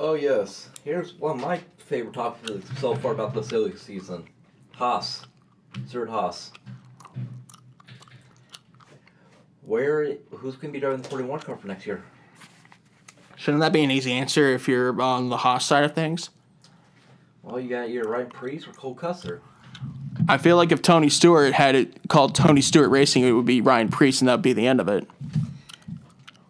oh 0.00 0.14
yes. 0.14 0.70
Here's 0.82 1.12
one 1.14 1.36
of 1.38 1.42
my 1.42 1.60
favorite 1.86 2.14
topics 2.14 2.66
so 2.80 2.94
far 2.94 3.12
about 3.12 3.34
the 3.34 3.42
silly 3.42 3.76
season. 3.76 4.24
Haas. 4.72 5.26
Stewart-Haas. 5.88 6.52
Where 9.62 10.16
who's 10.30 10.56
gonna 10.56 10.72
be 10.72 10.80
driving 10.80 11.02
the 11.02 11.08
41 11.08 11.40
car 11.40 11.56
for 11.56 11.66
next 11.66 11.86
year? 11.86 12.02
Shouldn't 13.36 13.60
that 13.60 13.72
be 13.72 13.82
an 13.82 13.90
easy 13.90 14.12
answer 14.12 14.50
if 14.50 14.68
you're 14.68 15.00
on 15.00 15.28
the 15.28 15.38
Haas 15.38 15.64
side 15.64 15.84
of 15.84 15.94
things? 15.94 16.30
Well, 17.42 17.60
you 17.60 17.68
got 17.68 17.90
your 17.90 18.08
Ryan 18.08 18.28
Preece 18.28 18.66
or 18.66 18.72
Cole 18.72 18.94
Custer. 18.94 19.42
I 20.28 20.38
feel 20.38 20.56
like 20.56 20.72
if 20.72 20.80
Tony 20.80 21.10
Stewart 21.10 21.52
had 21.52 21.74
it 21.74 22.08
called 22.08 22.34
Tony 22.34 22.62
Stewart 22.62 22.90
Racing, 22.90 23.24
it 23.24 23.32
would 23.32 23.44
be 23.44 23.60
Ryan 23.60 23.88
Preece, 23.90 24.20
and 24.20 24.28
that 24.28 24.34
would 24.34 24.42
be 24.42 24.52
the 24.52 24.66
end 24.66 24.80
of 24.80 24.88
it. 24.88 25.06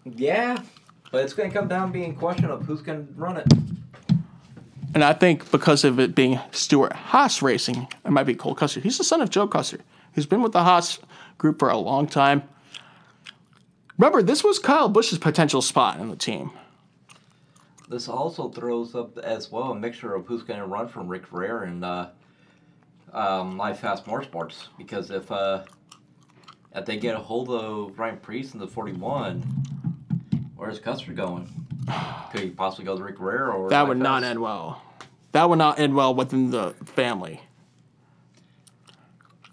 Yeah, 0.05 0.62
but 1.11 1.24
it's 1.24 1.32
gonna 1.32 1.51
come 1.51 1.66
down 1.66 1.91
being 1.91 2.12
a 2.12 2.14
question 2.14 2.45
of 2.47 2.66
who's 2.66 2.82
gonna 2.82 3.07
run 3.16 3.37
it. 3.39 3.47
And 4.95 5.03
I 5.03 5.12
think 5.12 5.51
because 5.51 5.82
of 5.82 5.99
it 5.99 6.14
being 6.14 6.38
Stewart-Haas 6.53 7.42
Racing, 7.42 7.88
it 8.05 8.11
might 8.11 8.24
be 8.24 8.34
Cole 8.34 8.55
Custer. 8.55 8.78
He's 8.78 8.97
the 8.97 9.05
son 9.05 9.20
of 9.20 9.28
Joe 9.28 9.49
Custer, 9.49 9.80
who's 10.12 10.24
been 10.24 10.40
with 10.40 10.53
the 10.53 10.62
Haas 10.62 11.01
group 11.36 11.59
for 11.59 11.68
a 11.68 11.76
long 11.76 12.07
time. 12.07 12.45
Remember, 13.99 14.22
this 14.22 14.45
was 14.45 14.61
Kyle 14.61 14.88
Busch's 14.88 15.18
potential 15.18 15.61
spot 15.62 15.99
in 15.99 16.11
the 16.11 16.16
team. 16.16 16.53
This 17.88 18.09
also 18.09 18.49
throws 18.49 18.95
up 18.95 19.18
as 19.18 19.51
well 19.51 19.72
a 19.72 19.74
mixture 19.74 20.14
of 20.14 20.26
who's 20.26 20.42
going 20.42 20.61
to 20.61 20.66
run 20.66 20.88
from 20.88 21.09
Rick 21.09 21.26
Ferrer 21.26 21.64
and 21.64 21.84
uh, 21.84 22.09
um, 23.12 23.59
Live 23.59 23.80
Fast 23.80 24.07
Motorsports. 24.07 24.68
Because 24.78 25.11
if 25.11 25.30
uh, 25.30 25.64
if 26.74 26.86
they 26.86 26.97
get 26.97 27.14
a 27.14 27.18
hold 27.18 27.51
of 27.51 27.99
Ryan 27.99 28.16
Preece 28.18 28.55
in 28.55 28.61
the 28.61 28.66
41, 28.66 29.42
where's 30.57 30.78
Custer 30.78 31.12
going? 31.12 31.64
Could 32.32 32.41
he 32.41 32.51
possibly 32.51 32.85
go 32.85 32.97
to 32.97 33.03
Rick 33.03 33.18
Ferrer 33.18 33.53
or 33.53 33.70
That 33.70 33.89
would 33.89 33.99
not 33.99 34.24
end 34.24 34.41
well. 34.41 34.82
That 35.32 35.49
would 35.49 35.59
not 35.59 35.78
end 35.78 35.95
well 35.95 36.14
within 36.14 36.51
the 36.51 36.74
family. 36.85 37.41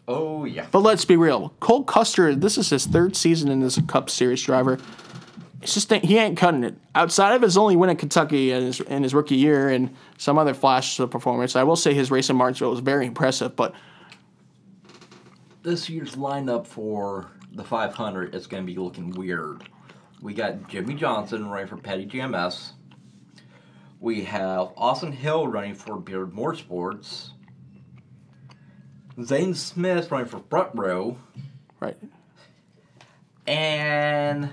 Oh 0.07 0.45
yeah. 0.45 0.67
But 0.71 0.79
let's 0.79 1.05
be 1.05 1.15
real. 1.15 1.53
Cole 1.59 1.83
Custer, 1.83 2.35
this 2.35 2.57
is 2.57 2.69
his 2.69 2.85
third 2.85 3.15
season 3.15 3.49
in 3.49 3.59
this 3.61 3.79
Cup 3.87 4.09
Series 4.09 4.41
driver. 4.43 4.77
It's 5.61 5.73
just 5.73 5.91
he 5.91 6.17
ain't 6.17 6.37
cutting 6.37 6.63
it. 6.63 6.75
Outside 6.95 7.35
of 7.35 7.41
his 7.43 7.55
only 7.55 7.75
win 7.75 7.89
in 7.89 7.95
Kentucky 7.97 8.51
in 8.51 8.63
his, 8.63 8.79
in 8.81 9.03
his 9.03 9.13
rookie 9.13 9.35
year 9.35 9.69
and 9.69 9.95
some 10.17 10.37
other 10.37 10.53
flashes 10.53 10.99
of 10.99 11.11
performance, 11.11 11.55
I 11.55 11.63
will 11.63 11.75
say 11.75 11.93
his 11.93 12.09
race 12.09 12.29
in 12.29 12.35
Martinsville 12.35 12.71
was 12.71 12.79
very 12.79 13.05
impressive. 13.05 13.55
But 13.55 13.75
This 15.61 15.87
year's 15.87 16.15
lineup 16.15 16.65
for 16.65 17.29
the 17.53 17.63
500 17.63 18.33
is 18.33 18.47
going 18.47 18.65
to 18.65 18.67
be 18.71 18.77
looking 18.77 19.11
weird. 19.11 19.63
We 20.21 20.35
got 20.35 20.69
Jimmie 20.69 20.93
Johnson 20.93 21.49
running 21.49 21.67
for 21.67 21.77
Petty 21.77 22.05
GMS. 22.05 22.71
We 23.99 24.23
have 24.23 24.69
Austin 24.77 25.11
Hill 25.11 25.47
running 25.47 25.73
for 25.73 25.97
Beard 25.97 26.31
Sports. 26.57 27.31
Zane 29.23 29.55
Smith 29.55 30.11
running 30.11 30.27
for 30.27 30.41
Front 30.49 30.69
Row. 30.75 31.17
right, 31.79 31.97
And 33.47 34.51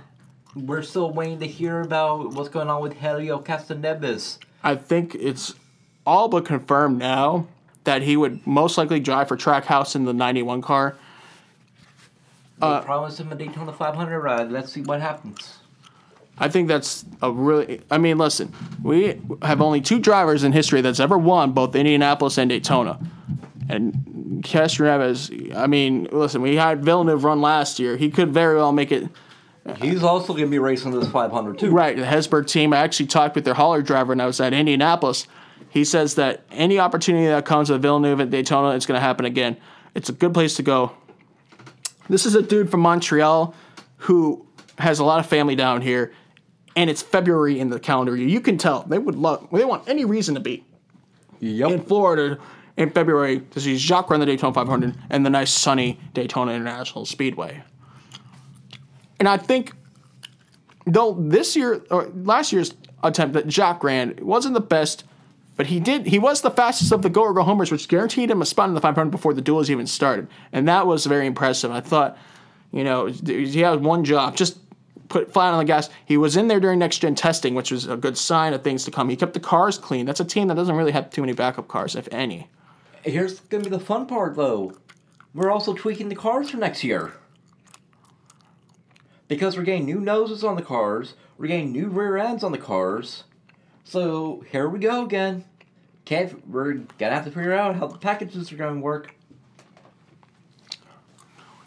we're 0.54 0.82
still 0.82 1.12
waiting 1.12 1.40
to 1.40 1.46
hear 1.46 1.80
about 1.80 2.32
what's 2.32 2.48
going 2.48 2.68
on 2.68 2.82
with 2.82 2.94
Helio 2.94 3.38
Castroneves. 3.38 4.38
I 4.62 4.74
think 4.74 5.14
it's 5.14 5.54
all 6.06 6.28
but 6.28 6.46
confirmed 6.46 6.98
now 6.98 7.46
that 7.84 8.02
he 8.02 8.16
would 8.16 8.46
most 8.46 8.78
likely 8.78 9.00
drive 9.00 9.28
for 9.28 9.36
Trackhouse 9.36 9.94
in 9.94 10.04
the 10.04 10.14
91 10.14 10.62
car. 10.62 10.96
Uh, 12.60 12.80
promised 12.80 13.20
him 13.20 13.30
a 13.32 13.34
Daytona 13.34 13.72
500 13.72 14.20
ride. 14.20 14.50
Let's 14.50 14.72
see 14.72 14.82
what 14.82 15.00
happens. 15.00 15.58
I 16.38 16.48
think 16.48 16.68
that's 16.68 17.04
a 17.22 17.32
really. 17.32 17.80
I 17.90 17.98
mean, 17.98 18.18
listen, 18.18 18.52
we 18.82 19.20
have 19.42 19.60
only 19.60 19.80
two 19.80 19.98
drivers 19.98 20.44
in 20.44 20.52
history 20.52 20.80
that's 20.80 21.00
ever 21.00 21.18
won 21.18 21.52
both 21.52 21.74
Indianapolis 21.74 22.38
and 22.38 22.48
Daytona. 22.48 23.00
And 23.68 24.42
Castroneves, 24.44 25.54
I 25.54 25.66
mean, 25.66 26.08
listen, 26.10 26.40
we 26.40 26.56
had 26.56 26.84
Villeneuve 26.84 27.24
run 27.24 27.40
last 27.40 27.78
year. 27.78 27.96
He 27.96 28.10
could 28.10 28.32
very 28.32 28.56
well 28.56 28.72
make 28.72 28.92
it 28.92 29.08
He's 29.76 30.02
also 30.02 30.32
going 30.32 30.46
to 30.46 30.50
be 30.50 30.58
racing 30.58 30.92
this 30.92 31.08
500 31.08 31.58
too. 31.58 31.70
right. 31.70 31.96
The 31.96 32.04
Hezeberg 32.04 32.46
team, 32.46 32.72
I 32.72 32.78
actually 32.78 33.06
talked 33.06 33.34
with 33.34 33.44
their 33.44 33.54
hauler 33.54 33.82
driver 33.82 34.12
and 34.12 34.22
I 34.22 34.26
was 34.26 34.40
at 34.40 34.52
Indianapolis. 34.52 35.26
He 35.68 35.84
says 35.84 36.14
that 36.14 36.42
any 36.50 36.78
opportunity 36.78 37.26
that 37.26 37.44
comes 37.44 37.70
with 37.70 37.82
Villeneuve 37.82 38.20
at 38.20 38.30
Daytona, 38.30 38.74
it's 38.74 38.86
going 38.86 38.96
to 38.96 39.02
happen 39.02 39.26
again. 39.26 39.56
It's 39.94 40.08
a 40.08 40.12
good 40.12 40.32
place 40.32 40.56
to 40.56 40.62
go. 40.62 40.92
This 42.08 42.26
is 42.26 42.34
a 42.34 42.42
dude 42.42 42.70
from 42.70 42.80
Montreal 42.80 43.54
who 43.98 44.46
has 44.78 44.98
a 44.98 45.04
lot 45.04 45.20
of 45.20 45.26
family 45.26 45.56
down 45.56 45.82
here, 45.82 46.12
and 46.76 46.88
it's 46.88 47.02
February 47.02 47.58
in 47.58 47.68
the 47.70 47.80
calendar 47.80 48.16
year. 48.16 48.28
You 48.28 48.40
can 48.40 48.56
tell 48.58 48.82
they 48.84 48.98
would 48.98 49.16
love. 49.16 49.48
They 49.52 49.64
want 49.64 49.88
any 49.88 50.04
reason 50.04 50.34
to 50.34 50.40
be 50.40 50.64
Yep. 51.40 51.70
in 51.70 51.80
Florida 51.82 52.38
in 52.76 52.90
February 52.90 53.40
to 53.50 53.60
see 53.60 53.76
Jacques 53.76 54.08
run 54.08 54.20
the 54.20 54.26
Daytona 54.26 54.54
500 54.54 54.94
and 55.10 55.26
the 55.26 55.30
nice 55.30 55.52
sunny 55.52 55.98
Daytona 56.14 56.52
International 56.52 57.04
Speedway. 57.04 57.62
And 59.18 59.28
I 59.28 59.36
think, 59.36 59.72
though 60.86 61.14
this 61.18 61.56
year 61.56 61.82
or 61.90 62.08
last 62.14 62.52
year's 62.52 62.74
attempt 63.02 63.34
that 63.34 63.48
Jacques 63.48 63.82
ran 63.82 64.14
wasn't 64.22 64.54
the 64.54 64.60
best, 64.60 65.04
but 65.58 65.66
he 65.66 65.80
did. 65.80 66.06
He 66.06 66.20
was 66.20 66.40
the 66.40 66.52
fastest 66.52 66.92
of 66.92 67.02
the 67.02 67.10
go 67.10 67.22
or 67.22 67.34
go 67.34 67.42
homers, 67.42 67.72
which 67.72 67.88
guaranteed 67.88 68.30
him 68.30 68.40
a 68.40 68.46
spot 68.46 68.68
in 68.68 68.76
the 68.76 68.80
500 68.80 69.10
before 69.10 69.34
the 69.34 69.42
duels 69.42 69.68
even 69.68 69.88
started, 69.88 70.28
and 70.52 70.68
that 70.68 70.86
was 70.86 71.04
very 71.04 71.26
impressive. 71.26 71.72
I 71.72 71.80
thought, 71.80 72.16
you 72.70 72.84
know, 72.84 73.06
he 73.06 73.58
had 73.58 73.82
one 73.82 74.04
job, 74.04 74.36
just 74.36 74.58
put 75.08 75.32
flat 75.32 75.52
on 75.52 75.58
the 75.58 75.64
gas. 75.64 75.90
He 76.04 76.16
was 76.16 76.36
in 76.36 76.46
there 76.46 76.60
during 76.60 76.78
next 76.78 76.98
gen 76.98 77.16
testing, 77.16 77.56
which 77.56 77.72
was 77.72 77.88
a 77.88 77.96
good 77.96 78.16
sign 78.16 78.54
of 78.54 78.62
things 78.62 78.84
to 78.84 78.92
come. 78.92 79.08
He 79.08 79.16
kept 79.16 79.34
the 79.34 79.40
cars 79.40 79.78
clean. 79.78 80.06
That's 80.06 80.20
a 80.20 80.24
team 80.24 80.46
that 80.46 80.54
doesn't 80.54 80.76
really 80.76 80.92
have 80.92 81.10
too 81.10 81.22
many 81.22 81.32
backup 81.32 81.66
cars, 81.66 81.96
if 81.96 82.08
any. 82.12 82.48
Here's 83.02 83.40
gonna 83.40 83.64
be 83.64 83.70
the 83.70 83.80
fun 83.80 84.06
part, 84.06 84.36
though. 84.36 84.74
We're 85.34 85.50
also 85.50 85.74
tweaking 85.74 86.08
the 86.08 86.14
cars 86.14 86.50
for 86.50 86.58
next 86.58 86.84
year. 86.84 87.14
Because 89.26 89.56
we're 89.56 89.64
getting 89.64 89.86
new 89.86 89.98
noses 89.98 90.44
on 90.44 90.54
the 90.54 90.62
cars, 90.62 91.14
we're 91.36 91.48
getting 91.48 91.72
new 91.72 91.88
rear 91.88 92.16
ends 92.16 92.44
on 92.44 92.52
the 92.52 92.58
cars. 92.58 93.24
So 93.82 94.44
here 94.52 94.68
we 94.68 94.78
go 94.78 95.04
again. 95.04 95.44
Can't 96.08 96.48
we're 96.48 96.72
gonna 96.96 97.14
have 97.14 97.24
to 97.26 97.30
figure 97.30 97.52
out 97.52 97.76
how 97.76 97.86
the 97.86 97.98
packages 97.98 98.50
are 98.50 98.56
gonna 98.56 98.80
work. 98.80 99.14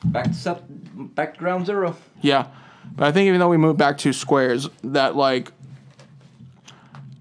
Back 0.04 0.30
to 0.30 0.34
sep- 0.34 0.64
back 0.68 1.36
to 1.36 1.40
ground 1.40 1.68
zero. 1.68 1.96
Yeah, 2.22 2.48
but 2.96 3.06
I 3.08 3.12
think 3.12 3.28
even 3.28 3.40
though 3.40 3.50
we 3.50 3.58
moved 3.58 3.78
back 3.78 4.00
two 4.00 4.14
squares, 4.14 4.68
that 4.84 5.16
like 5.16 5.52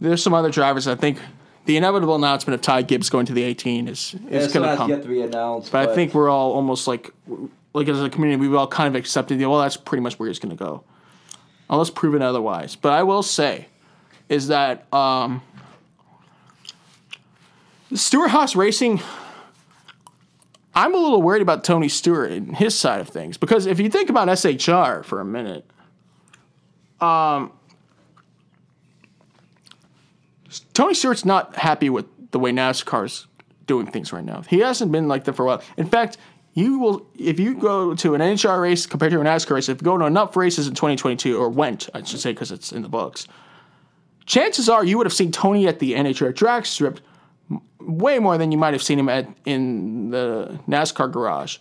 there's 0.00 0.22
some 0.22 0.32
other 0.32 0.50
drivers. 0.50 0.88
I 0.88 0.94
think 0.94 1.18
the 1.66 1.76
inevitable 1.76 2.14
announcement 2.14 2.54
of 2.54 2.62
Ty 2.62 2.82
Gibbs 2.82 3.10
going 3.10 3.26
to 3.26 3.34
the 3.34 3.42
18 3.42 3.88
is 3.88 4.16
is 4.30 4.50
to 4.52 4.60
not 4.60 4.78
come. 4.78 4.88
yet 4.88 5.02
to 5.02 5.08
be 5.08 5.20
announced. 5.20 5.72
But 5.72 5.90
I 5.90 5.94
think 5.94 6.14
we're 6.14 6.30
all 6.30 6.52
almost 6.52 6.88
like, 6.88 7.10
like 7.74 7.86
as 7.86 8.02
a 8.02 8.08
community, 8.08 8.40
we've 8.40 8.54
all 8.54 8.66
kind 8.66 8.88
of 8.88 8.98
accepted. 8.98 9.38
the 9.38 9.44
Well, 9.44 9.60
that's 9.60 9.76
pretty 9.76 10.00
much 10.00 10.18
where 10.18 10.30
he's 10.30 10.38
going 10.38 10.56
to 10.56 10.64
go, 10.64 10.84
unless 11.68 11.90
proven 11.90 12.22
otherwise. 12.22 12.76
But 12.76 12.94
I 12.94 13.02
will 13.02 13.22
say, 13.22 13.66
is 14.30 14.48
that 14.48 14.90
um, 14.90 15.42
Stewart 17.94 18.30
Haas 18.30 18.54
Racing. 18.54 19.00
I'm 20.74 20.94
a 20.94 20.98
little 20.98 21.20
worried 21.20 21.42
about 21.42 21.64
Tony 21.64 21.88
Stewart 21.88 22.30
and 22.30 22.56
his 22.56 22.78
side 22.78 23.00
of 23.00 23.08
things 23.08 23.36
because 23.36 23.66
if 23.66 23.80
you 23.80 23.90
think 23.90 24.08
about 24.08 24.28
SHR 24.28 25.04
for 25.04 25.20
a 25.20 25.24
minute, 25.24 25.68
um, 27.00 27.52
Tony 30.72 30.94
Stewart's 30.94 31.24
not 31.24 31.56
happy 31.56 31.90
with 31.90 32.06
the 32.30 32.38
way 32.38 32.52
NASCAR's 32.52 33.26
doing 33.66 33.86
things 33.86 34.12
right 34.12 34.24
now. 34.24 34.42
He 34.42 34.60
hasn't 34.60 34.92
been 34.92 35.08
like 35.08 35.24
that 35.24 35.34
for 35.34 35.42
a 35.42 35.46
while. 35.46 35.62
In 35.76 35.86
fact, 35.86 36.18
you 36.54 36.78
will 36.78 37.06
if 37.18 37.40
you 37.40 37.54
go 37.54 37.94
to 37.94 38.14
an 38.14 38.20
NHR 38.20 38.60
race 38.60 38.86
compared 38.86 39.12
to 39.12 39.20
a 39.20 39.24
NASCAR 39.24 39.56
race, 39.56 39.68
if 39.68 39.80
you 39.80 39.84
go 39.84 39.98
to 39.98 40.04
enough 40.04 40.36
races 40.36 40.68
in 40.68 40.74
2022 40.74 41.36
or 41.36 41.48
went, 41.48 41.88
I 41.94 42.02
should 42.02 42.20
say 42.20 42.32
because 42.32 42.52
it's 42.52 42.72
in 42.72 42.82
the 42.82 42.88
books, 42.88 43.26
chances 44.26 44.68
are 44.68 44.84
you 44.84 44.96
would 44.98 45.06
have 45.06 45.12
seen 45.12 45.32
Tony 45.32 45.66
at 45.66 45.80
the 45.80 45.94
NHR 45.94 46.34
drag 46.34 46.66
strip 46.66 47.00
way 47.80 48.18
more 48.18 48.38
than 48.38 48.52
you 48.52 48.58
might 48.58 48.74
have 48.74 48.82
seen 48.82 48.98
him 48.98 49.08
at 49.08 49.28
in 49.44 50.10
the 50.10 50.58
NASCAR 50.68 51.10
garage. 51.10 51.58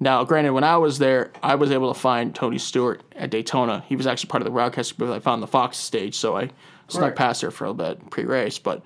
Now, 0.00 0.24
granted, 0.24 0.52
when 0.52 0.64
I 0.64 0.76
was 0.78 0.98
there, 0.98 1.30
I 1.42 1.54
was 1.54 1.70
able 1.70 1.92
to 1.94 1.98
find 1.98 2.34
Tony 2.34 2.58
Stewart 2.58 3.02
at 3.14 3.30
Daytona. 3.30 3.84
He 3.88 3.94
was 3.94 4.06
actually 4.06 4.28
part 4.28 4.42
of 4.42 4.44
the 4.46 4.50
broadcast 4.50 4.98
group. 4.98 5.10
I 5.10 5.20
found 5.20 5.42
the 5.42 5.46
Fox 5.46 5.76
stage, 5.76 6.16
so 6.16 6.36
I 6.36 6.50
snuck 6.88 7.02
Right. 7.02 7.16
past 7.16 7.40
there 7.40 7.50
for 7.52 7.66
a 7.66 7.74
bit 7.74 8.10
pre-race. 8.10 8.58
But 8.58 8.82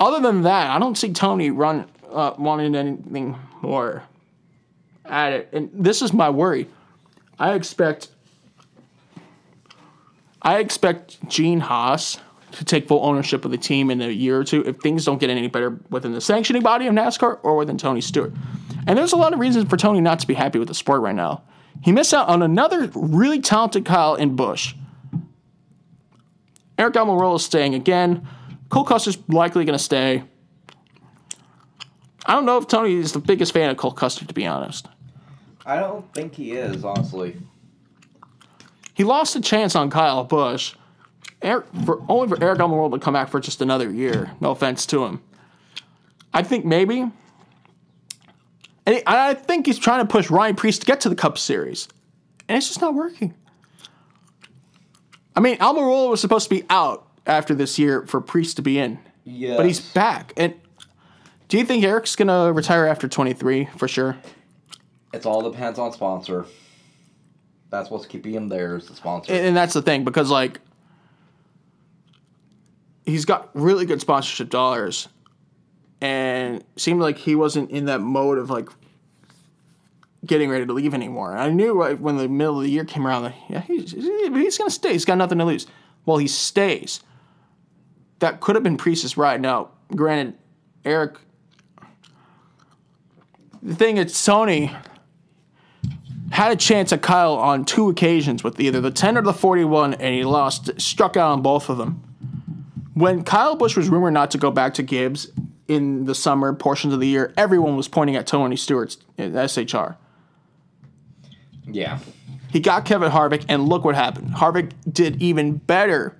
other 0.00 0.20
than 0.20 0.42
that, 0.42 0.70
I 0.70 0.78
don't 0.78 0.98
see 0.98 1.12
Tony 1.12 1.50
run 1.50 1.86
uh, 2.10 2.34
wanting 2.36 2.74
anything 2.74 3.36
more 3.62 4.02
at 5.04 5.32
it. 5.32 5.48
And 5.52 5.70
this 5.72 6.02
is 6.02 6.12
my 6.12 6.30
worry. 6.30 6.68
I 7.38 7.54
expect 7.54 8.08
I 10.42 10.58
expect 10.58 11.28
Gene 11.28 11.60
Haas 11.60 12.18
to 12.52 12.64
take 12.64 12.88
full 12.88 13.04
ownership 13.04 13.44
of 13.44 13.50
the 13.50 13.58
team 13.58 13.90
in 13.90 14.00
a 14.00 14.08
year 14.08 14.38
or 14.38 14.44
two 14.44 14.62
if 14.64 14.76
things 14.78 15.04
don't 15.04 15.18
get 15.18 15.30
any 15.30 15.48
better 15.48 15.78
within 15.90 16.12
the 16.12 16.20
sanctioning 16.20 16.62
body 16.62 16.86
of 16.86 16.94
NASCAR 16.94 17.38
or 17.42 17.56
within 17.56 17.78
Tony 17.78 18.00
Stewart. 18.00 18.32
And 18.86 18.96
there's 18.98 19.12
a 19.12 19.16
lot 19.16 19.32
of 19.32 19.38
reasons 19.38 19.68
for 19.68 19.76
Tony 19.76 20.00
not 20.00 20.18
to 20.20 20.26
be 20.26 20.34
happy 20.34 20.58
with 20.58 20.68
the 20.68 20.74
sport 20.74 21.02
right 21.02 21.14
now. 21.14 21.42
He 21.82 21.92
missed 21.92 22.14
out 22.14 22.28
on 22.28 22.42
another 22.42 22.90
really 22.94 23.40
talented 23.40 23.84
Kyle 23.84 24.14
in 24.14 24.34
Busch. 24.34 24.74
Eric 26.78 26.94
Almirola 26.94 27.36
is 27.36 27.44
staying 27.44 27.74
again. 27.74 28.26
Cole 28.68 28.84
Custer's 28.84 29.18
likely 29.28 29.64
going 29.64 29.76
to 29.76 29.82
stay. 29.82 30.24
I 32.26 32.34
don't 32.34 32.44
know 32.44 32.58
if 32.58 32.66
Tony 32.66 32.94
is 32.94 33.12
the 33.12 33.20
biggest 33.20 33.52
fan 33.52 33.70
of 33.70 33.76
Cole 33.76 33.92
Custer, 33.92 34.24
to 34.26 34.34
be 34.34 34.46
honest. 34.46 34.86
I 35.64 35.78
don't 35.78 36.12
think 36.14 36.34
he 36.34 36.52
is, 36.52 36.84
honestly. 36.84 37.36
He 38.94 39.04
lost 39.04 39.36
a 39.36 39.40
chance 39.40 39.74
on 39.74 39.90
Kyle 39.90 40.24
Busch, 40.24 40.74
Eric, 41.42 41.66
for, 41.84 42.02
only 42.08 42.28
for 42.28 42.42
Eric 42.42 42.58
Almirola 42.58 42.92
to 42.92 42.98
come 42.98 43.14
back 43.14 43.28
for 43.28 43.40
just 43.40 43.60
another 43.62 43.90
year. 43.90 44.32
No 44.40 44.50
offense 44.50 44.86
to 44.86 45.04
him. 45.04 45.22
I 46.34 46.42
think 46.42 46.64
maybe. 46.64 47.00
And 47.00 48.96
he- 48.96 49.02
I 49.06 49.34
think 49.34 49.66
he's 49.66 49.78
trying 49.78 50.00
to 50.06 50.10
push 50.10 50.30
Ryan 50.30 50.56
Preece 50.56 50.78
to 50.78 50.86
get 50.86 51.00
to 51.02 51.08
the 51.08 51.14
Cup 51.14 51.38
Series. 51.38 51.88
And 52.48 52.56
it's 52.56 52.68
just 52.68 52.80
not 52.80 52.94
working. 52.94 53.34
I 55.36 55.40
mean, 55.40 55.58
Almirola 55.58 56.10
was 56.10 56.20
supposed 56.20 56.48
to 56.48 56.54
be 56.54 56.64
out 56.68 57.06
after 57.26 57.54
this 57.54 57.78
year 57.78 58.04
for 58.06 58.20
Preece 58.20 58.54
to 58.54 58.62
be 58.62 58.78
in. 58.78 58.98
Yeah. 59.24 59.56
But 59.56 59.66
he's 59.66 59.80
back. 59.80 60.32
And 60.36 60.54
do 61.48 61.58
you 61.58 61.64
think 61.64 61.84
Eric's 61.84 62.16
going 62.16 62.28
to 62.28 62.52
retire 62.52 62.86
after 62.86 63.06
23 63.06 63.68
for 63.76 63.86
sure? 63.86 64.16
It's 65.12 65.26
all 65.26 65.48
depends 65.48 65.78
on 65.78 65.92
sponsor. 65.92 66.46
That's 67.70 67.90
what's 67.90 68.06
keeping 68.06 68.32
him 68.34 68.48
there 68.48 68.76
is 68.76 68.86
the 68.88 68.94
sponsor. 68.94 69.32
and, 69.32 69.46
and 69.48 69.56
that's 69.56 69.74
the 69.74 69.82
thing 69.82 70.02
because 70.04 70.30
like 70.30 70.58
he's 73.08 73.24
got 73.24 73.50
really 73.54 73.86
good 73.86 74.00
sponsorship 74.00 74.50
dollars. 74.50 75.08
And 76.00 76.62
seemed 76.76 77.00
like 77.00 77.18
he 77.18 77.34
wasn't 77.34 77.70
in 77.70 77.86
that 77.86 78.00
mode 78.00 78.38
of 78.38 78.50
like 78.50 78.68
getting 80.24 80.50
ready 80.50 80.66
to 80.66 80.72
leave 80.72 80.94
anymore. 80.94 81.36
I 81.36 81.50
knew 81.50 81.72
like, 81.72 81.98
when 81.98 82.18
the 82.18 82.28
middle 82.28 82.58
of 82.58 82.64
the 82.64 82.70
year 82.70 82.84
came 82.84 83.06
around 83.06 83.24
that 83.24 83.34
yeah 83.48 83.62
he's, 83.62 83.92
he's 83.92 84.58
gonna 84.58 84.70
stay. 84.70 84.92
He's 84.92 85.04
got 85.04 85.18
nothing 85.18 85.38
to 85.38 85.44
lose. 85.44 85.66
Well 86.06 86.18
he 86.18 86.28
stays. 86.28 87.00
That 88.20 88.40
could 88.40 88.54
have 88.54 88.62
been 88.62 88.76
Preece's 88.76 89.16
ride. 89.16 89.40
Now 89.40 89.70
granted 89.94 90.36
eric 90.84 91.16
the 93.62 93.74
thing 93.74 93.96
is 93.96 94.12
sony 94.12 94.76
had 96.30 96.52
a 96.52 96.56
chance 96.56 96.92
at 96.92 97.02
Kyle 97.02 97.34
on 97.34 97.64
two 97.64 97.88
occasions 97.88 98.44
with 98.44 98.60
either 98.60 98.80
the 98.80 98.90
10 98.90 99.16
or 99.16 99.22
the 99.22 99.32
41, 99.32 99.94
and 99.94 100.14
he 100.14 100.24
lost, 100.24 100.78
struck 100.78 101.16
out 101.16 101.32
on 101.32 101.42
both 101.42 101.70
of 101.70 101.78
them. 101.78 102.07
When 102.98 103.22
Kyle 103.22 103.54
Busch 103.54 103.76
was 103.76 103.88
rumored 103.88 104.12
not 104.12 104.32
to 104.32 104.38
go 104.38 104.50
back 104.50 104.74
to 104.74 104.82
Gibbs 104.82 105.30
in 105.68 106.06
the 106.06 106.16
summer 106.16 106.52
portions 106.52 106.92
of 106.92 106.98
the 106.98 107.06
year, 107.06 107.32
everyone 107.36 107.76
was 107.76 107.86
pointing 107.86 108.16
at 108.16 108.26
Tony 108.26 108.56
Stewart's 108.56 108.98
uh, 109.16 109.46
SHR. 109.46 109.96
yeah. 111.70 112.00
He 112.50 112.58
got 112.58 112.84
Kevin 112.84 113.12
Harvick, 113.12 113.44
and 113.48 113.68
look 113.68 113.84
what 113.84 113.94
happened. 113.94 114.30
Harvick 114.30 114.72
did 114.90 115.22
even 115.22 115.58
better 115.58 116.16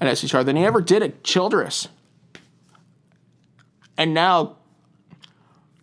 at 0.00 0.16
SHR 0.16 0.44
than 0.44 0.54
he 0.54 0.64
ever 0.64 0.80
did 0.80 1.02
at 1.02 1.24
Childress. 1.24 1.88
And 3.96 4.14
now 4.14 4.58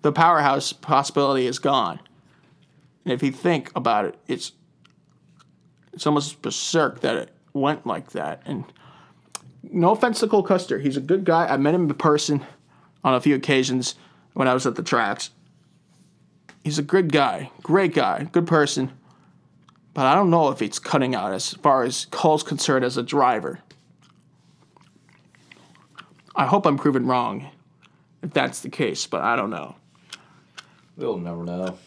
the 0.04 0.14
powerhouse 0.14 0.72
possibility 0.72 1.48
is 1.48 1.60
gone. 1.60 2.00
And 3.04 3.12
if 3.12 3.22
you 3.24 3.32
think 3.32 3.72
about 3.76 4.06
it, 4.06 4.16
it's 4.28 4.54
it's 5.92 6.08
almost 6.08 6.42
berserk 6.42 7.02
that 7.02 7.18
it 7.18 7.32
went 7.52 7.86
like 7.86 8.12
that. 8.12 8.42
And 8.46 8.64
no 9.64 9.91
offense 9.91 10.20
to 10.20 10.28
Cole 10.28 10.43
Custer, 10.43 10.80
he's 10.80 10.97
a 10.97 11.01
good 11.01 11.24
guy. 11.24 11.47
I 11.47 11.57
met 11.57 11.76
him 11.76 11.89
in 11.89 11.93
person 11.95 12.45
on 13.03 13.14
a 13.14 13.22
few 13.22 13.36
occasions 13.36 13.95
when 14.34 14.47
I 14.47 14.53
was 14.53 14.66
at 14.66 14.76
the 14.76 14.84
tracks. 14.84 15.32
He's 16.64 16.80
a 16.80 16.84
good 16.84 17.12
guy, 17.12 17.51
great 17.64 17.93
guy, 17.93 18.28
good 18.32 18.47
person. 18.47 18.91
But 19.93 20.05
I 20.05 20.16
don't 20.16 20.30
know 20.30 20.49
if 20.49 20.62
it's 20.62 20.80
cutting 20.80 21.16
out 21.16 21.34
as 21.34 21.53
far 21.55 21.84
as 21.84 22.05
Cole's 22.12 22.43
concerned 22.43 22.86
as 22.86 22.97
a 22.97 23.03
driver. 23.03 23.59
I 26.36 26.45
hope 26.45 26.66
I'm 26.66 26.78
proven 26.78 27.05
wrong 27.05 27.49
if 28.24 28.32
that's 28.32 28.62
the 28.62 28.70
case, 28.70 29.05
but 29.05 29.22
I 29.22 29.36
don't 29.36 29.49
know. 29.49 29.76
We'll 30.95 31.18
never 31.18 31.43
know. 31.43 31.78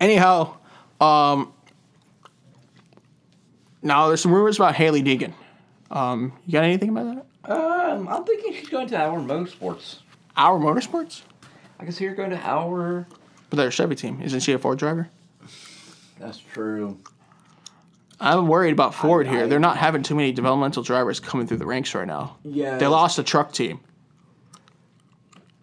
Anyhow, 0.00 0.56
um, 1.00 1.52
now 3.82 4.08
there's 4.08 4.20
some 4.20 4.32
rumors 4.32 4.56
about 4.56 4.74
Hailie 4.74 5.02
Deegan. 5.02 5.32
Um, 5.90 6.32
you 6.46 6.52
got 6.52 6.64
anything 6.64 6.88
about 6.90 7.16
that? 7.44 7.52
Um, 7.52 8.08
I'm 8.08 8.24
thinking 8.24 8.54
she's 8.54 8.68
going 8.68 8.86
to 8.88 8.96
Our 8.96 9.18
Motorsports. 9.18 9.98
Our 10.36 10.58
Motorsports? 10.58 11.22
I 11.78 11.84
can 11.84 11.92
see 11.92 12.04
her 12.06 12.14
going 12.14 12.30
to 12.30 12.38
Our. 12.38 13.06
But 13.50 13.56
they're 13.56 13.68
a 13.68 13.72
Chevy 13.72 13.94
team. 13.96 14.22
Isn't 14.22 14.40
she 14.40 14.52
a 14.52 14.58
Ford 14.58 14.78
driver? 14.78 15.08
That's 16.18 16.38
true. 16.38 16.98
I'm 18.20 18.46
worried 18.46 18.72
about 18.72 18.94
Ford 18.94 19.26
I- 19.26 19.30
here. 19.30 19.44
I- 19.44 19.46
They're 19.48 19.58
not 19.58 19.76
having 19.76 20.02
too 20.02 20.14
many 20.14 20.30
developmental 20.32 20.82
drivers 20.84 21.18
coming 21.20 21.46
through 21.46 21.56
the 21.58 21.66
ranks 21.66 21.94
right 21.94 22.06
now. 22.06 22.36
Yeah. 22.44 22.78
They 22.78 22.86
lost 22.86 23.18
a 23.18 23.22
truck 23.24 23.52
team. 23.52 23.80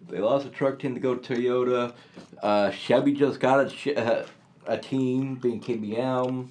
They 0.08 0.18
lost 0.18 0.46
a 0.46 0.50
truck 0.50 0.78
team 0.78 0.94
to 0.94 1.00
go 1.00 1.14
to 1.14 1.34
Toyota. 1.34 1.94
Uh, 2.42 2.70
Chevy 2.70 3.12
just 3.14 3.40
got 3.40 3.72
a, 3.86 3.96
uh, 3.96 4.26
a 4.66 4.76
team 4.76 5.36
being 5.36 5.60
KBM. 5.60 6.48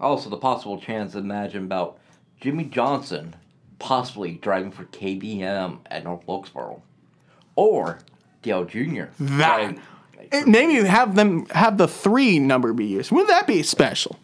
Also, 0.00 0.30
the 0.30 0.36
possible 0.36 0.78
chance, 0.80 1.14
imagine 1.14 1.64
about 1.64 1.98
Jimmie 2.40 2.64
Johnson 2.64 3.34
possibly 3.78 4.32
driving 4.32 4.70
for 4.70 4.84
KBM 4.84 5.78
at 5.86 6.04
North 6.04 6.26
Wilkesboro. 6.26 6.82
Or 7.56 7.98
Dale 8.42 8.64
Jr. 8.64 9.04
That- 9.18 9.46
driving- 9.58 9.80
Eh, 10.32 10.44
Maybe 10.46 10.74
have 10.86 11.14
them 11.16 11.46
have 11.46 11.76
the 11.78 11.88
three 11.88 12.38
number 12.38 12.72
be 12.74 12.84
used. 12.84 13.10
Wouldn't 13.10 13.30
that 13.30 13.46
be 13.46 13.62
special? 13.62 14.16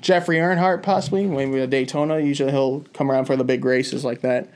Jeffrey 0.00 0.36
Earnhardt, 0.36 0.82
possibly, 0.82 1.26
maybe 1.26 1.58
a 1.58 1.66
Daytona. 1.66 2.18
Usually 2.20 2.50
he'll 2.50 2.84
come 2.94 3.10
around 3.10 3.26
for 3.26 3.36
the 3.36 3.44
big 3.44 3.64
races 3.64 4.04
like 4.04 4.22
that. 4.22 4.48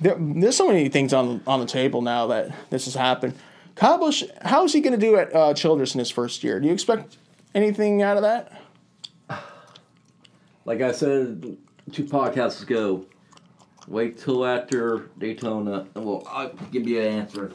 There, 0.00 0.16
there's 0.18 0.56
so 0.56 0.66
many 0.66 0.88
things 0.88 1.12
on 1.12 1.42
on 1.46 1.60
the 1.60 1.66
table 1.66 2.02
now 2.02 2.26
that 2.28 2.50
this 2.70 2.86
has 2.86 2.94
happened. 2.94 3.34
Kyle 3.76 3.98
Busch, 3.98 4.24
how 4.42 4.64
is 4.64 4.72
he 4.72 4.80
going 4.80 4.98
to 4.98 5.06
do 5.06 5.16
at 5.16 5.34
uh, 5.34 5.54
Childress 5.54 5.94
in 5.94 6.00
his 6.00 6.10
first 6.10 6.42
year? 6.42 6.58
Do 6.58 6.66
you 6.66 6.72
expect 6.72 7.16
anything 7.54 8.02
out 8.02 8.16
of 8.16 8.22
that? 8.22 8.52
Like 10.64 10.82
I 10.82 10.92
said 10.92 11.56
two 11.92 12.04
podcasts 12.04 12.62
ago, 12.62 13.06
wait 13.86 14.18
till 14.18 14.44
after 14.44 15.10
Daytona, 15.18 15.86
and 15.94 16.04
we'll 16.04 16.26
I'll 16.28 16.50
give 16.70 16.86
you 16.86 17.00
an 17.00 17.06
answer. 17.06 17.52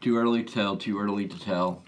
Too 0.00 0.16
early 0.16 0.42
to 0.44 0.52
tell. 0.52 0.76
Too 0.76 0.98
early 0.98 1.26
to 1.26 1.38
tell. 1.38 1.82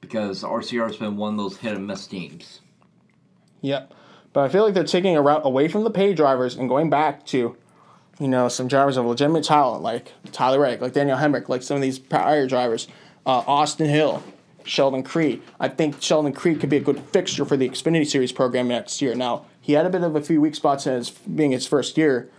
Because 0.00 0.42
RCR 0.42 0.88
has 0.88 0.96
been 0.96 1.16
one 1.16 1.34
of 1.34 1.38
those 1.38 1.56
hit 1.56 1.74
and 1.74 1.86
miss 1.86 2.06
teams. 2.06 2.60
Yep. 3.60 3.94
But 4.32 4.44
I 4.44 4.48
feel 4.48 4.64
like 4.64 4.74
they're 4.74 4.84
taking 4.84 5.16
a 5.16 5.22
route 5.22 5.42
away 5.44 5.68
from 5.68 5.84
the 5.84 5.90
pay 5.90 6.14
drivers 6.14 6.56
and 6.56 6.68
going 6.68 6.90
back 6.90 7.26
to, 7.26 7.56
you 8.22 8.28
know, 8.28 8.48
some 8.48 8.68
drivers 8.68 8.96
of 8.96 9.04
legitimate 9.04 9.42
talent 9.42 9.82
like 9.82 10.12
Tyler 10.30 10.60
Reddick, 10.60 10.80
like 10.80 10.92
Daniel 10.92 11.18
Hemric, 11.18 11.48
like 11.48 11.62
some 11.62 11.74
of 11.74 11.82
these 11.82 11.98
prior 11.98 12.46
drivers, 12.46 12.86
uh, 13.26 13.42
Austin 13.48 13.88
Hill, 13.88 14.22
Sheldon 14.62 15.02
Creed. 15.02 15.42
I 15.58 15.68
think 15.68 16.00
Sheldon 16.00 16.32
Creed 16.32 16.60
could 16.60 16.70
be 16.70 16.76
a 16.76 16.80
good 16.80 17.00
fixture 17.00 17.44
for 17.44 17.56
the 17.56 17.68
Xfinity 17.68 18.06
Series 18.06 18.30
program 18.30 18.68
next 18.68 19.02
year. 19.02 19.16
Now, 19.16 19.46
he 19.60 19.72
had 19.72 19.86
a 19.86 19.90
bit 19.90 20.04
of 20.04 20.14
a 20.14 20.20
few 20.20 20.40
weak 20.40 20.54
spots 20.54 20.84
his 20.84 21.10
being 21.10 21.50
his 21.50 21.66
first 21.66 21.98
year. 21.98 22.30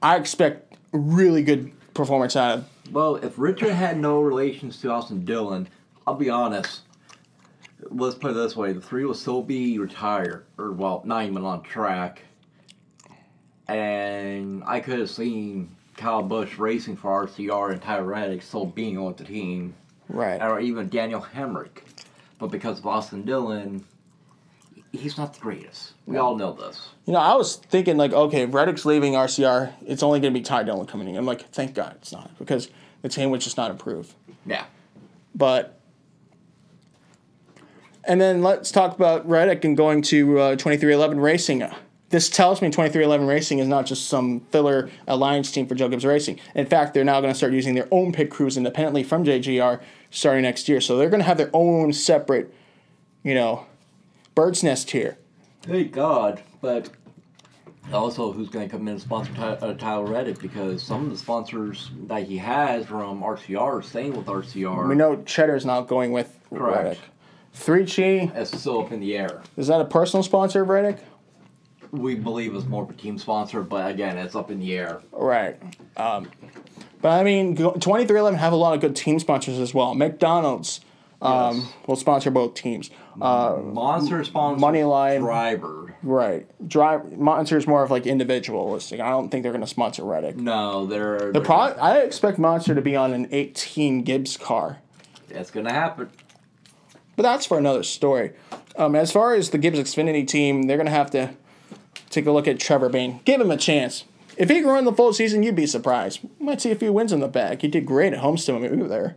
I 0.00 0.16
expect 0.16 0.76
really 0.92 1.42
good 1.42 1.72
performance 1.92 2.36
out 2.36 2.58
of 2.58 2.92
Well, 2.92 3.16
if 3.16 3.36
Richard 3.36 3.72
had 3.72 3.98
no 3.98 4.20
relations 4.20 4.80
to 4.82 4.90
Austin 4.92 5.24
Dillon, 5.24 5.68
I'll 6.06 6.14
be 6.14 6.30
honest. 6.30 6.82
Let's 7.90 8.14
put 8.14 8.30
it 8.30 8.34
this 8.34 8.54
way: 8.54 8.72
the 8.72 8.80
three 8.80 9.04
will 9.04 9.14
still 9.14 9.42
be 9.42 9.80
retired, 9.80 10.44
or 10.58 10.70
well, 10.70 11.02
not 11.04 11.24
even 11.24 11.44
on 11.44 11.62
track. 11.62 12.22
And 13.68 14.62
I 14.64 14.80
could 14.80 14.98
have 14.98 15.10
seen 15.10 15.74
Kyle 15.96 16.22
Busch 16.22 16.58
racing 16.58 16.96
for 16.96 17.26
RCR 17.26 17.72
and 17.72 17.82
Tyler 17.82 18.04
Reddick 18.04 18.42
still 18.42 18.66
being 18.66 18.98
on 18.98 19.14
the 19.16 19.24
team, 19.24 19.74
right. 20.08 20.40
or 20.40 20.60
even 20.60 20.88
Daniel 20.88 21.20
Hemric. 21.34 21.78
But 22.38 22.48
because 22.48 22.78
of 22.78 22.86
Austin 22.86 23.24
Dillon, 23.24 23.84
he's 24.92 25.16
not 25.16 25.34
the 25.34 25.40
greatest. 25.40 25.94
We 26.06 26.18
all 26.18 26.36
know 26.36 26.52
this. 26.52 26.90
You 27.06 27.14
know, 27.14 27.18
I 27.18 27.34
was 27.34 27.56
thinking 27.56 27.96
like, 27.96 28.12
okay, 28.12 28.42
if 28.42 28.54
Reddick's 28.54 28.84
leaving 28.84 29.14
RCR, 29.14 29.72
it's 29.86 30.02
only 30.02 30.20
going 30.20 30.32
to 30.32 30.38
be 30.38 30.44
Ty 30.44 30.64
Dillon 30.64 30.86
coming 30.86 31.08
in. 31.08 31.16
I'm 31.16 31.26
like, 31.26 31.48
thank 31.50 31.74
God 31.74 31.96
it's 31.96 32.12
not 32.12 32.36
because 32.38 32.68
the 33.02 33.08
team 33.08 33.30
would 33.30 33.40
just 33.40 33.56
not 33.56 33.70
improve. 33.70 34.14
Yeah. 34.44 34.64
But 35.34 35.80
and 38.04 38.20
then 38.20 38.42
let's 38.42 38.70
talk 38.70 38.94
about 38.94 39.28
Reddick 39.28 39.64
and 39.64 39.76
going 39.76 40.02
to 40.02 40.38
uh, 40.38 40.50
2311 40.52 41.18
Racing. 41.20 41.68
This 42.10 42.28
tells 42.28 42.62
me 42.62 42.68
2311 42.68 43.26
Racing 43.26 43.58
is 43.58 43.66
not 43.66 43.84
just 43.84 44.06
some 44.06 44.40
filler 44.52 44.88
alliance 45.08 45.50
team 45.50 45.66
for 45.66 45.74
Joe 45.74 45.88
Gibbs 45.88 46.04
Racing. 46.04 46.38
In 46.54 46.66
fact, 46.66 46.94
they're 46.94 47.04
now 47.04 47.20
going 47.20 47.32
to 47.32 47.36
start 47.36 47.52
using 47.52 47.74
their 47.74 47.88
own 47.90 48.12
pit 48.12 48.30
crews 48.30 48.56
independently 48.56 49.02
from 49.02 49.24
JGR 49.24 49.80
starting 50.10 50.42
next 50.42 50.68
year. 50.68 50.80
So 50.80 50.96
they're 50.96 51.10
going 51.10 51.20
to 51.20 51.26
have 51.26 51.36
their 51.36 51.50
own 51.52 51.92
separate, 51.92 52.54
you 53.24 53.34
know, 53.34 53.66
bird's 54.36 54.62
nest 54.62 54.92
here. 54.92 55.18
Thank 55.62 55.90
God. 55.92 56.42
But 56.60 56.90
also, 57.92 58.30
who's 58.30 58.48
going 58.50 58.68
to 58.68 58.70
come 58.72 58.82
in 58.82 58.88
and 58.94 59.00
sponsor 59.00 59.32
Ty- 59.34 59.54
uh, 59.54 59.74
Tyler 59.74 60.06
Reddick? 60.06 60.38
Because 60.38 60.84
some 60.84 61.04
of 61.06 61.10
the 61.10 61.16
sponsors 61.18 61.90
that 62.06 62.22
he 62.22 62.36
has 62.38 62.86
from 62.86 63.20
RCR 63.22 63.58
are 63.60 63.82
staying 63.82 64.16
with 64.16 64.26
RCR. 64.26 64.88
We 64.88 64.94
know 64.94 65.22
Cheddar's 65.24 65.66
not 65.66 65.88
going 65.88 66.12
with 66.12 66.38
Correct. 66.54 66.84
Reddick. 66.84 66.98
3CHI, 67.56 68.36
It's 68.36 68.56
still 68.56 68.82
up 68.84 68.92
in 68.92 69.00
the 69.00 69.16
air. 69.16 69.40
is 69.56 69.66
that 69.68 69.80
a 69.80 69.84
personal 69.86 70.22
sponsor 70.22 70.62
of 70.62 70.68
Reddick? 70.68 70.98
We 71.92 72.14
believe 72.14 72.54
is 72.54 72.66
more 72.66 72.82
of 72.84 72.90
a 72.90 72.94
team 72.94 73.18
sponsor, 73.18 73.62
but 73.62 73.90
again, 73.90 74.16
it's 74.18 74.34
up 74.34 74.50
in 74.50 74.60
the 74.60 74.76
air. 74.76 75.00
Right. 75.12 75.60
Um, 75.96 76.30
but 77.02 77.10
I 77.10 77.22
mean, 77.24 77.56
2311 77.56 78.38
have 78.38 78.52
a 78.52 78.56
lot 78.56 78.74
of 78.74 78.80
good 78.80 78.96
team 78.96 79.18
sponsors 79.18 79.58
as 79.58 79.72
well. 79.74 79.94
McDonald's 79.94 80.80
um, 81.22 81.58
Yes. 81.58 81.72
will 81.86 81.96
sponsor 81.96 82.30
both 82.30 82.54
teams. 82.54 82.90
Uh, 83.20 83.56
Monster 83.62 84.22
sponsor 84.24 84.62
Moneyline. 84.64 85.20
driver. 85.20 85.94
right. 86.02 86.46
Drive 86.68 87.16
Monster's 87.18 87.66
more 87.66 87.82
of 87.82 87.90
like 87.90 88.06
individualistic. 88.06 89.00
I 89.00 89.08
don't 89.10 89.30
think 89.30 89.42
they're 89.42 89.52
going 89.52 89.64
to 89.64 89.66
sponsor 89.66 90.04
Reddick. 90.04 90.36
No, 90.36 90.84
they're 90.86 91.32
The 91.32 91.40
pro- 91.40 91.56
I 91.56 91.98
expect 92.00 92.38
Monster 92.38 92.74
to 92.74 92.82
be 92.82 92.94
on 92.96 93.14
an 93.14 93.28
18 93.32 94.02
Gibbs 94.02 94.36
car. 94.36 94.78
That's 95.28 95.50
gonna 95.50 95.72
happen. 95.72 96.10
But 97.16 97.22
that's 97.22 97.46
for 97.46 97.56
another 97.58 97.82
story. 97.82 98.32
Um, 98.76 98.94
as 98.94 99.10
far 99.10 99.34
as 99.34 99.48
the 99.50 99.56
Gibbs 99.58 99.78
Xfinity 99.78 100.26
team, 100.28 100.64
they're 100.64 100.76
going 100.76 100.84
to 100.86 100.92
have 100.92 101.10
to 101.12 101.30
take 102.10 102.26
a 102.26 102.32
look 102.32 102.48
at 102.48 102.58
Trevor 102.58 102.88
Bayne. 102.88 103.20
Give 103.24 103.40
him 103.40 103.50
a 103.50 103.56
chance. 103.56 104.04
If 104.36 104.50
he 104.50 104.60
can 104.60 104.68
run 104.68 104.84
the 104.84 104.92
full 104.92 105.12
season, 105.12 105.42
you'd 105.42 105.56
be 105.56 105.66
surprised. 105.66 106.20
Might 106.38 106.60
see 106.60 106.70
a 106.70 106.76
few 106.76 106.92
wins 106.92 107.12
in 107.12 107.20
the 107.20 107.28
bag. 107.28 107.62
He 107.62 107.68
did 107.68 107.86
great 107.86 108.12
at 108.12 108.18
Homestead 108.18 108.60
when 108.60 108.70
we 108.70 108.76
were 108.76 108.88
there. 108.88 109.16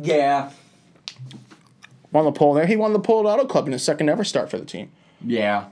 Yeah. 0.00 0.50
Won 2.12 2.24
the 2.24 2.32
pole 2.32 2.54
there. 2.54 2.66
He 2.66 2.76
won 2.76 2.92
the 2.92 3.00
pole 3.00 3.28
at 3.28 3.32
Auto 3.32 3.46
Club 3.46 3.66
in 3.66 3.72
his 3.72 3.82
second 3.82 4.08
ever 4.08 4.22
start 4.22 4.48
for 4.50 4.58
the 4.58 4.64
team. 4.64 4.92
Yeah. 5.24 5.66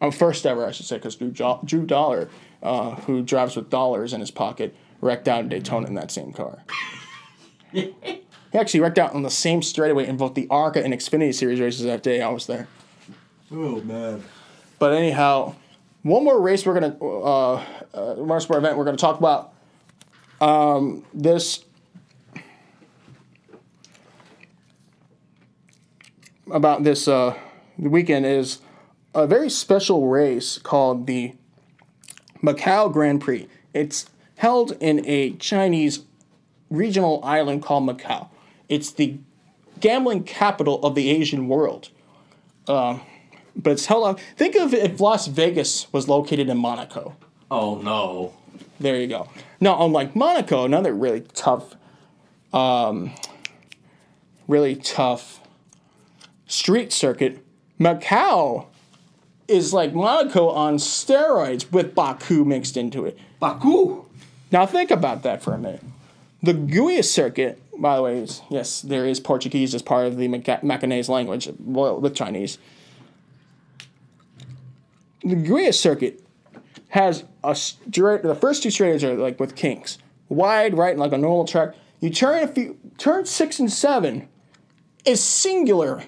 Um, 0.00 0.10
first 0.10 0.44
ever, 0.46 0.66
I 0.66 0.72
should 0.72 0.86
say, 0.86 0.96
because 0.96 1.16
Drew, 1.16 1.30
Jo- 1.30 1.60
Drew 1.64 1.86
Dollar, 1.86 2.28
uh, 2.62 2.96
who 2.96 3.22
drives 3.22 3.56
with 3.56 3.70
dollars 3.70 4.12
in 4.12 4.20
his 4.20 4.30
pocket, 4.30 4.74
wrecked 5.00 5.28
out 5.28 5.40
in 5.40 5.48
Daytona 5.48 5.86
in 5.86 5.94
that 5.94 6.10
same 6.10 6.32
car. 6.32 6.64
he 7.72 7.94
actually 8.54 8.80
wrecked 8.80 8.98
out 8.98 9.14
on 9.14 9.22
the 9.22 9.30
same 9.30 9.62
straightaway 9.62 10.06
in 10.06 10.16
both 10.16 10.34
the 10.34 10.46
ARCA 10.50 10.82
and 10.82 10.92
Xfinity 10.92 11.34
Series 11.34 11.60
races 11.60 11.84
that 11.84 12.02
day 12.02 12.20
I 12.20 12.28
was 12.28 12.46
there. 12.46 12.68
Oh 13.50 13.80
man. 13.82 14.24
But 14.78 14.92
anyhow, 14.92 15.54
one 16.02 16.24
more 16.24 16.40
race 16.40 16.64
we're 16.64 16.74
gonna 16.74 16.96
uh, 17.02 17.64
uh 17.94 18.14
event 18.56 18.76
we're 18.76 18.84
gonna 18.84 18.96
talk 18.96 19.18
about. 19.18 19.52
Um, 20.40 21.04
this 21.12 21.64
about 26.50 26.84
this 26.84 27.08
uh, 27.08 27.36
weekend 27.76 28.24
is 28.24 28.58
a 29.14 29.26
very 29.26 29.50
special 29.50 30.08
race 30.08 30.58
called 30.58 31.06
the 31.06 31.34
Macau 32.42 32.92
Grand 32.92 33.20
Prix. 33.20 33.48
It's 33.74 34.08
held 34.36 34.72
in 34.80 35.04
a 35.06 35.32
Chinese 35.32 36.04
regional 36.70 37.20
island 37.24 37.62
called 37.62 37.88
Macau. 37.88 38.28
It's 38.68 38.92
the 38.92 39.18
gambling 39.80 40.24
capital 40.24 40.84
of 40.84 40.94
the 40.94 41.10
Asian 41.10 41.48
world 41.48 41.90
but 43.58 43.72
it's 43.72 43.86
held 43.86 44.06
up. 44.06 44.20
Think 44.36 44.54
of 44.54 44.72
if 44.72 45.00
Las 45.00 45.26
Vegas 45.26 45.92
was 45.92 46.08
located 46.08 46.48
in 46.48 46.56
Monaco. 46.56 47.16
Oh 47.50 47.80
no. 47.82 48.34
There 48.80 48.96
you 48.96 49.08
go. 49.08 49.28
Now, 49.60 49.84
unlike 49.84 50.14
Monaco, 50.14 50.64
another 50.64 50.94
really 50.94 51.22
tough, 51.34 51.74
um, 52.52 53.12
really 54.46 54.76
tough 54.76 55.40
street 56.46 56.92
circuit, 56.92 57.44
Macau 57.78 58.66
is 59.48 59.72
like 59.72 59.94
Monaco 59.94 60.48
on 60.50 60.76
steroids 60.76 61.70
with 61.72 61.94
Baku 61.94 62.44
mixed 62.44 62.76
into 62.76 63.04
it. 63.04 63.18
Baku. 63.40 64.04
Now 64.52 64.66
think 64.66 64.90
about 64.90 65.22
that 65.24 65.42
for 65.42 65.54
a 65.54 65.58
minute. 65.58 65.82
The 66.42 66.54
Guia 66.54 67.02
circuit, 67.02 67.60
by 67.76 67.96
the 67.96 68.02
way, 68.02 68.18
is, 68.18 68.42
yes, 68.48 68.80
there 68.80 69.04
is 69.04 69.18
Portuguese 69.18 69.74
as 69.74 69.82
part 69.82 70.06
of 70.06 70.16
the 70.16 70.28
Maca- 70.28 70.62
Macanese 70.62 71.08
language, 71.08 71.48
well, 71.58 72.00
with 72.00 72.14
Chinese. 72.14 72.58
The 75.22 75.34
Guia 75.34 75.72
circuit 75.72 76.24
has 76.90 77.24
a 77.44 77.54
straight. 77.54 78.22
The 78.22 78.34
first 78.34 78.62
two 78.62 78.70
straights 78.70 79.04
are 79.04 79.14
like 79.14 79.38
with 79.40 79.56
kinks, 79.56 79.98
wide 80.28 80.76
right 80.76 80.90
and 80.90 81.00
like 81.00 81.12
a 81.12 81.18
normal 81.18 81.44
track. 81.44 81.74
You 82.00 82.10
turn 82.10 82.42
a 82.42 82.48
few, 82.48 82.78
turn 82.96 83.26
six 83.26 83.58
and 83.58 83.70
seven, 83.70 84.28
is 85.04 85.22
singular. 85.22 86.04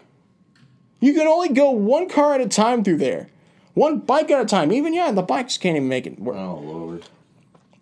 You 1.01 1.15
can 1.15 1.27
only 1.27 1.49
go 1.49 1.71
one 1.71 2.09
car 2.09 2.35
at 2.35 2.41
a 2.41 2.49
time 2.49 2.85
through 2.85 2.99
there, 2.99 3.29
one 3.75 3.99
bike 3.99 4.31
at 4.31 4.41
a 4.41 4.45
time. 4.45 4.73
Even 4.73 4.95
yeah, 4.95 5.11
the 5.11 5.23
bikes 5.23 5.57
can't 5.57 5.77
even 5.77 5.89
make 5.89 6.07
it 6.07 6.19
work. 6.19 6.37
Oh 6.37 6.59
lord. 6.59 7.05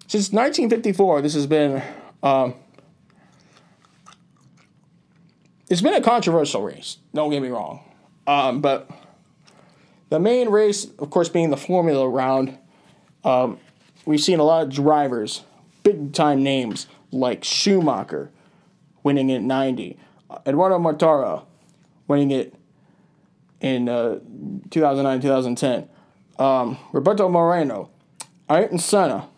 Since 0.06 0.32
1954, 0.32 1.20
this 1.20 1.34
has 1.34 1.46
been 1.46 1.82
um, 2.22 2.54
it's 5.68 5.82
been 5.82 5.94
a 5.94 6.00
controversial 6.00 6.62
race. 6.62 6.96
Don't 7.12 7.30
get 7.30 7.42
me 7.42 7.48
wrong, 7.48 7.84
um, 8.26 8.60
but 8.62 8.90
the 10.10 10.18
main 10.18 10.48
race, 10.48 10.86
of 10.98 11.10
course, 11.10 11.28
being 11.28 11.50
the 11.50 11.56
Formula 11.56 12.08
round, 12.08 12.58
um, 13.24 13.58
we've 14.06 14.20
seen 14.20 14.38
a 14.38 14.44
lot 14.44 14.62
of 14.62 14.72
drivers, 14.72 15.42
big 15.82 16.12
time 16.12 16.42
names 16.42 16.86
like 17.12 17.44
Schumacher, 17.44 18.30
winning 19.02 19.30
it 19.30 19.42
90, 19.42 19.98
Edoardo 20.46 20.78
Mortara, 20.78 21.44
winning 22.06 22.30
it 22.30 22.54
in 23.60 23.88
uh, 23.88 24.18
2009 24.70 25.20
2010, 25.20 25.88
um, 26.38 26.78
Roberto 26.92 27.28
Moreno, 27.28 27.90
Ayrton 28.48 28.78
Senna 28.78 29.28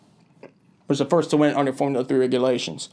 was 0.87 0.99
the 0.99 1.05
first 1.05 1.31
to 1.31 1.37
win 1.37 1.55
under 1.55 1.73
Formula 1.73 2.05
3 2.05 2.19
regulations. 2.19 2.91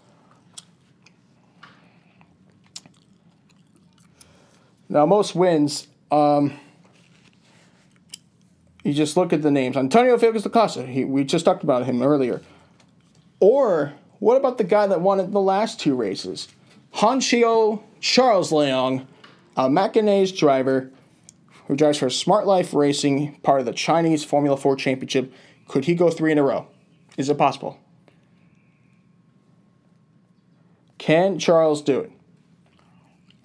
Now, 4.89 5.05
most 5.05 5.35
wins, 5.35 5.87
um, 6.11 6.57
you 8.87 8.93
just 8.93 9.17
look 9.17 9.33
at 9.33 9.41
the 9.41 9.51
names. 9.51 9.75
Antonio 9.75 10.17
Felix 10.17 10.43
da 10.43 10.49
Costa, 10.49 10.83
we 11.05 11.25
just 11.25 11.43
talked 11.43 11.61
about 11.61 11.85
him 11.85 12.01
earlier. 12.01 12.41
Or 13.41 13.93
what 14.19 14.37
about 14.37 14.57
the 14.57 14.63
guy 14.63 14.87
that 14.87 15.01
won 15.01 15.29
the 15.29 15.41
last 15.41 15.79
two 15.79 15.93
races? 15.93 16.47
Hanchio 16.95 17.83
Charles 17.99 18.51
Leong, 18.51 19.05
a 19.57 19.67
Macanese 19.67 20.35
driver 20.35 20.89
who 21.67 21.75
drives 21.75 21.97
for 21.97 22.09
Smart 22.09 22.47
Life 22.47 22.73
Racing, 22.73 23.35
part 23.41 23.59
of 23.59 23.65
the 23.65 23.73
Chinese 23.73 24.23
Formula 24.23 24.55
4 24.55 24.77
Championship. 24.77 25.33
Could 25.67 25.83
he 25.83 25.93
go 25.93 26.09
three 26.09 26.31
in 26.31 26.37
a 26.37 26.43
row? 26.43 26.67
Is 27.17 27.27
it 27.27 27.37
possible? 27.37 27.77
Can 30.97 31.39
Charles 31.39 31.81
do 31.81 31.99
it? 31.99 32.11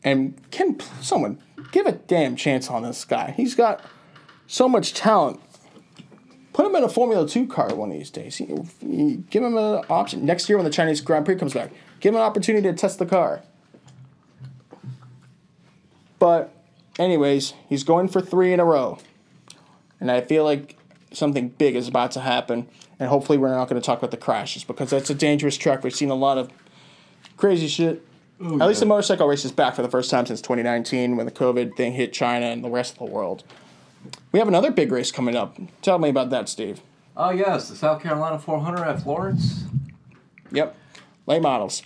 And 0.04 0.40
can 0.52 0.78
someone 1.00 1.42
give 1.72 1.86
a 1.86 1.92
damn 1.92 2.36
chance 2.36 2.70
on 2.70 2.84
this 2.84 3.04
guy? 3.04 3.32
He's 3.36 3.56
got 3.56 3.84
so 4.52 4.68
much 4.68 4.92
talent. 4.92 5.40
Put 6.52 6.66
him 6.66 6.76
in 6.76 6.84
a 6.84 6.88
Formula 6.88 7.26
2 7.26 7.46
car 7.46 7.74
one 7.74 7.90
of 7.90 7.96
these 7.96 8.10
days. 8.10 8.36
Give 8.38 9.42
him 9.42 9.56
an 9.56 9.84
option. 9.88 10.26
Next 10.26 10.48
year 10.48 10.58
when 10.58 10.64
the 10.66 10.70
Chinese 10.70 11.00
Grand 11.00 11.24
Prix 11.24 11.36
comes 11.36 11.54
back, 11.54 11.70
give 12.00 12.12
him 12.12 12.20
an 12.20 12.26
opportunity 12.26 12.68
to 12.68 12.74
test 12.74 12.98
the 12.98 13.06
car. 13.06 13.42
But, 16.18 16.54
anyways, 16.98 17.54
he's 17.66 17.82
going 17.82 18.08
for 18.08 18.20
three 18.20 18.52
in 18.52 18.60
a 18.60 18.64
row. 18.64 18.98
And 19.98 20.10
I 20.10 20.20
feel 20.20 20.44
like 20.44 20.76
something 21.12 21.48
big 21.48 21.74
is 21.74 21.88
about 21.88 22.10
to 22.12 22.20
happen. 22.20 22.68
And 23.00 23.08
hopefully, 23.08 23.38
we're 23.38 23.48
not 23.48 23.70
going 23.70 23.80
to 23.80 23.84
talk 23.84 23.98
about 23.98 24.10
the 24.10 24.18
crashes 24.18 24.64
because 24.64 24.90
that's 24.90 25.08
a 25.08 25.14
dangerous 25.14 25.56
track. 25.56 25.82
We've 25.82 25.94
seen 25.94 26.10
a 26.10 26.14
lot 26.14 26.36
of 26.36 26.50
crazy 27.38 27.68
shit. 27.68 28.04
Oh, 28.38 28.60
At 28.60 28.68
least 28.68 28.80
the 28.80 28.86
motorcycle 28.86 29.26
race 29.26 29.46
is 29.46 29.52
back 29.52 29.74
for 29.74 29.82
the 29.82 29.88
first 29.88 30.10
time 30.10 30.26
since 30.26 30.42
2019 30.42 31.16
when 31.16 31.24
the 31.24 31.32
COVID 31.32 31.74
thing 31.74 31.92
hit 31.92 32.12
China 32.12 32.46
and 32.46 32.62
the 32.62 32.70
rest 32.70 32.92
of 32.92 32.98
the 32.98 33.06
world. 33.06 33.44
We 34.32 34.38
have 34.38 34.48
another 34.48 34.70
big 34.70 34.90
race 34.92 35.10
coming 35.12 35.36
up. 35.36 35.56
Tell 35.82 35.98
me 35.98 36.08
about 36.08 36.30
that, 36.30 36.48
Steve. 36.48 36.80
Oh 37.16 37.30
yes, 37.30 37.68
the 37.68 37.76
South 37.76 38.02
Carolina 38.02 38.38
400 38.38 38.84
at 38.84 39.02
Florence. 39.02 39.64
Yep. 40.50 40.76
Late 41.26 41.42
models. 41.42 41.82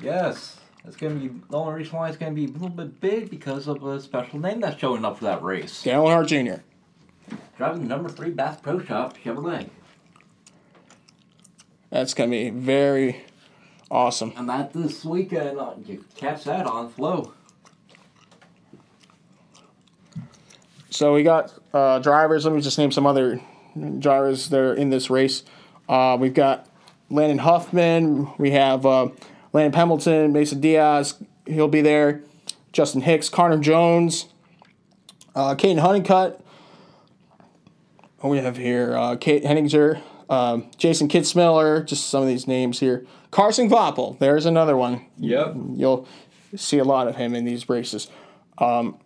Yes, 0.00 0.58
it's 0.84 0.96
gonna 0.96 1.16
be 1.16 1.28
the 1.50 1.56
only 1.56 1.74
reason 1.74 1.96
why 1.96 2.08
it's 2.08 2.16
gonna 2.16 2.32
be 2.32 2.44
a 2.44 2.48
little 2.48 2.68
bit 2.68 3.00
big 3.00 3.30
because 3.30 3.66
of 3.66 3.82
a 3.84 4.00
special 4.00 4.38
name 4.38 4.60
that's 4.60 4.78
showing 4.80 5.04
up 5.04 5.18
for 5.18 5.24
that 5.24 5.42
race. 5.42 5.82
Dale 5.82 6.04
Earnhardt 6.04 6.28
Jr. 6.28 6.62
Driving 7.56 7.82
the 7.82 7.88
number 7.88 8.08
three 8.08 8.30
Bass 8.30 8.60
Pro 8.60 8.78
Shop 8.78 9.16
Chevrolet, 9.16 9.68
That's 11.90 12.14
going 12.14 12.30
to 12.30 12.36
be 12.36 12.50
very 12.50 13.24
awesome. 13.90 14.32
and 14.36 14.48
that 14.48 14.72
this 14.72 15.04
weekend 15.04 15.58
uh, 15.58 15.72
you 15.86 16.04
catch 16.16 16.44
that 16.44 16.66
on 16.66 16.90
Flow. 16.90 17.32
So 20.96 21.12
we 21.12 21.22
got 21.24 21.52
uh, 21.74 21.98
drivers. 21.98 22.46
Let 22.46 22.54
me 22.54 22.62
just 22.62 22.78
name 22.78 22.90
some 22.90 23.06
other 23.06 23.38
drivers 23.98 24.48
that 24.48 24.58
are 24.58 24.72
in 24.72 24.88
this 24.88 25.10
race. 25.10 25.42
Uh, 25.86 26.16
we've 26.18 26.32
got 26.32 26.70
Landon 27.10 27.36
Huffman. 27.36 28.32
We 28.38 28.52
have 28.52 28.86
uh, 28.86 29.10
Landon 29.52 29.74
Hamilton, 29.74 30.32
Mason 30.32 30.58
Diaz. 30.58 31.22
He'll 31.46 31.68
be 31.68 31.82
there. 31.82 32.22
Justin 32.72 33.02
Hicks, 33.02 33.28
Connor 33.28 33.58
Jones, 33.58 34.26
uh, 35.34 35.54
Caden 35.54 35.80
Honeycutt. 35.80 36.42
What 38.20 38.30
we 38.30 38.38
have 38.38 38.56
here? 38.56 38.96
Uh, 38.96 39.16
Kate 39.16 39.44
Henninger, 39.44 40.00
um, 40.30 40.70
Jason 40.78 41.08
Kitzmiller. 41.08 41.84
Just 41.84 42.08
some 42.08 42.22
of 42.22 42.28
these 42.28 42.46
names 42.46 42.80
here. 42.80 43.04
Carson 43.30 43.68
Kvapil. 43.68 44.18
There's 44.18 44.46
another 44.46 44.78
one 44.78 45.04
Yep. 45.18 45.56
you'll 45.74 46.08
see 46.54 46.78
a 46.78 46.84
lot 46.84 47.06
of 47.06 47.16
him 47.16 47.34
in 47.34 47.44
these 47.44 47.68
races. 47.68 48.08
Um, 48.56 48.98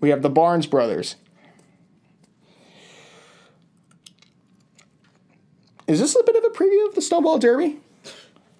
we 0.00 0.10
have 0.10 0.22
the 0.22 0.30
Barnes 0.30 0.66
brothers. 0.66 1.16
Is 5.86 6.00
this 6.00 6.16
a 6.16 6.22
bit 6.24 6.36
of 6.36 6.44
a 6.44 6.48
preview 6.48 6.88
of 6.88 6.94
the 6.94 7.02
Snowball 7.02 7.38
Derby? 7.38 7.78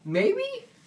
Maybe. 0.04 0.44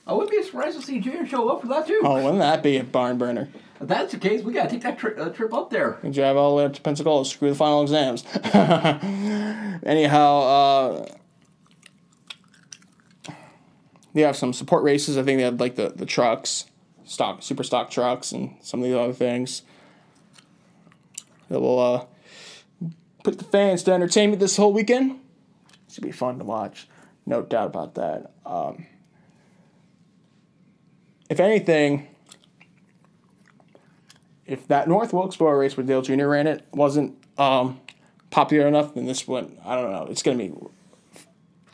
I 0.08 0.14
wouldn't 0.14 0.32
be 0.32 0.41
surprised 0.41 0.80
to 0.80 0.86
see 0.86 1.00
Junior 1.00 1.26
show 1.28 1.50
up 1.50 1.62
for 1.62 1.68
that 1.68 1.86
too. 1.86 2.02
Oh, 2.04 2.16
wouldn't 2.16 2.39
that 2.39 2.64
be 2.64 2.78
a 2.78 2.84
barn 2.84 3.18
burner? 3.18 3.50
If 3.82 3.88
that's 3.88 4.12
the 4.12 4.18
case, 4.18 4.41
we 4.43 4.54
gotta 4.54 4.70
take 4.70 4.82
that 4.82 4.97
tri- 4.97 5.14
uh, 5.14 5.30
trip 5.30 5.54
up 5.54 5.70
there. 5.70 6.00
You 6.04 6.12
drive 6.12 6.36
all 6.36 6.52
the 6.52 6.56
way 6.58 6.66
up 6.66 6.74
to 6.74 6.82
Pensacola, 6.82 7.26
screw 7.26 7.50
the 7.50 7.56
final 7.56 7.82
exams. 7.82 8.26
Anyhow, 9.86 10.39
uh, 10.39 11.06
they 14.14 14.22
have 14.22 14.36
some 14.36 14.52
support 14.54 14.84
races. 14.84 15.18
I 15.18 15.24
think 15.24 15.38
they 15.38 15.43
have 15.43 15.60
like 15.60 15.76
the, 15.76 15.89
the 15.89 16.06
trucks, 16.06 16.66
stock, 17.06 17.43
super 17.43 17.64
stock 17.64 17.89
trucks, 17.91 18.32
and 18.32 18.56
some 18.62 18.82
of 18.82 18.86
these 18.86 18.95
other 18.95 19.14
things. 19.14 19.62
That 21.50 21.60
will 21.60 21.80
uh, 21.80 22.06
put 23.24 23.38
the 23.38 23.43
fans 23.43 23.84
to 23.84 23.93
entertainment 23.93 24.39
this 24.39 24.58
whole 24.58 24.74
weekend. 24.74 25.20
It's 25.86 25.97
gonna 25.97 26.08
be 26.08 26.12
fun 26.12 26.38
to 26.39 26.45
watch, 26.45 26.88
no 27.26 27.41
doubt 27.41 27.68
about 27.68 27.95
that. 27.95 28.32
Um, 28.45 28.86
if 31.30 31.39
anything, 31.39 32.08
if 34.45 34.68
that 34.68 34.88
North 34.88 35.14
Wilkesboro 35.14 35.58
race 35.58 35.78
with 35.78 35.88
Dale 35.88 36.02
Jr. 36.02 36.28
ran 36.28 36.47
it 36.47 36.66
wasn't 36.72 37.16
um, 37.38 37.80
popular 38.30 38.68
enough, 38.68 38.93
then 38.95 39.06
this 39.06 39.28
one, 39.28 39.58
I 39.66 39.76
don't 39.76 39.91
know, 39.91 40.08
it's 40.10 40.24
going 40.24 40.38
to 40.38 40.43
be 40.43 41.26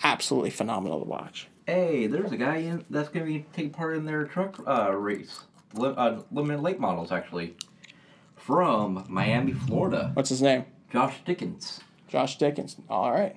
absolutely 0.04 0.50
phenomenal 0.52 1.00
to 1.00 1.06
watch. 1.06 1.48
Hey, 1.66 2.08
there's 2.08 2.32
a 2.32 2.38
guy 2.38 2.58
in, 2.58 2.86
that's 2.92 3.10
gonna 3.10 3.26
be 3.26 3.46
take 3.54 3.74
part 3.74 3.96
in 3.98 4.06
their 4.06 4.26
truck 4.26 4.62
uh, 4.68 4.92
race, 4.92 5.40
Li- 5.74 5.96
uh, 5.98 6.22
limited 6.32 6.62
late 6.62 6.80
models 6.80 7.12
actually, 7.12 7.56
from 8.46 9.04
Miami, 9.10 9.54
Florida. 9.54 10.12
What's 10.14 10.30
his 10.30 10.42
name? 10.42 10.66
Josh 10.92 11.16
Dickens. 11.26 11.80
Josh 12.08 12.38
Dickens. 12.38 12.76
All 12.88 13.12
right. 13.12 13.36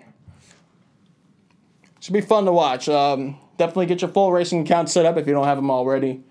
Should 2.01 2.13
be 2.13 2.21
fun 2.21 2.45
to 2.45 2.53
watch. 2.53 2.91
Um, 2.91 3.39
definitely 3.57 3.87
get 3.87 4.03
your 4.03 4.11
full 4.11 4.31
racing 4.33 4.61
account 4.61 4.91
set 4.91 5.07
up 5.07 5.17
if 5.17 5.27
you 5.27 5.33
don't 5.33 5.47
have 5.47 5.57
them 5.57 5.71
already. 5.71 6.23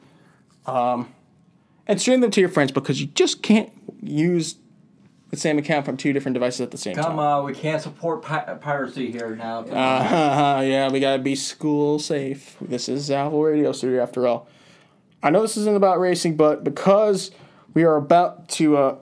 Um, 0.68 1.12
and 1.88 2.00
stream 2.00 2.22
them 2.22 2.30
to 2.30 2.40
your 2.40 2.50
friends 2.50 2.72
because 2.72 3.02
you 3.02 3.08
just 3.08 3.42
can't 3.42 3.72
use 4.00 4.58
the 5.32 5.38
same 5.38 5.58
account 5.58 5.84
from 5.86 5.98
two 5.98 6.14
different 6.14 6.36
devices 6.36 6.62
at 6.62 6.70
the 6.70 6.78
same 6.78 6.94
Come 6.94 7.04
time. 7.04 7.12
Come 7.14 7.20
on, 7.20 7.46
we 7.46 7.54
can't 7.54 7.82
support 7.82 8.22
pi- 8.22 8.58
piracy 8.62 9.12
here 9.12 9.36
now. 9.36 9.62
Uh, 9.62 10.62
yeah, 10.64 10.90
we 10.92 11.00
gotta 11.00 11.22
be 11.22 11.36
school 11.36 11.98
safe. 11.98 12.56
This 12.62 12.88
is 12.88 13.10
Apple 13.10 13.42
Radio 13.42 13.72
Studio 13.72 14.04
after 14.04 14.28
all. 14.28 14.48
I 15.24 15.32
know 15.32 15.42
this 15.42 15.58
isn't 15.58 15.76
about 15.76 16.00
racing, 16.00 16.38
but 16.38 16.64
because 16.64 17.32
we 17.78 17.84
are 17.84 17.98
about 17.98 18.50
to 18.50 18.76
uh, 18.76 18.98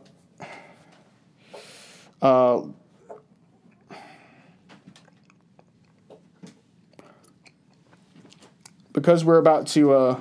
uh, 2.21 2.61
because 8.91 9.23
we're 9.23 9.37
about 9.37 9.67
to 9.67 9.93
uh, 9.93 10.19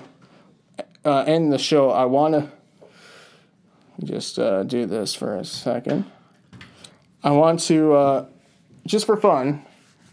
uh, 1.05 1.25
end 1.27 1.53
the 1.53 1.59
show, 1.59 1.91
I 1.91 2.05
want 2.05 2.35
to 2.35 2.53
just 4.05 4.39
uh, 4.39 4.63
do 4.63 4.87
this 4.87 5.17
for 5.17 5.37
a 5.37 5.45
second. 5.45 6.05
I 7.25 7.33
want 7.33 7.59
to 7.63 7.93
uh, 7.93 8.27
just 8.87 9.05
for 9.05 9.17
fun 9.17 9.67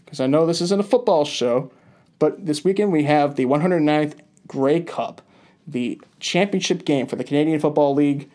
because 0.04 0.18
I 0.18 0.26
know 0.26 0.46
this 0.46 0.60
isn't 0.60 0.80
a 0.80 0.82
football 0.82 1.24
show, 1.24 1.70
but 2.18 2.44
this 2.44 2.64
weekend 2.64 2.90
we 2.90 3.04
have 3.04 3.36
the 3.36 3.46
109th 3.46 4.18
Grey 4.48 4.80
Cup, 4.80 5.22
the 5.66 6.00
championship 6.20 6.84
game 6.84 7.06
for 7.06 7.16
the 7.16 7.24
Canadian 7.24 7.60
Football 7.60 7.94
League. 7.94 8.30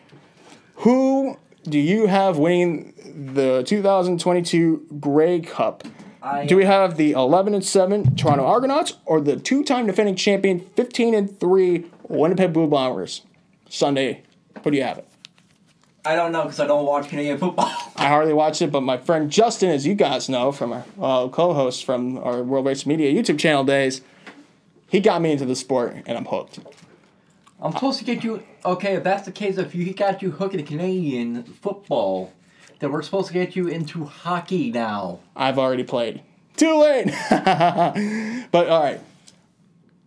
Who 0.76 1.36
do 1.64 1.78
you 1.78 2.06
have 2.06 2.38
winning 2.38 2.94
the 3.34 3.62
2022 3.64 4.86
Grey 5.00 5.40
Cup? 5.40 5.84
I- 6.22 6.46
Do 6.46 6.56
we 6.56 6.64
have 6.64 6.96
the 6.96 7.12
11 7.12 7.54
and 7.54 7.64
7 7.64 8.16
Toronto 8.16 8.44
Argonauts 8.44 8.94
or 9.06 9.20
the 9.20 9.36
two-time 9.36 9.86
defending 9.86 10.16
champion 10.16 10.60
15 10.76 11.14
and 11.14 11.38
3 11.40 11.84
Winnipeg 12.08 12.52
Blue 12.52 12.66
Bombers? 12.66 13.22
Sunday, 13.68 14.22
who 14.64 14.70
do 14.70 14.76
you 14.76 14.82
have 14.82 14.98
it? 14.98 15.06
I 16.04 16.16
don't 16.16 16.32
know 16.32 16.42
because 16.44 16.58
I 16.60 16.66
don't 16.66 16.86
watch 16.86 17.08
Canadian 17.08 17.38
football. 17.38 17.66
I 17.96 18.06
hardly 18.08 18.32
watch 18.32 18.62
it, 18.62 18.72
but 18.72 18.80
my 18.80 18.96
friend 18.96 19.30
Justin, 19.30 19.68
as 19.70 19.86
you 19.86 19.94
guys 19.94 20.28
know 20.28 20.52
from 20.52 20.72
our 20.72 20.84
uh, 21.00 21.28
co-host 21.28 21.84
from 21.84 22.16
our 22.18 22.42
World 22.42 22.64
Race 22.66 22.86
Media 22.86 23.12
YouTube 23.12 23.38
channel 23.38 23.62
days, 23.64 24.00
he 24.88 25.00
got 25.00 25.20
me 25.20 25.32
into 25.32 25.44
the 25.44 25.56
sport, 25.56 25.96
and 26.06 26.16
I'm 26.16 26.24
hooked. 26.24 26.60
I'm 27.60 27.72
supposed 27.72 27.98
to 27.98 28.04
get 28.04 28.22
you. 28.22 28.42
Okay, 28.64 28.94
if 28.94 29.04
that's 29.04 29.24
the 29.24 29.32
case, 29.32 29.58
if 29.58 29.74
you 29.74 29.92
got 29.92 30.22
you 30.22 30.30
hooked 30.30 30.54
into 30.54 30.66
Canadian 30.66 31.42
football, 31.42 32.32
then 32.78 32.92
we're 32.92 33.02
supposed 33.02 33.28
to 33.28 33.34
get 33.34 33.56
you 33.56 33.66
into 33.66 34.04
hockey 34.04 34.70
now. 34.70 35.20
I've 35.34 35.58
already 35.58 35.84
played. 35.84 36.22
Too 36.56 36.78
late. 36.80 37.06
but 37.30 38.68
all 38.68 38.82
right. 38.82 39.00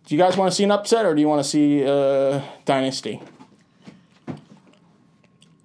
Do 0.06 0.14
you 0.14 0.20
guys 0.20 0.36
want 0.36 0.50
to 0.50 0.56
see 0.56 0.64
an 0.64 0.70
upset, 0.70 1.06
or 1.06 1.14
do 1.14 1.20
you 1.20 1.28
want 1.28 1.42
to 1.42 1.48
see 1.48 1.84
uh, 1.84 2.42
Dynasty, 2.64 3.20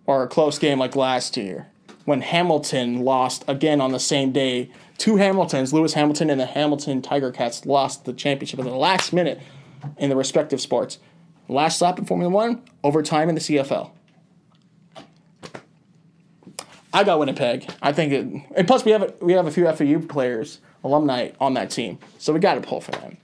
or 0.06 0.24
a 0.24 0.28
close 0.28 0.60
game 0.60 0.80
like 0.80 0.96
last 0.96 1.38
year 1.38 1.68
when 2.06 2.22
Hamilton 2.22 3.02
lost 3.02 3.44
again 3.48 3.82
on 3.82 3.92
the 3.92 4.00
same 4.00 4.32
day 4.32 4.72
two 4.98 5.18
Hamiltons, 5.18 5.74
Lewis 5.74 5.94
Hamilton 5.94 6.30
and 6.30 6.40
the 6.40 6.46
Hamilton 6.46 7.02
Tiger 7.02 7.32
Cats, 7.32 7.66
lost 7.66 8.06
the 8.06 8.14
championship 8.14 8.60
in 8.60 8.66
the 8.66 8.72
last 8.72 9.14
minute 9.14 9.42
in 9.98 10.10
the 10.10 10.16
respective 10.16 10.62
sports. 10.62 11.00
Last 11.50 11.82
lap 11.82 11.98
in 11.98 12.06
Formula 12.06 12.32
One, 12.32 12.62
overtime 12.84 13.30
in 13.30 13.36
the 13.36 13.42
CFL. 13.42 13.92
I 16.94 17.04
got 17.04 17.20
Winnipeg. 17.20 17.70
I 17.82 17.94
think 17.94 18.12
it, 18.12 18.26
and 18.56 18.68
plus 18.68 18.84
we 18.84 18.92
have 18.92 19.04
a, 19.04 19.14
we 19.22 19.34
have 19.34 19.46
a 19.46 19.52
few 19.52 19.72
FAU 19.72 20.06
players, 20.08 20.60
alumni 20.84 21.30
on 21.40 21.54
that 21.54 21.70
team, 21.70 22.00
so 22.18 22.34
we 22.34 22.40
got 22.40 22.56
to 22.56 22.62
pull 22.62 22.82
for 22.82 22.92
them. 22.92 23.18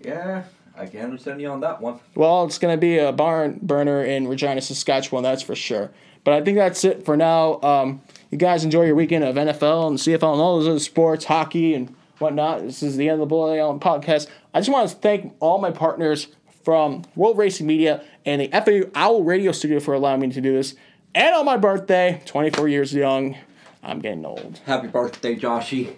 Yeah, 0.00 0.44
I 0.76 0.86
can 0.86 1.00
understand 1.00 1.40
you 1.40 1.48
on 1.48 1.60
that 1.60 1.80
one. 1.80 1.98
Well, 2.14 2.44
it's 2.44 2.58
going 2.58 2.74
to 2.74 2.80
be 2.80 2.98
a 2.98 3.10
barn 3.10 3.58
burner 3.62 4.04
in 4.04 4.28
Regina, 4.28 4.60
Saskatchewan, 4.60 5.22
that's 5.22 5.42
for 5.42 5.56
sure. 5.56 5.90
But 6.22 6.34
I 6.34 6.42
think 6.42 6.58
that's 6.58 6.84
it 6.84 7.04
for 7.04 7.16
now. 7.16 7.60
Um, 7.62 8.02
you 8.30 8.38
guys 8.38 8.64
enjoy 8.64 8.84
your 8.84 8.94
weekend 8.94 9.24
of 9.24 9.36
NFL 9.36 9.88
and 9.88 9.98
CFL 9.98 10.32
and 10.32 10.40
all 10.40 10.58
those 10.58 10.68
other 10.68 10.78
sports, 10.78 11.24
hockey 11.24 11.74
and 11.74 11.94
whatnot. 12.18 12.62
This 12.62 12.82
is 12.82 12.96
the 12.96 13.08
end 13.08 13.14
of 13.14 13.20
the 13.20 13.26
Bullet 13.26 13.58
Allen 13.58 13.80
podcast. 13.80 14.28
I 14.54 14.60
just 14.60 14.70
want 14.70 14.88
to 14.88 14.96
thank 14.96 15.34
all 15.40 15.58
my 15.58 15.70
partners 15.70 16.28
from 16.64 17.02
World 17.14 17.38
Racing 17.38 17.66
Media 17.66 18.02
and 18.24 18.40
the 18.40 18.48
FAU 18.48 18.90
Owl 18.94 19.22
Radio 19.22 19.52
Studio 19.52 19.80
for 19.80 19.94
allowing 19.94 20.20
me 20.20 20.30
to 20.30 20.40
do 20.40 20.54
this. 20.54 20.74
And 21.14 21.34
on 21.34 21.44
my 21.44 21.56
birthday, 21.56 22.20
24 22.26 22.68
years 22.68 22.92
young, 22.92 23.36
I'm 23.82 24.00
getting 24.00 24.24
old. 24.24 24.60
Happy 24.66 24.88
birthday, 24.88 25.36
Joshy. 25.36 25.94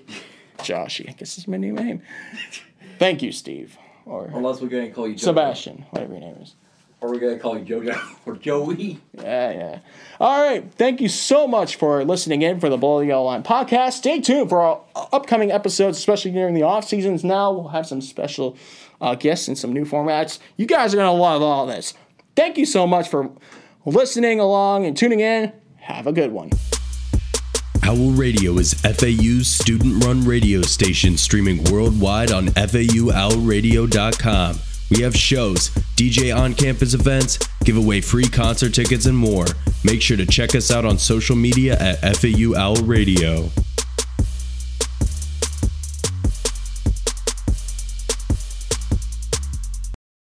Joshy, 0.58 1.08
I 1.08 1.12
guess 1.12 1.38
is 1.38 1.48
my 1.48 1.56
new 1.56 1.72
name. 1.72 2.02
Thank 2.98 3.22
you, 3.22 3.32
Steve. 3.32 3.78
Or 4.04 4.26
Unless 4.26 4.60
we're 4.60 4.68
gonna 4.68 4.90
call 4.90 5.08
you. 5.08 5.18
Sebastian, 5.18 5.86
whatever 5.90 6.12
your 6.12 6.20
name 6.20 6.36
is. 6.42 6.54
Or 7.00 7.12
we're 7.12 7.20
gonna 7.20 7.38
call 7.38 7.56
you 7.56 7.64
Jojo 7.64 7.96
or 8.26 8.34
Joey. 8.36 8.98
Yeah, 9.12 9.52
yeah. 9.52 9.78
All 10.20 10.42
right. 10.42 10.68
Thank 10.74 11.00
you 11.00 11.08
so 11.08 11.46
much 11.46 11.76
for 11.76 12.04
listening 12.04 12.42
in 12.42 12.58
for 12.58 12.68
the 12.68 12.76
Bullet 12.76 13.06
Yellow 13.06 13.22
Line 13.24 13.44
podcast. 13.44 13.92
Stay 13.92 14.20
tuned 14.20 14.48
for 14.48 14.60
our 14.60 14.80
upcoming 15.12 15.52
episodes, 15.52 15.96
especially 15.96 16.32
during 16.32 16.54
the 16.54 16.62
off 16.62 16.88
seasons. 16.88 17.22
Now 17.22 17.52
we'll 17.52 17.68
have 17.68 17.86
some 17.86 18.00
special 18.00 18.56
uh, 19.00 19.14
guests 19.14 19.46
and 19.46 19.56
some 19.56 19.72
new 19.72 19.84
formats. 19.84 20.40
You 20.56 20.66
guys 20.66 20.92
are 20.92 20.96
gonna 20.96 21.12
love 21.12 21.40
all 21.40 21.66
this. 21.66 21.94
Thank 22.34 22.58
you 22.58 22.66
so 22.66 22.84
much 22.86 23.08
for 23.08 23.30
listening 23.84 24.40
along 24.40 24.86
and 24.86 24.96
tuning 24.96 25.20
in. 25.20 25.52
Have 25.76 26.08
a 26.08 26.12
good 26.12 26.32
one. 26.32 26.50
Owl 27.84 28.10
Radio 28.10 28.58
is 28.58 28.74
FAU's 28.74 29.46
student 29.46 30.04
run 30.04 30.22
radio 30.22 30.62
station 30.62 31.16
streaming 31.16 31.62
worldwide 31.64 32.32
on 32.32 32.48
FAUOwlradio.com. 32.48 34.58
We 34.90 35.02
have 35.02 35.14
shows, 35.14 35.68
DJ 35.96 36.34
on 36.34 36.54
campus 36.54 36.94
events, 36.94 37.38
give 37.64 37.76
away 37.76 38.00
free 38.00 38.28
concert 38.28 38.72
tickets, 38.72 39.06
and 39.06 39.16
more. 39.16 39.44
Make 39.84 40.00
sure 40.00 40.16
to 40.16 40.24
check 40.24 40.54
us 40.54 40.70
out 40.70 40.84
on 40.84 40.98
social 40.98 41.36
media 41.36 41.78
at 41.78 42.16
FAU 42.16 42.56
Owl 42.56 42.76
Radio. 42.76 43.50